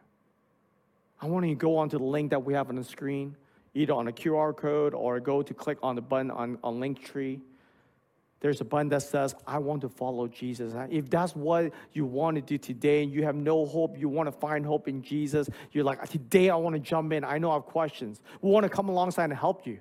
I 1.20 1.26
want 1.26 1.46
you 1.46 1.54
to 1.54 1.58
go 1.58 1.76
onto 1.76 1.98
the 1.98 2.04
link 2.04 2.30
that 2.30 2.44
we 2.44 2.54
have 2.54 2.68
on 2.68 2.76
the 2.76 2.84
screen, 2.84 3.36
either 3.74 3.92
on 3.92 4.08
a 4.08 4.12
QR 4.12 4.56
code 4.56 4.94
or 4.94 5.20
go 5.20 5.42
to 5.42 5.54
click 5.54 5.78
on 5.82 5.94
the 5.94 6.02
button 6.02 6.30
on, 6.30 6.58
on 6.62 6.80
Linktree. 6.80 7.40
There's 8.44 8.60
a 8.60 8.64
button 8.66 8.90
that 8.90 9.00
says, 9.00 9.34
I 9.46 9.56
want 9.56 9.80
to 9.80 9.88
follow 9.88 10.28
Jesus. 10.28 10.74
If 10.90 11.08
that's 11.08 11.34
what 11.34 11.72
you 11.94 12.04
want 12.04 12.34
to 12.34 12.42
do 12.42 12.58
today 12.58 13.02
and 13.02 13.10
you 13.10 13.24
have 13.24 13.34
no 13.34 13.64
hope, 13.64 13.98
you 13.98 14.06
want 14.06 14.26
to 14.26 14.32
find 14.32 14.66
hope 14.66 14.86
in 14.86 15.00
Jesus, 15.00 15.48
you're 15.72 15.82
like, 15.82 16.06
today 16.10 16.50
I 16.50 16.56
want 16.56 16.74
to 16.74 16.78
jump 16.78 17.14
in. 17.14 17.24
I 17.24 17.38
know 17.38 17.52
I 17.52 17.54
have 17.54 17.64
questions. 17.64 18.20
We 18.42 18.50
want 18.50 18.64
to 18.64 18.68
come 18.68 18.90
alongside 18.90 19.30
and 19.30 19.32
help 19.32 19.66
you. 19.66 19.78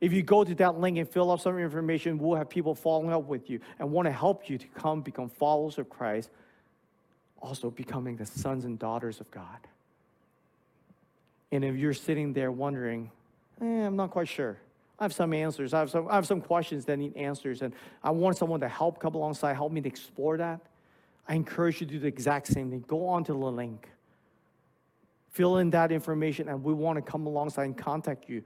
If 0.00 0.12
you 0.12 0.22
go 0.22 0.44
to 0.44 0.54
that 0.54 0.78
link 0.78 0.98
and 0.98 1.08
fill 1.08 1.32
out 1.32 1.40
some 1.40 1.58
information, 1.58 2.16
we'll 2.16 2.36
have 2.36 2.48
people 2.48 2.76
following 2.76 3.12
up 3.12 3.24
with 3.24 3.50
you 3.50 3.58
and 3.80 3.90
want 3.90 4.06
to 4.06 4.12
help 4.12 4.48
you 4.48 4.56
to 4.56 4.66
come 4.68 5.00
become 5.00 5.28
followers 5.28 5.78
of 5.78 5.90
Christ, 5.90 6.30
also 7.40 7.72
becoming 7.72 8.14
the 8.14 8.24
sons 8.24 8.66
and 8.66 8.78
daughters 8.78 9.18
of 9.18 9.28
God. 9.32 9.66
And 11.50 11.64
if 11.64 11.74
you're 11.74 11.92
sitting 11.92 12.34
there 12.34 12.52
wondering, 12.52 13.10
eh, 13.60 13.64
I'm 13.64 13.96
not 13.96 14.12
quite 14.12 14.28
sure. 14.28 14.58
I 15.02 15.04
have 15.04 15.12
some 15.12 15.32
answers. 15.32 15.74
I 15.74 15.80
have 15.80 15.90
some, 15.90 16.06
I 16.06 16.14
have 16.14 16.28
some 16.28 16.40
questions 16.40 16.84
that 16.84 16.96
need 16.96 17.16
answers, 17.16 17.62
and 17.62 17.74
I 18.04 18.12
want 18.12 18.36
someone 18.36 18.60
to 18.60 18.68
help 18.68 19.00
come 19.00 19.16
alongside, 19.16 19.54
help 19.54 19.72
me 19.72 19.80
to 19.80 19.88
explore 19.88 20.36
that. 20.36 20.60
I 21.26 21.34
encourage 21.34 21.80
you 21.80 21.88
to 21.88 21.94
do 21.94 21.98
the 21.98 22.06
exact 22.06 22.46
same 22.46 22.70
thing. 22.70 22.84
Go 22.86 23.08
onto 23.08 23.32
the 23.32 23.50
link, 23.50 23.90
fill 25.32 25.56
in 25.58 25.70
that 25.70 25.90
information, 25.90 26.48
and 26.48 26.62
we 26.62 26.72
want 26.72 26.98
to 26.98 27.02
come 27.02 27.26
alongside 27.26 27.64
and 27.64 27.76
contact 27.76 28.28
you 28.28 28.44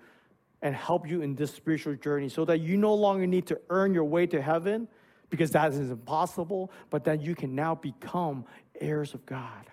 and 0.63 0.75
help 0.75 1.07
you 1.07 1.21
in 1.21 1.35
this 1.35 1.53
spiritual 1.53 1.95
journey 1.95 2.31
so 2.31 2.47
that 2.47 2.61
you 2.61 2.79
no 2.79 2.95
longer 2.95 3.27
need 3.27 3.47
to 3.49 3.61
earn 3.69 3.93
your 3.93 4.05
way 4.05 4.27
to 4.27 4.41
heaven 4.41 4.89
because 5.29 5.51
that 5.51 5.75
is 5.75 5.91
impossible, 5.91 6.73
but 6.89 7.05
that 7.05 7.21
you 7.21 7.35
can 7.35 7.55
now 7.55 7.75
become 7.75 8.47
heirs 8.81 9.13
of 9.13 9.27
God. 9.27 9.67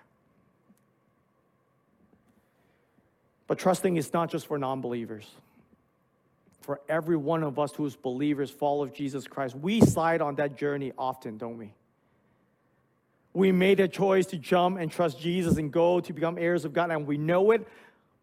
But 3.47 3.57
trusting 3.57 3.95
is 3.95 4.11
not 4.11 4.29
just 4.29 4.47
for 4.47 4.57
non 4.57 4.81
believers. 4.81 5.31
For 6.63 6.79
every 6.87 7.17
one 7.17 7.43
of 7.43 7.59
us 7.59 7.73
who's 7.75 7.97
believers, 7.97 8.49
follow 8.49 8.87
Jesus 8.87 9.27
Christ, 9.27 9.53
we 9.53 9.81
slide 9.81 10.21
on 10.21 10.35
that 10.35 10.57
journey 10.57 10.93
often, 10.97 11.37
don't 11.37 11.57
we? 11.57 11.73
We 13.33 13.51
made 13.51 13.81
a 13.81 13.87
choice 13.87 14.27
to 14.27 14.37
jump 14.37 14.79
and 14.79 14.89
trust 14.89 15.19
Jesus 15.19 15.57
and 15.57 15.71
go 15.71 15.99
to 15.99 16.13
become 16.13 16.37
heirs 16.37 16.63
of 16.63 16.71
God, 16.71 16.89
and 16.89 17.05
we 17.05 17.17
know 17.17 17.51
it. 17.51 17.67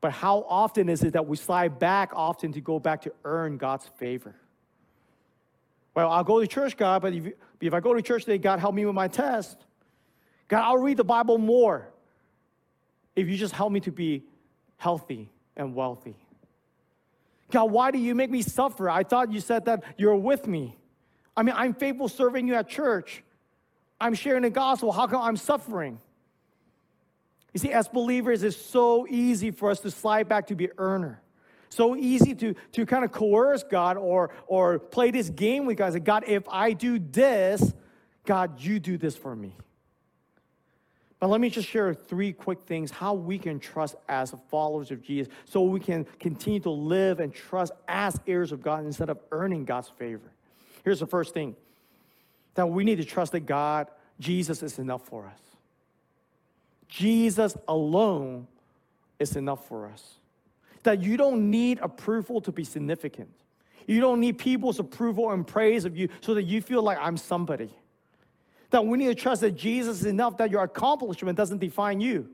But 0.00 0.12
how 0.12 0.46
often 0.48 0.88
is 0.88 1.02
it 1.02 1.12
that 1.12 1.26
we 1.26 1.36
slide 1.36 1.78
back 1.78 2.12
often 2.14 2.52
to 2.54 2.62
go 2.62 2.78
back 2.78 3.02
to 3.02 3.12
earn 3.26 3.58
God's 3.58 3.86
favor? 3.98 4.34
Well, 5.94 6.10
I'll 6.10 6.24
go 6.24 6.40
to 6.40 6.46
church, 6.46 6.78
God, 6.78 7.02
but 7.02 7.12
if, 7.12 7.34
if 7.60 7.74
I 7.74 7.80
go 7.80 7.92
to 7.92 8.00
church 8.00 8.24
today, 8.24 8.38
God, 8.38 8.58
help 8.58 8.74
me 8.74 8.86
with 8.86 8.94
my 8.94 9.08
test. 9.08 9.58
God, 10.48 10.62
I'll 10.62 10.78
read 10.78 10.96
the 10.96 11.04
Bible 11.04 11.36
more. 11.36 11.88
If 13.14 13.28
you 13.28 13.36
just 13.36 13.52
help 13.52 13.70
me 13.70 13.80
to 13.80 13.92
be 13.92 14.22
healthy 14.78 15.28
and 15.58 15.74
wealthy. 15.74 16.16
God, 17.50 17.70
why 17.70 17.90
do 17.90 17.98
you 17.98 18.14
make 18.14 18.30
me 18.30 18.42
suffer? 18.42 18.88
I 18.88 19.02
thought 19.02 19.32
you 19.32 19.40
said 19.40 19.64
that 19.66 19.84
you're 19.96 20.16
with 20.16 20.46
me. 20.46 20.76
I 21.36 21.42
mean, 21.42 21.54
I'm 21.56 21.74
faithful 21.74 22.08
serving 22.08 22.48
you 22.48 22.54
at 22.54 22.68
church. 22.68 23.22
I'm 24.00 24.14
sharing 24.14 24.42
the 24.42 24.50
gospel. 24.50 24.92
How 24.92 25.06
come 25.06 25.22
I'm 25.22 25.36
suffering? 25.36 26.00
You 27.52 27.58
see, 27.60 27.72
as 27.72 27.88
believers, 27.88 28.42
it's 28.42 28.56
so 28.56 29.06
easy 29.08 29.50
for 29.50 29.70
us 29.70 29.80
to 29.80 29.90
slide 29.90 30.28
back 30.28 30.46
to 30.48 30.54
be 30.54 30.68
earner. 30.78 31.20
So 31.68 31.96
easy 31.96 32.34
to, 32.34 32.54
to 32.72 32.86
kind 32.86 33.04
of 33.04 33.12
coerce 33.12 33.62
God 33.62 33.96
or, 33.96 34.30
or 34.46 34.78
play 34.78 35.10
this 35.10 35.30
game 35.30 35.66
with 35.66 35.76
God. 35.76 35.92
Say, 35.92 36.00
God, 36.00 36.24
if 36.26 36.48
I 36.48 36.72
do 36.72 36.98
this, 36.98 37.72
God, 38.24 38.60
you 38.60 38.80
do 38.80 38.98
this 38.98 39.16
for 39.16 39.34
me. 39.34 39.54
But 41.20 41.28
let 41.28 41.40
me 41.42 41.50
just 41.50 41.68
share 41.68 41.92
three 41.92 42.32
quick 42.32 42.62
things 42.62 42.90
how 42.90 43.12
we 43.12 43.38
can 43.38 43.60
trust 43.60 43.94
as 44.08 44.34
followers 44.48 44.90
of 44.90 45.02
Jesus 45.02 45.30
so 45.44 45.62
we 45.62 45.78
can 45.78 46.06
continue 46.18 46.60
to 46.60 46.70
live 46.70 47.20
and 47.20 47.32
trust 47.32 47.72
as 47.86 48.18
heirs 48.26 48.52
of 48.52 48.62
God 48.62 48.86
instead 48.86 49.10
of 49.10 49.18
earning 49.30 49.66
God's 49.66 49.90
favor. 49.90 50.32
Here's 50.82 51.00
the 51.00 51.06
first 51.06 51.34
thing 51.34 51.56
that 52.54 52.66
we 52.66 52.84
need 52.84 52.96
to 52.96 53.04
trust 53.04 53.32
that 53.32 53.40
God, 53.40 53.88
Jesus, 54.18 54.62
is 54.62 54.78
enough 54.78 55.06
for 55.06 55.26
us. 55.26 55.38
Jesus 56.88 57.54
alone 57.68 58.48
is 59.18 59.36
enough 59.36 59.68
for 59.68 59.86
us. 59.86 60.14
That 60.82 61.02
you 61.02 61.18
don't 61.18 61.50
need 61.50 61.78
approval 61.80 62.40
to 62.40 62.50
be 62.50 62.64
significant. 62.64 63.28
You 63.86 64.00
don't 64.00 64.20
need 64.20 64.38
people's 64.38 64.78
approval 64.78 65.30
and 65.30 65.46
praise 65.46 65.84
of 65.84 65.96
you 65.96 66.08
so 66.22 66.34
that 66.34 66.44
you 66.44 66.62
feel 66.62 66.82
like 66.82 66.98
I'm 66.98 67.18
somebody. 67.18 67.70
That 68.70 68.86
we 68.86 68.98
need 68.98 69.06
to 69.06 69.14
trust 69.14 69.40
that 69.40 69.52
Jesus 69.52 70.00
is 70.00 70.06
enough, 70.06 70.36
that 70.38 70.50
your 70.50 70.62
accomplishment 70.62 71.36
doesn't 71.36 71.58
define 71.58 72.00
you. 72.00 72.28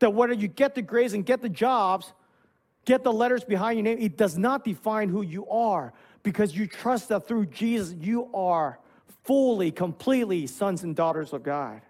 That 0.00 0.12
whether 0.12 0.34
you 0.34 0.48
get 0.48 0.74
the 0.74 0.82
grades 0.82 1.14
and 1.14 1.24
get 1.24 1.40
the 1.40 1.48
jobs, 1.48 2.12
get 2.84 3.04
the 3.04 3.12
letters 3.12 3.44
behind 3.44 3.78
your 3.78 3.84
name, 3.84 3.98
it 4.00 4.16
does 4.16 4.36
not 4.36 4.64
define 4.64 5.08
who 5.08 5.22
you 5.22 5.48
are 5.48 5.92
because 6.22 6.56
you 6.56 6.66
trust 6.66 7.10
that 7.10 7.28
through 7.28 7.46
Jesus, 7.46 7.94
you 8.00 8.28
are 8.34 8.78
fully, 9.24 9.70
completely 9.70 10.46
sons 10.46 10.82
and 10.82 10.96
daughters 10.96 11.32
of 11.32 11.42
God. 11.42 11.80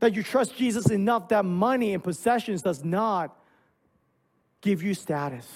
That 0.00 0.14
you 0.14 0.22
trust 0.22 0.56
Jesus 0.56 0.90
enough 0.90 1.28
that 1.28 1.44
money 1.44 1.94
and 1.94 2.02
possessions 2.02 2.62
does 2.62 2.84
not 2.84 3.36
give 4.60 4.82
you 4.82 4.94
status, 4.94 5.46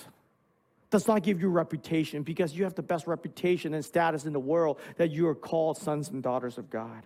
does 0.90 1.06
not 1.06 1.22
give 1.22 1.40
you 1.40 1.48
reputation, 1.48 2.22
because 2.22 2.54
you 2.54 2.64
have 2.64 2.74
the 2.74 2.82
best 2.82 3.06
reputation 3.06 3.74
and 3.74 3.84
status 3.84 4.24
in 4.24 4.32
the 4.32 4.40
world 4.40 4.80
that 4.96 5.10
you 5.10 5.28
are 5.28 5.34
called 5.34 5.76
sons 5.76 6.08
and 6.08 6.22
daughters 6.22 6.56
of 6.56 6.70
God. 6.70 7.02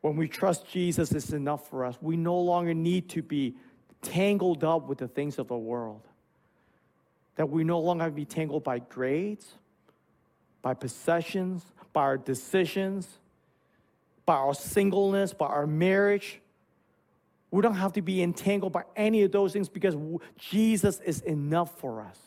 When 0.00 0.16
we 0.16 0.28
trust 0.28 0.66
Jesus, 0.70 1.12
it's 1.12 1.30
enough 1.30 1.68
for 1.68 1.84
us. 1.84 1.98
We 2.00 2.16
no 2.16 2.38
longer 2.38 2.72
need 2.72 3.10
to 3.10 3.22
be 3.22 3.56
tangled 4.00 4.64
up 4.64 4.88
with 4.88 4.96
the 4.96 5.08
things 5.08 5.38
of 5.38 5.48
the 5.48 5.58
world. 5.58 6.00
That 7.36 7.50
we 7.50 7.64
no 7.64 7.80
longer 7.80 8.10
be 8.10 8.24
tangled 8.24 8.64
by 8.64 8.78
grades, 8.78 9.46
by 10.62 10.72
possessions, 10.72 11.62
by 11.92 12.00
our 12.02 12.16
decisions, 12.16 13.08
by 14.24 14.36
our 14.36 14.54
singleness, 14.54 15.34
by 15.34 15.46
our 15.46 15.66
marriage. 15.66 16.39
We 17.50 17.62
don't 17.62 17.74
have 17.74 17.92
to 17.94 18.02
be 18.02 18.22
entangled 18.22 18.72
by 18.72 18.84
any 18.94 19.22
of 19.22 19.32
those 19.32 19.52
things 19.52 19.68
because 19.68 19.96
Jesus 20.36 21.00
is 21.00 21.20
enough 21.22 21.78
for 21.78 22.00
us. 22.00 22.18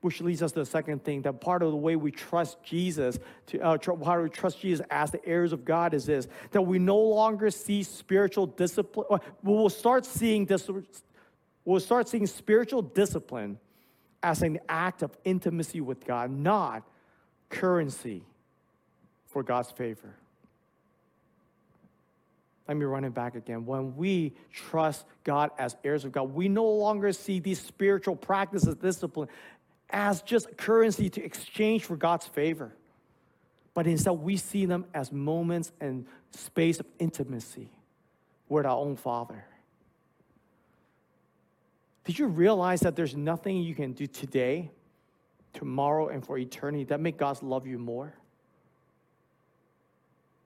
Which 0.00 0.20
leads 0.20 0.42
us 0.42 0.50
to 0.52 0.60
the 0.60 0.66
second 0.66 1.04
thing 1.04 1.22
that 1.22 1.40
part 1.40 1.62
of 1.62 1.70
the 1.70 1.76
way 1.76 1.94
we 1.94 2.10
trust 2.10 2.60
Jesus, 2.64 3.20
to, 3.46 3.60
uh, 3.60 3.78
tr- 3.78 3.92
how 4.04 4.20
we 4.20 4.28
trust 4.28 4.60
Jesus 4.60 4.84
as 4.90 5.12
the 5.12 5.24
heirs 5.24 5.52
of 5.52 5.64
God 5.64 5.94
is 5.94 6.06
this 6.06 6.26
that 6.50 6.62
we 6.62 6.80
no 6.80 6.98
longer 6.98 7.50
see 7.50 7.84
spiritual 7.84 8.46
discipline. 8.46 9.20
We 9.44 9.52
will 9.52 9.70
start 9.70 10.04
seeing 10.04 10.46
this. 10.46 10.68
We'll 11.64 11.78
start 11.78 12.08
seeing 12.08 12.26
spiritual 12.26 12.82
discipline 12.82 13.60
as 14.24 14.42
an 14.42 14.58
act 14.68 15.02
of 15.02 15.16
intimacy 15.24 15.80
with 15.80 16.04
God, 16.04 16.32
not 16.32 16.82
currency 17.48 18.24
for 19.26 19.44
God's 19.44 19.70
favor. 19.70 20.16
Let 22.72 22.78
me 22.78 22.86
run 22.86 23.04
it 23.04 23.12
back 23.12 23.34
again. 23.34 23.66
When 23.66 23.94
we 23.96 24.32
trust 24.50 25.04
God 25.24 25.50
as 25.58 25.76
heirs 25.84 26.06
of 26.06 26.12
God, 26.12 26.32
we 26.32 26.48
no 26.48 26.64
longer 26.64 27.12
see 27.12 27.38
these 27.38 27.60
spiritual 27.60 28.16
practices, 28.16 28.76
discipline, 28.76 29.28
as 29.90 30.22
just 30.22 30.56
currency 30.56 31.10
to 31.10 31.22
exchange 31.22 31.84
for 31.84 31.96
God's 31.96 32.26
favor. 32.26 32.74
But 33.74 33.86
instead, 33.86 34.12
we 34.12 34.38
see 34.38 34.64
them 34.64 34.86
as 34.94 35.12
moments 35.12 35.70
and 35.82 36.06
space 36.30 36.80
of 36.80 36.86
intimacy 36.98 37.68
with 38.48 38.64
our 38.64 38.78
own 38.78 38.96
Father. 38.96 39.44
Did 42.04 42.18
you 42.18 42.26
realize 42.26 42.80
that 42.80 42.96
there's 42.96 43.14
nothing 43.14 43.58
you 43.58 43.74
can 43.74 43.92
do 43.92 44.06
today, 44.06 44.70
tomorrow, 45.52 46.08
and 46.08 46.24
for 46.24 46.38
eternity 46.38 46.84
that 46.84 47.00
make 47.00 47.18
God 47.18 47.42
love 47.42 47.66
you 47.66 47.78
more? 47.78 48.14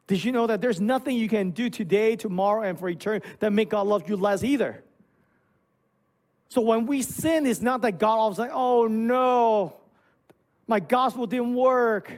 Did 0.07 0.23
you 0.23 0.33
know 0.33 0.47
that 0.47 0.61
there's 0.61 0.81
nothing 0.81 1.17
you 1.17 1.29
can 1.29 1.51
do 1.51 1.69
today, 1.69 2.17
tomorrow, 2.17 2.63
and 2.63 2.79
for 2.79 2.89
eternity 2.89 3.27
that 3.41 3.53
make 3.53 3.71
God 3.71 3.87
love 3.87 4.09
you 4.09 4.17
less 4.17 4.45
either? 4.45 4.83
So 6.49 6.61
when 6.61 6.87
we 6.87 7.03
sin, 7.03 7.45
it's 7.47 7.61
not 7.61 7.83
that 7.83 7.99
God 7.99 8.29
was 8.29 8.39
like, 8.39 8.53
oh 8.53 8.87
no, 8.87 9.77
my 10.67 10.81
gospel 10.81 11.27
didn't 11.27 11.55
work. 11.55 12.13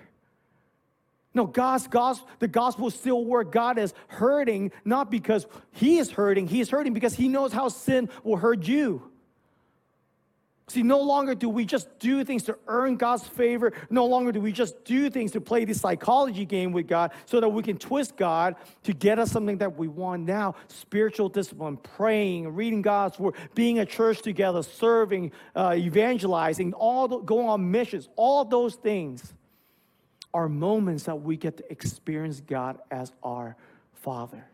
No, 1.35 1.47
God's 1.47 1.87
gospel, 1.87 2.29
the 2.39 2.49
gospel 2.49 2.91
still 2.91 3.25
work. 3.25 3.53
God 3.53 3.79
is 3.79 3.95
hurting, 4.09 4.73
not 4.85 5.11
because 5.11 5.47
He 5.73 5.99
is 5.99 6.11
hurting, 6.11 6.49
He 6.49 6.61
is 6.61 6.69
hurting 6.69 6.93
because 6.93 7.15
He 7.15 7.29
knows 7.29 7.53
how 7.53 7.69
sin 7.69 8.09
will 8.23 8.37
hurt 8.37 8.67
you. 8.67 9.11
See, 10.69 10.83
no 10.83 11.01
longer 11.01 11.35
do 11.35 11.49
we 11.49 11.65
just 11.65 11.99
do 11.99 12.23
things 12.25 12.43
to 12.45 12.59
earn 12.67 12.97
God's 12.97 13.27
favor. 13.27 13.73
No 13.89 14.05
longer 14.05 14.33
do 14.33 14.41
we 14.41 14.53
just 14.53 14.85
do 14.85 15.09
things 15.09 15.33
to 15.33 15.41
play 15.41 15.65
this 15.65 15.81
psychology 15.81 16.45
game 16.45 16.73
with 16.73 16.87
God 16.87 17.13
so 17.25 17.41
that 17.41 17.49
we 17.49 17.63
can 17.63 17.79
twist 17.79 18.17
God 18.17 18.55
to 18.85 18.93
get 18.93 19.19
us 19.19 19.31
something 19.31 19.59
that 19.59 19.77
we 19.77 19.89
want 19.89 20.25
now. 20.25 20.55
Spiritual 20.69 21.31
discipline, 21.31 21.79
praying, 21.79 22.55
reading 22.55 22.83
God's 22.83 23.19
word, 23.19 23.35
being 23.55 23.79
a 23.79 23.87
church 23.87 24.21
together, 24.21 24.63
serving, 24.63 25.33
uh, 25.57 25.75
evangelizing, 25.77 26.75
all 26.75 27.09
the, 27.09 27.19
going 27.19 27.49
on 27.49 27.71
missions, 27.71 28.09
all 28.17 28.45
those 28.45 28.75
things 28.75 29.33
are 30.35 30.51
moments 30.51 31.05
that 31.05 31.17
we 31.17 31.39
get 31.39 31.57
to 31.57 31.73
experience 31.73 32.41
God 32.47 32.79
as 32.91 33.11
our 33.23 33.57
Father 33.95 34.45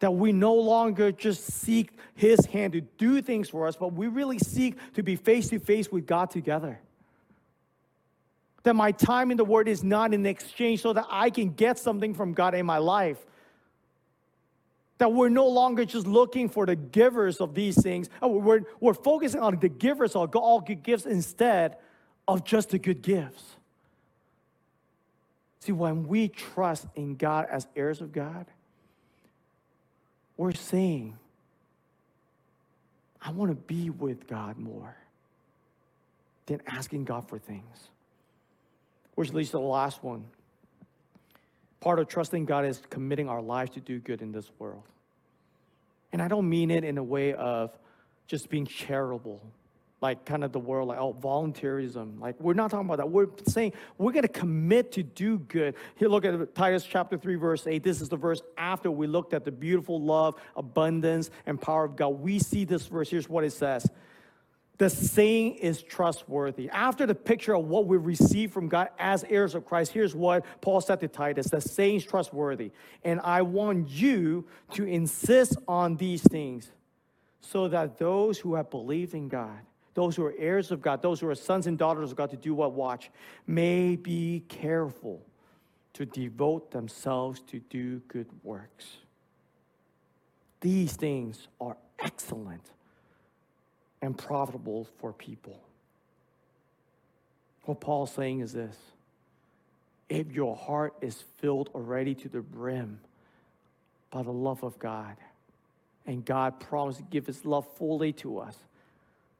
that 0.00 0.10
we 0.10 0.32
no 0.32 0.54
longer 0.54 1.12
just 1.12 1.44
seek 1.44 1.90
His 2.14 2.44
hand 2.46 2.72
to 2.72 2.80
do 2.80 3.22
things 3.22 3.48
for 3.48 3.66
us, 3.66 3.76
but 3.76 3.92
we 3.92 4.08
really 4.08 4.38
seek 4.38 4.76
to 4.94 5.02
be 5.02 5.14
face 5.14 5.48
to 5.50 5.58
face 5.58 5.92
with 5.92 6.06
God 6.06 6.30
together. 6.30 6.80
That 8.62 8.74
my 8.74 8.92
time 8.92 9.30
in 9.30 9.36
the 9.36 9.44
Word 9.44 9.68
is 9.68 9.84
not 9.84 10.12
in 10.12 10.26
exchange 10.26 10.82
so 10.82 10.92
that 10.92 11.06
I 11.10 11.30
can 11.30 11.50
get 11.50 11.78
something 11.78 12.14
from 12.14 12.32
God 12.32 12.54
in 12.54 12.66
my 12.66 12.78
life. 12.78 13.18
That 14.98 15.12
we're 15.12 15.30
no 15.30 15.48
longer 15.48 15.84
just 15.84 16.06
looking 16.06 16.48
for 16.48 16.66
the 16.66 16.76
givers 16.76 17.40
of 17.40 17.54
these 17.54 17.80
things. 17.80 18.10
Oh, 18.20 18.28
we're, 18.28 18.62
we're 18.80 18.94
focusing 18.94 19.40
on 19.40 19.58
the 19.58 19.68
givers 19.68 20.14
of 20.14 20.34
all 20.34 20.60
good 20.60 20.82
gifts 20.82 21.06
instead 21.06 21.76
of 22.28 22.44
just 22.44 22.70
the 22.70 22.78
good 22.78 23.00
gifts. 23.00 23.56
See, 25.60 25.72
when 25.72 26.06
we 26.08 26.28
trust 26.28 26.86
in 26.94 27.16
God 27.16 27.46
as 27.50 27.66
heirs 27.76 28.00
of 28.00 28.12
God, 28.12 28.46
we're 30.40 30.54
saying, 30.54 31.18
I 33.20 33.30
want 33.30 33.50
to 33.50 33.54
be 33.54 33.90
with 33.90 34.26
God 34.26 34.56
more 34.56 34.96
than 36.46 36.62
asking 36.66 37.04
God 37.04 37.28
for 37.28 37.38
things. 37.38 37.90
Which 39.16 39.34
leads 39.34 39.50
to 39.50 39.58
the 39.58 39.60
last 39.60 40.02
one. 40.02 40.24
Part 41.80 41.98
of 41.98 42.08
trusting 42.08 42.46
God 42.46 42.64
is 42.64 42.80
committing 42.88 43.28
our 43.28 43.42
lives 43.42 43.72
to 43.72 43.80
do 43.80 43.98
good 43.98 44.22
in 44.22 44.32
this 44.32 44.50
world. 44.58 44.84
And 46.10 46.22
I 46.22 46.28
don't 46.28 46.48
mean 46.48 46.70
it 46.70 46.84
in 46.84 46.96
a 46.96 47.04
way 47.04 47.34
of 47.34 47.78
just 48.26 48.48
being 48.48 48.64
charitable 48.64 49.42
like 50.00 50.24
kind 50.24 50.42
of 50.44 50.52
the 50.52 50.58
world, 50.58 50.88
like, 50.88 50.98
oh, 50.98 51.14
volunteerism. 51.20 52.18
Like, 52.20 52.40
we're 52.40 52.54
not 52.54 52.70
talking 52.70 52.86
about 52.86 52.98
that. 52.98 53.10
We're 53.10 53.28
saying 53.46 53.74
we're 53.98 54.12
going 54.12 54.22
to 54.22 54.28
commit 54.28 54.92
to 54.92 55.02
do 55.02 55.38
good. 55.38 55.74
Here, 55.96 56.08
look 56.08 56.24
at 56.24 56.54
Titus 56.54 56.84
chapter 56.84 57.18
3, 57.18 57.34
verse 57.34 57.66
8. 57.66 57.82
This 57.82 58.00
is 58.00 58.08
the 58.08 58.16
verse 58.16 58.40
after 58.56 58.90
we 58.90 59.06
looked 59.06 59.34
at 59.34 59.44
the 59.44 59.52
beautiful 59.52 60.00
love, 60.00 60.36
abundance, 60.56 61.30
and 61.44 61.60
power 61.60 61.84
of 61.84 61.96
God. 61.96 62.20
We 62.20 62.38
see 62.38 62.64
this 62.64 62.86
verse. 62.86 63.10
Here's 63.10 63.28
what 63.28 63.44
it 63.44 63.52
says 63.52 63.86
The 64.78 64.88
saying 64.88 65.56
is 65.56 65.82
trustworthy. 65.82 66.70
After 66.70 67.04
the 67.04 67.14
picture 67.14 67.54
of 67.54 67.66
what 67.66 67.86
we 67.86 67.98
receive 67.98 68.52
from 68.52 68.68
God 68.68 68.88
as 68.98 69.22
heirs 69.24 69.54
of 69.54 69.66
Christ, 69.66 69.92
here's 69.92 70.14
what 70.14 70.46
Paul 70.62 70.80
said 70.80 71.00
to 71.00 71.08
Titus 71.08 71.48
The 71.48 71.60
saying 71.60 71.96
is 71.96 72.04
trustworthy. 72.06 72.70
And 73.04 73.20
I 73.20 73.42
want 73.42 73.90
you 73.90 74.46
to 74.72 74.84
insist 74.84 75.58
on 75.68 75.96
these 75.96 76.22
things 76.22 76.72
so 77.42 77.68
that 77.68 77.98
those 77.98 78.38
who 78.38 78.54
have 78.54 78.70
believed 78.70 79.12
in 79.12 79.28
God 79.28 79.60
those 80.00 80.16
who 80.16 80.24
are 80.24 80.34
heirs 80.38 80.70
of 80.70 80.80
God, 80.80 81.02
those 81.02 81.20
who 81.20 81.28
are 81.28 81.34
sons 81.34 81.66
and 81.66 81.76
daughters 81.76 82.10
of 82.10 82.16
God, 82.16 82.30
to 82.30 82.36
do 82.36 82.54
what? 82.54 82.72
Watch. 82.72 83.10
May 83.46 83.96
be 83.96 84.42
careful 84.48 85.20
to 85.92 86.06
devote 86.06 86.70
themselves 86.70 87.40
to 87.48 87.58
do 87.68 87.98
good 88.08 88.26
works. 88.42 88.96
These 90.62 90.94
things 90.94 91.48
are 91.60 91.76
excellent 91.98 92.62
and 94.00 94.16
profitable 94.16 94.88
for 94.98 95.12
people. 95.12 95.60
What 97.66 97.82
Paul's 97.82 98.12
saying 98.12 98.40
is 98.40 98.54
this 98.54 98.78
if 100.08 100.32
your 100.32 100.56
heart 100.56 100.94
is 101.02 101.24
filled 101.36 101.68
already 101.74 102.14
to 102.14 102.30
the 102.30 102.40
brim 102.40 103.00
by 104.10 104.22
the 104.22 104.32
love 104.32 104.64
of 104.64 104.78
God, 104.78 105.18
and 106.06 106.24
God 106.24 106.58
promised 106.58 107.00
to 107.00 107.04
give 107.04 107.26
his 107.26 107.44
love 107.44 107.66
fully 107.76 108.14
to 108.14 108.38
us, 108.38 108.56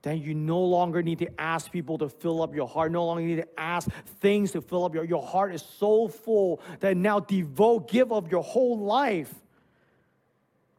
then 0.03 0.19
you 0.19 0.35
no 0.35 0.61
longer 0.61 1.03
need 1.03 1.19
to 1.19 1.41
ask 1.41 1.71
people 1.71 1.99
to 1.99 2.09
fill 2.09 2.43
up 2.43 2.55
your 2.55 2.67
heart, 2.67 2.91
no 2.91 3.05
longer 3.05 3.23
need 3.23 3.37
to 3.37 3.61
ask 3.61 3.89
things 4.21 4.53
to 4.53 4.63
fill 4.63 4.85
up 4.85 4.95
your 4.95 5.05
your 5.05 5.23
heart 5.23 5.55
is 5.55 5.63
so 5.63 6.09
full 6.09 6.61
that 6.81 6.97
now 6.97 7.21
devote, 7.21 7.91
give 7.91 8.11
of 8.11 8.31
your 8.31 8.43
whole 8.43 8.79
life 8.79 9.35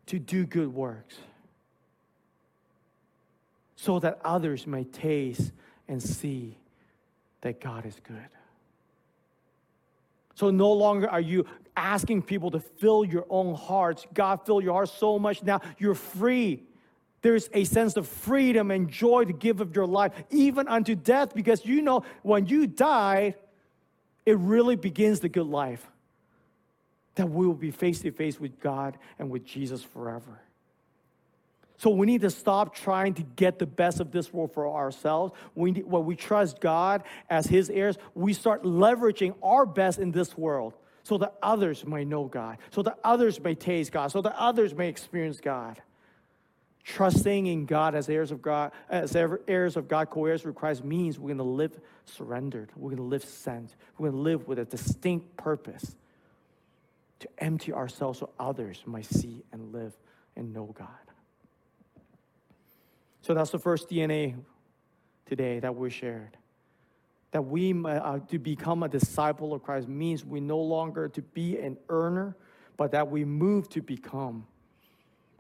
to 0.08 0.18
do 0.18 0.46
good 0.46 0.74
works. 0.74 1.18
So 3.76 4.00
that 4.00 4.20
others 4.24 4.68
may 4.68 4.84
taste 4.84 5.52
and 5.88 6.02
see 6.02 6.58
that 7.42 7.60
God 7.60 7.86
is 7.86 7.96
good. 8.04 8.30
So 10.36 10.50
no 10.50 10.72
longer 10.72 11.10
are 11.10 11.22
you 11.22 11.46
asking 11.76 12.24
people 12.24 12.52
to 12.52 12.60
fill 12.60 13.06
your 13.06 13.26
own 13.30 13.54
hearts. 13.54 14.06
God 14.14 14.46
fill 14.46 14.62
your 14.62 14.74
heart 14.74 14.90
so 14.90 15.20
much 15.20 15.44
now 15.44 15.62
you're 15.78 15.96
free 15.96 16.64
there's 17.22 17.50
a 17.54 17.64
sense 17.66 17.98
of 17.98 18.08
freedom 18.08 18.72
and 18.72 18.90
joy 18.90 19.26
to 19.26 19.34
give 19.34 19.62
of 19.62 19.76
your 19.76 19.86
life, 19.86 20.12
even 20.32 20.68
unto 20.68 20.96
death, 20.96 21.34
because 21.36 21.66
you 21.66 21.82
know 21.82 22.04
when 22.24 22.48
you 22.48 22.68
die, 22.68 23.36
it 24.26 24.38
really 24.38 24.76
begins 24.76 25.20
the 25.20 25.30
good 25.30 25.48
life. 25.48 25.86
That 27.16 27.30
we 27.30 27.46
will 27.46 27.54
be 27.54 27.72
face 27.72 28.00
to 28.02 28.12
face 28.12 28.40
with 28.40 28.60
God 28.60 28.98
and 29.20 29.30
with 29.30 29.46
Jesus 29.46 29.84
forever. 29.84 30.40
So 31.78 31.90
we 31.90 32.06
need 32.06 32.22
to 32.22 32.30
stop 32.30 32.76
trying 32.76 33.16
to 33.16 33.24
get 33.24 33.58
the 33.58 33.66
best 33.66 34.00
of 34.00 34.12
this 34.12 34.32
world 34.32 34.54
for 34.54 34.68
ourselves. 34.68 35.34
We 35.56 35.72
need, 35.72 35.86
when 35.86 36.06
we 36.06 36.16
trust 36.16 36.62
God 36.62 37.04
as 37.30 37.48
His 37.48 37.70
heirs, 37.70 37.98
we 38.14 38.34
start 38.34 38.64
leveraging 38.64 39.34
our 39.42 39.66
best 39.66 39.98
in 39.98 40.12
this 40.12 40.38
world 40.38 40.74
so 41.04 41.18
that 41.18 41.34
others 41.42 41.86
may 41.86 42.06
know 42.06 42.26
God, 42.26 42.60
so 42.70 42.84
that 42.84 43.00
others 43.04 43.40
may 43.40 43.56
taste 43.56 43.92
God, 43.92 44.12
so 44.12 44.22
that 44.22 44.36
others 44.38 44.76
may 44.76 44.90
experience 44.90 45.40
God. 45.40 45.82
Trusting 46.84 47.46
in 47.46 47.66
God 47.66 47.94
as 47.94 48.10
heirs 48.10 48.32
of 48.32 48.42
God, 48.42 48.72
as 48.90 49.16
heirs 49.16 49.78
of 49.78 49.88
God, 49.88 50.10
co-heirs 50.10 50.44
with 50.44 50.56
Christ 50.56 50.84
means 50.84 51.20
we're 51.20 51.28
going 51.28 51.38
to 51.38 51.44
live 51.44 51.80
surrendered. 52.06 52.72
We're 52.76 52.90
going 52.90 52.98
to 52.98 53.04
live 53.04 53.24
sent. 53.24 53.76
We're 53.98 54.10
going 54.10 54.18
to 54.18 54.24
live 54.24 54.48
with 54.48 54.58
a 54.58 54.66
distinct 54.66 55.38
purpose 55.38 55.96
to 57.20 57.30
empty 57.38 57.72
ourselves 57.72 58.20
so 58.20 58.32
others 58.40 58.82
might 58.86 59.06
see 59.06 59.44
and 59.52 59.72
live 59.72 59.94
and 60.36 60.54
know 60.54 60.74
God. 60.78 60.88
So 63.22 63.36
that's 63.36 63.52
the 63.52 63.60
first 63.60 63.88
DNA 63.88 64.36
today 65.28 65.60
that 65.60 65.76
we 65.76 65.92
shared. 65.92 66.36
That 67.32 67.44
we 67.44 67.74
uh, 67.86 68.20
to 68.30 68.40
become 68.40 68.82
a 68.82 68.90
disciple 68.90 69.54
of 69.54 69.62
Christ 69.62 69.88
means 69.88 70.26
we 70.26 70.40
no 70.40 70.60
longer 70.60 71.08
to 71.10 71.22
be 71.22 71.60
an 71.60 71.78
earner, 71.90 72.36
but 72.76 72.92
that 72.92 73.10
we 73.10 73.24
move 73.24 73.70
to 73.70 73.82
become 73.82 74.48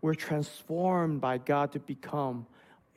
we're 0.01 0.15
transformed 0.15 1.21
by 1.21 1.37
God 1.37 1.71
to 1.73 1.79
become 1.79 2.45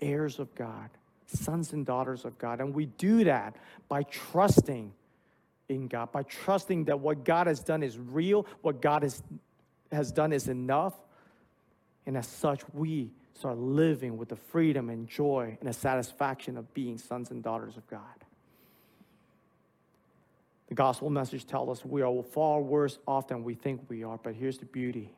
heirs 0.01 0.39
of 0.39 0.55
God, 0.55 0.91
sons 1.27 1.73
and 1.73 1.85
daughters 1.85 2.25
of 2.25 2.39
God. 2.39 2.61
And 2.61 2.75
we 2.75 2.87
do 2.87 3.25
that 3.25 3.57
by 3.89 4.05
trusting 4.05 4.93
in 5.69 5.89
God, 5.89 6.13
by 6.13 6.23
trusting 6.23 6.85
that 6.85 7.01
what 7.01 7.25
God 7.25 7.47
has 7.47 7.61
done 7.61 7.83
is 7.83 7.99
real, 7.99 8.47
what 8.63 8.81
God 8.81 9.03
has, 9.03 9.23
has 9.93 10.13
done 10.13 10.33
is 10.33 10.49
enough. 10.49 10.95
And 12.07 12.17
as 12.17 12.27
such, 12.27 12.63
we 12.73 13.11
start 13.35 13.59
living 13.59 14.17
with 14.17 14.29
the 14.29 14.37
freedom 14.37 14.91
and 14.91 15.09
joy 15.09 15.57
and 15.61 15.69
the 15.69 15.73
satisfaction 15.73 16.57
of 16.57 16.73
being 16.75 16.99
sons 16.99 17.31
and 17.31 17.43
daughters 17.43 17.77
of 17.77 17.87
God. 17.89 18.01
The 20.69 20.75
gospel 20.75 21.11
message 21.11 21.47
tells 21.47 21.69
us 21.69 21.85
we 21.85 22.03
are 22.03 22.23
far 22.23 22.61
worse 22.61 22.99
off 23.07 23.29
than 23.29 23.45
we 23.45 23.55
think 23.55 23.83
we 23.89 24.03
are, 24.05 24.19
but 24.23 24.35
here's 24.35 24.59
the 24.59 24.67
beauty 24.67 25.11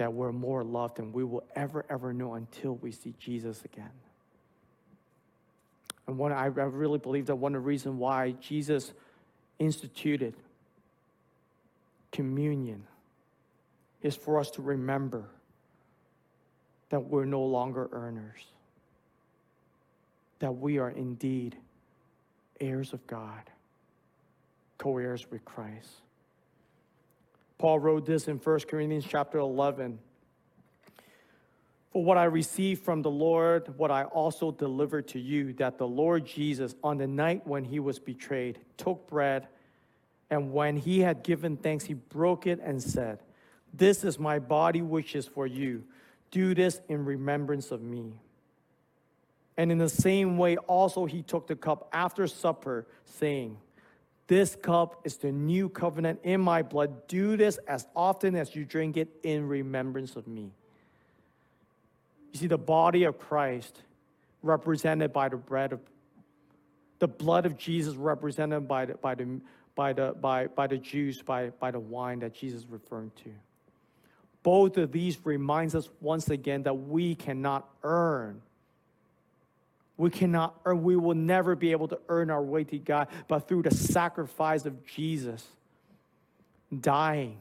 that 0.00 0.14
we're 0.14 0.32
more 0.32 0.64
loved 0.64 0.96
than 0.96 1.12
we 1.12 1.22
will 1.22 1.44
ever, 1.54 1.84
ever 1.90 2.14
know 2.14 2.32
until 2.32 2.76
we 2.76 2.90
see 2.90 3.12
Jesus 3.18 3.62
again. 3.66 3.90
And 6.06 6.16
one, 6.16 6.32
I, 6.32 6.46
really 6.46 6.98
believe 6.98 7.26
that 7.26 7.36
one 7.36 7.54
of 7.54 7.60
the 7.60 7.66
reasons 7.66 7.96
why 7.96 8.30
Jesus 8.40 8.94
instituted 9.58 10.32
communion 12.12 12.84
is 14.00 14.16
for 14.16 14.40
us 14.40 14.50
to 14.52 14.62
remember 14.62 15.24
that 16.88 17.00
we're 17.00 17.26
no 17.26 17.42
longer 17.42 17.90
earners, 17.92 18.40
that 20.38 20.52
we 20.52 20.78
are 20.78 20.88
indeed 20.88 21.56
heirs 22.58 22.94
of 22.94 23.06
God, 23.06 23.50
co 24.78 24.96
heirs 24.96 25.30
with 25.30 25.44
Christ. 25.44 25.90
Paul 27.60 27.78
wrote 27.78 28.06
this 28.06 28.26
in 28.26 28.38
1 28.38 28.60
Corinthians 28.60 29.04
chapter 29.06 29.36
11. 29.36 29.98
For 31.92 32.02
what 32.02 32.16
I 32.16 32.24
received 32.24 32.82
from 32.82 33.02
the 33.02 33.10
Lord, 33.10 33.76
what 33.76 33.90
I 33.90 34.04
also 34.04 34.50
delivered 34.50 35.08
to 35.08 35.20
you, 35.20 35.52
that 35.54 35.76
the 35.76 35.86
Lord 35.86 36.24
Jesus, 36.24 36.74
on 36.82 36.96
the 36.96 37.06
night 37.06 37.46
when 37.46 37.64
he 37.64 37.78
was 37.78 37.98
betrayed, 37.98 38.58
took 38.78 39.06
bread, 39.10 39.46
and 40.30 40.54
when 40.54 40.74
he 40.74 41.00
had 41.00 41.22
given 41.22 41.58
thanks, 41.58 41.84
he 41.84 41.92
broke 41.92 42.46
it 42.46 42.60
and 42.64 42.82
said, 42.82 43.18
This 43.74 44.04
is 44.04 44.18
my 44.18 44.38
body, 44.38 44.80
which 44.80 45.14
is 45.14 45.26
for 45.26 45.46
you. 45.46 45.84
Do 46.30 46.54
this 46.54 46.80
in 46.88 47.04
remembrance 47.04 47.70
of 47.72 47.82
me. 47.82 48.14
And 49.58 49.70
in 49.70 49.76
the 49.76 49.90
same 49.90 50.38
way, 50.38 50.56
also 50.56 51.04
he 51.04 51.20
took 51.20 51.46
the 51.46 51.56
cup 51.56 51.90
after 51.92 52.26
supper, 52.26 52.86
saying, 53.04 53.58
this 54.30 54.54
cup 54.54 55.00
is 55.02 55.16
the 55.16 55.32
new 55.32 55.68
covenant 55.68 56.20
in 56.22 56.40
my 56.40 56.62
blood. 56.62 57.08
Do 57.08 57.36
this 57.36 57.58
as 57.66 57.88
often 57.96 58.36
as 58.36 58.54
you 58.54 58.64
drink 58.64 58.96
it 58.96 59.08
in 59.24 59.48
remembrance 59.48 60.14
of 60.14 60.28
me. 60.28 60.52
You 62.32 62.38
see, 62.38 62.46
the 62.46 62.56
body 62.56 63.02
of 63.02 63.18
Christ 63.18 63.82
represented 64.44 65.12
by 65.12 65.30
the 65.30 65.36
bread 65.36 65.72
of 65.72 65.80
the 67.00 67.08
blood 67.08 67.44
of 67.44 67.58
Jesus 67.58 67.96
represented 67.96 68.68
by 68.68 68.84
the, 68.84 68.94
by 68.94 69.16
the, 69.16 69.40
by 69.74 69.92
the, 69.92 70.14
by, 70.20 70.46
by 70.46 70.68
the 70.68 70.78
juice, 70.78 71.20
by, 71.22 71.48
by 71.58 71.72
the 71.72 71.80
wine 71.80 72.20
that 72.20 72.32
Jesus 72.32 72.60
is 72.60 72.66
referring 72.68 73.10
to. 73.24 73.30
Both 74.44 74.76
of 74.76 74.92
these 74.92 75.18
reminds 75.26 75.74
us 75.74 75.88
once 76.00 76.30
again 76.30 76.62
that 76.62 76.74
we 76.74 77.16
cannot 77.16 77.68
earn 77.82 78.42
we 80.00 80.08
cannot, 80.08 80.58
or 80.64 80.74
we 80.74 80.96
will 80.96 81.14
never 81.14 81.54
be 81.54 81.72
able 81.72 81.86
to 81.86 81.98
earn 82.08 82.30
our 82.30 82.42
way 82.42 82.64
to 82.64 82.78
God, 82.78 83.08
but 83.28 83.46
through 83.46 83.64
the 83.64 83.70
sacrifice 83.70 84.64
of 84.64 84.86
Jesus, 84.86 85.46
dying, 86.80 87.38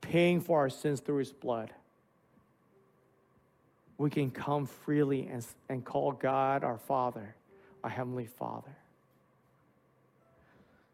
paying 0.00 0.40
for 0.40 0.58
our 0.58 0.70
sins 0.70 0.98
through 0.98 1.18
his 1.18 1.32
blood, 1.32 1.70
we 3.96 4.10
can 4.10 4.28
come 4.28 4.66
freely 4.66 5.28
and, 5.28 5.46
and 5.68 5.84
call 5.84 6.10
God 6.10 6.64
our 6.64 6.78
Father, 6.78 7.36
our 7.84 7.90
Heavenly 7.90 8.26
Father. 8.26 8.76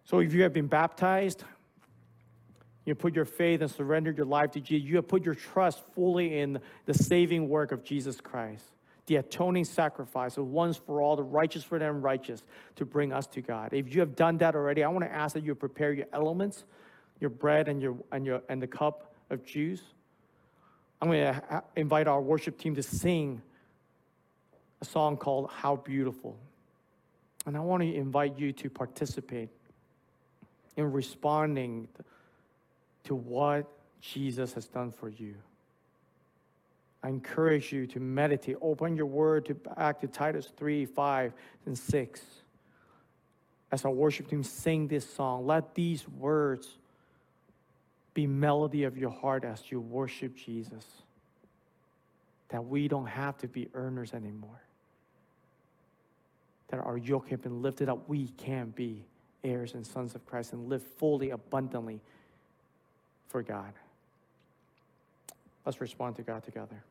So 0.04 0.18
if 0.18 0.34
you 0.34 0.42
have 0.42 0.52
been 0.52 0.66
baptized, 0.66 1.44
you 2.84 2.94
put 2.94 3.14
your 3.14 3.24
faith 3.24 3.62
and 3.62 3.70
surrendered 3.70 4.18
your 4.18 4.26
life 4.26 4.50
to 4.50 4.60
Jesus, 4.60 4.86
you 4.86 4.96
have 4.96 5.08
put 5.08 5.24
your 5.24 5.34
trust 5.34 5.82
fully 5.94 6.40
in 6.40 6.60
the 6.84 6.92
saving 6.92 7.48
work 7.48 7.72
of 7.72 7.84
Jesus 7.84 8.20
Christ 8.20 8.73
the 9.06 9.16
atoning 9.16 9.64
sacrifice 9.64 10.36
of 10.36 10.46
once 10.46 10.76
for 10.76 11.02
all, 11.02 11.16
the 11.16 11.22
righteous 11.22 11.62
for 11.62 11.78
the 11.78 11.88
unrighteous, 11.88 12.42
to 12.76 12.84
bring 12.84 13.12
us 13.12 13.26
to 13.28 13.40
God. 13.40 13.72
If 13.72 13.94
you 13.94 14.00
have 14.00 14.16
done 14.16 14.38
that 14.38 14.54
already, 14.54 14.82
I 14.82 14.88
want 14.88 15.04
to 15.04 15.12
ask 15.12 15.34
that 15.34 15.44
you 15.44 15.54
prepare 15.54 15.92
your 15.92 16.06
elements, 16.12 16.64
your 17.20 17.30
bread 17.30 17.68
and 17.68 17.82
your 17.82 17.96
and 18.12 18.24
your 18.24 18.42
and 18.48 18.62
the 18.62 18.66
cup 18.66 19.14
of 19.30 19.44
juice. 19.44 19.82
I'm 21.02 21.08
going 21.08 21.34
to 21.34 21.62
invite 21.76 22.08
our 22.08 22.20
worship 22.20 22.58
team 22.58 22.74
to 22.76 22.82
sing 22.82 23.42
a 24.80 24.84
song 24.84 25.16
called 25.18 25.50
How 25.50 25.76
Beautiful. 25.76 26.38
And 27.46 27.56
I 27.56 27.60
want 27.60 27.82
to 27.82 27.94
invite 27.94 28.38
you 28.38 28.52
to 28.52 28.70
participate 28.70 29.50
in 30.76 30.90
responding 30.90 31.88
to 33.04 33.14
what 33.14 33.70
Jesus 34.00 34.54
has 34.54 34.66
done 34.66 34.90
for 34.90 35.08
you. 35.08 35.34
I 37.04 37.08
encourage 37.08 37.70
you 37.70 37.86
to 37.88 38.00
meditate. 38.00 38.56
Open 38.62 38.96
your 38.96 39.04
word 39.04 39.44
to 39.46 39.54
back 39.54 40.00
to 40.00 40.06
Titus 40.06 40.50
3, 40.56 40.86
5, 40.86 41.34
and 41.66 41.78
6. 41.78 42.22
As 43.70 43.84
our 43.84 43.90
worship 43.90 44.26
team 44.26 44.42
sing 44.42 44.88
this 44.88 45.06
song, 45.06 45.46
let 45.46 45.74
these 45.74 46.08
words 46.08 46.78
be 48.14 48.26
melody 48.26 48.84
of 48.84 48.96
your 48.96 49.10
heart 49.10 49.44
as 49.44 49.70
you 49.70 49.80
worship 49.80 50.34
Jesus. 50.34 50.86
That 52.48 52.64
we 52.64 52.88
don't 52.88 53.06
have 53.06 53.36
to 53.38 53.48
be 53.48 53.68
earners 53.74 54.14
anymore. 54.14 54.62
That 56.68 56.80
our 56.80 56.96
yoke 56.96 57.28
has 57.28 57.40
been 57.40 57.60
lifted 57.60 57.90
up. 57.90 58.08
We 58.08 58.28
can 58.38 58.70
be 58.70 59.04
heirs 59.42 59.74
and 59.74 59.86
sons 59.86 60.14
of 60.14 60.24
Christ 60.24 60.54
and 60.54 60.70
live 60.70 60.82
fully, 60.96 61.30
abundantly 61.30 62.00
for 63.28 63.42
God. 63.42 63.74
Let's 65.66 65.82
respond 65.82 66.16
to 66.16 66.22
God 66.22 66.42
together. 66.44 66.82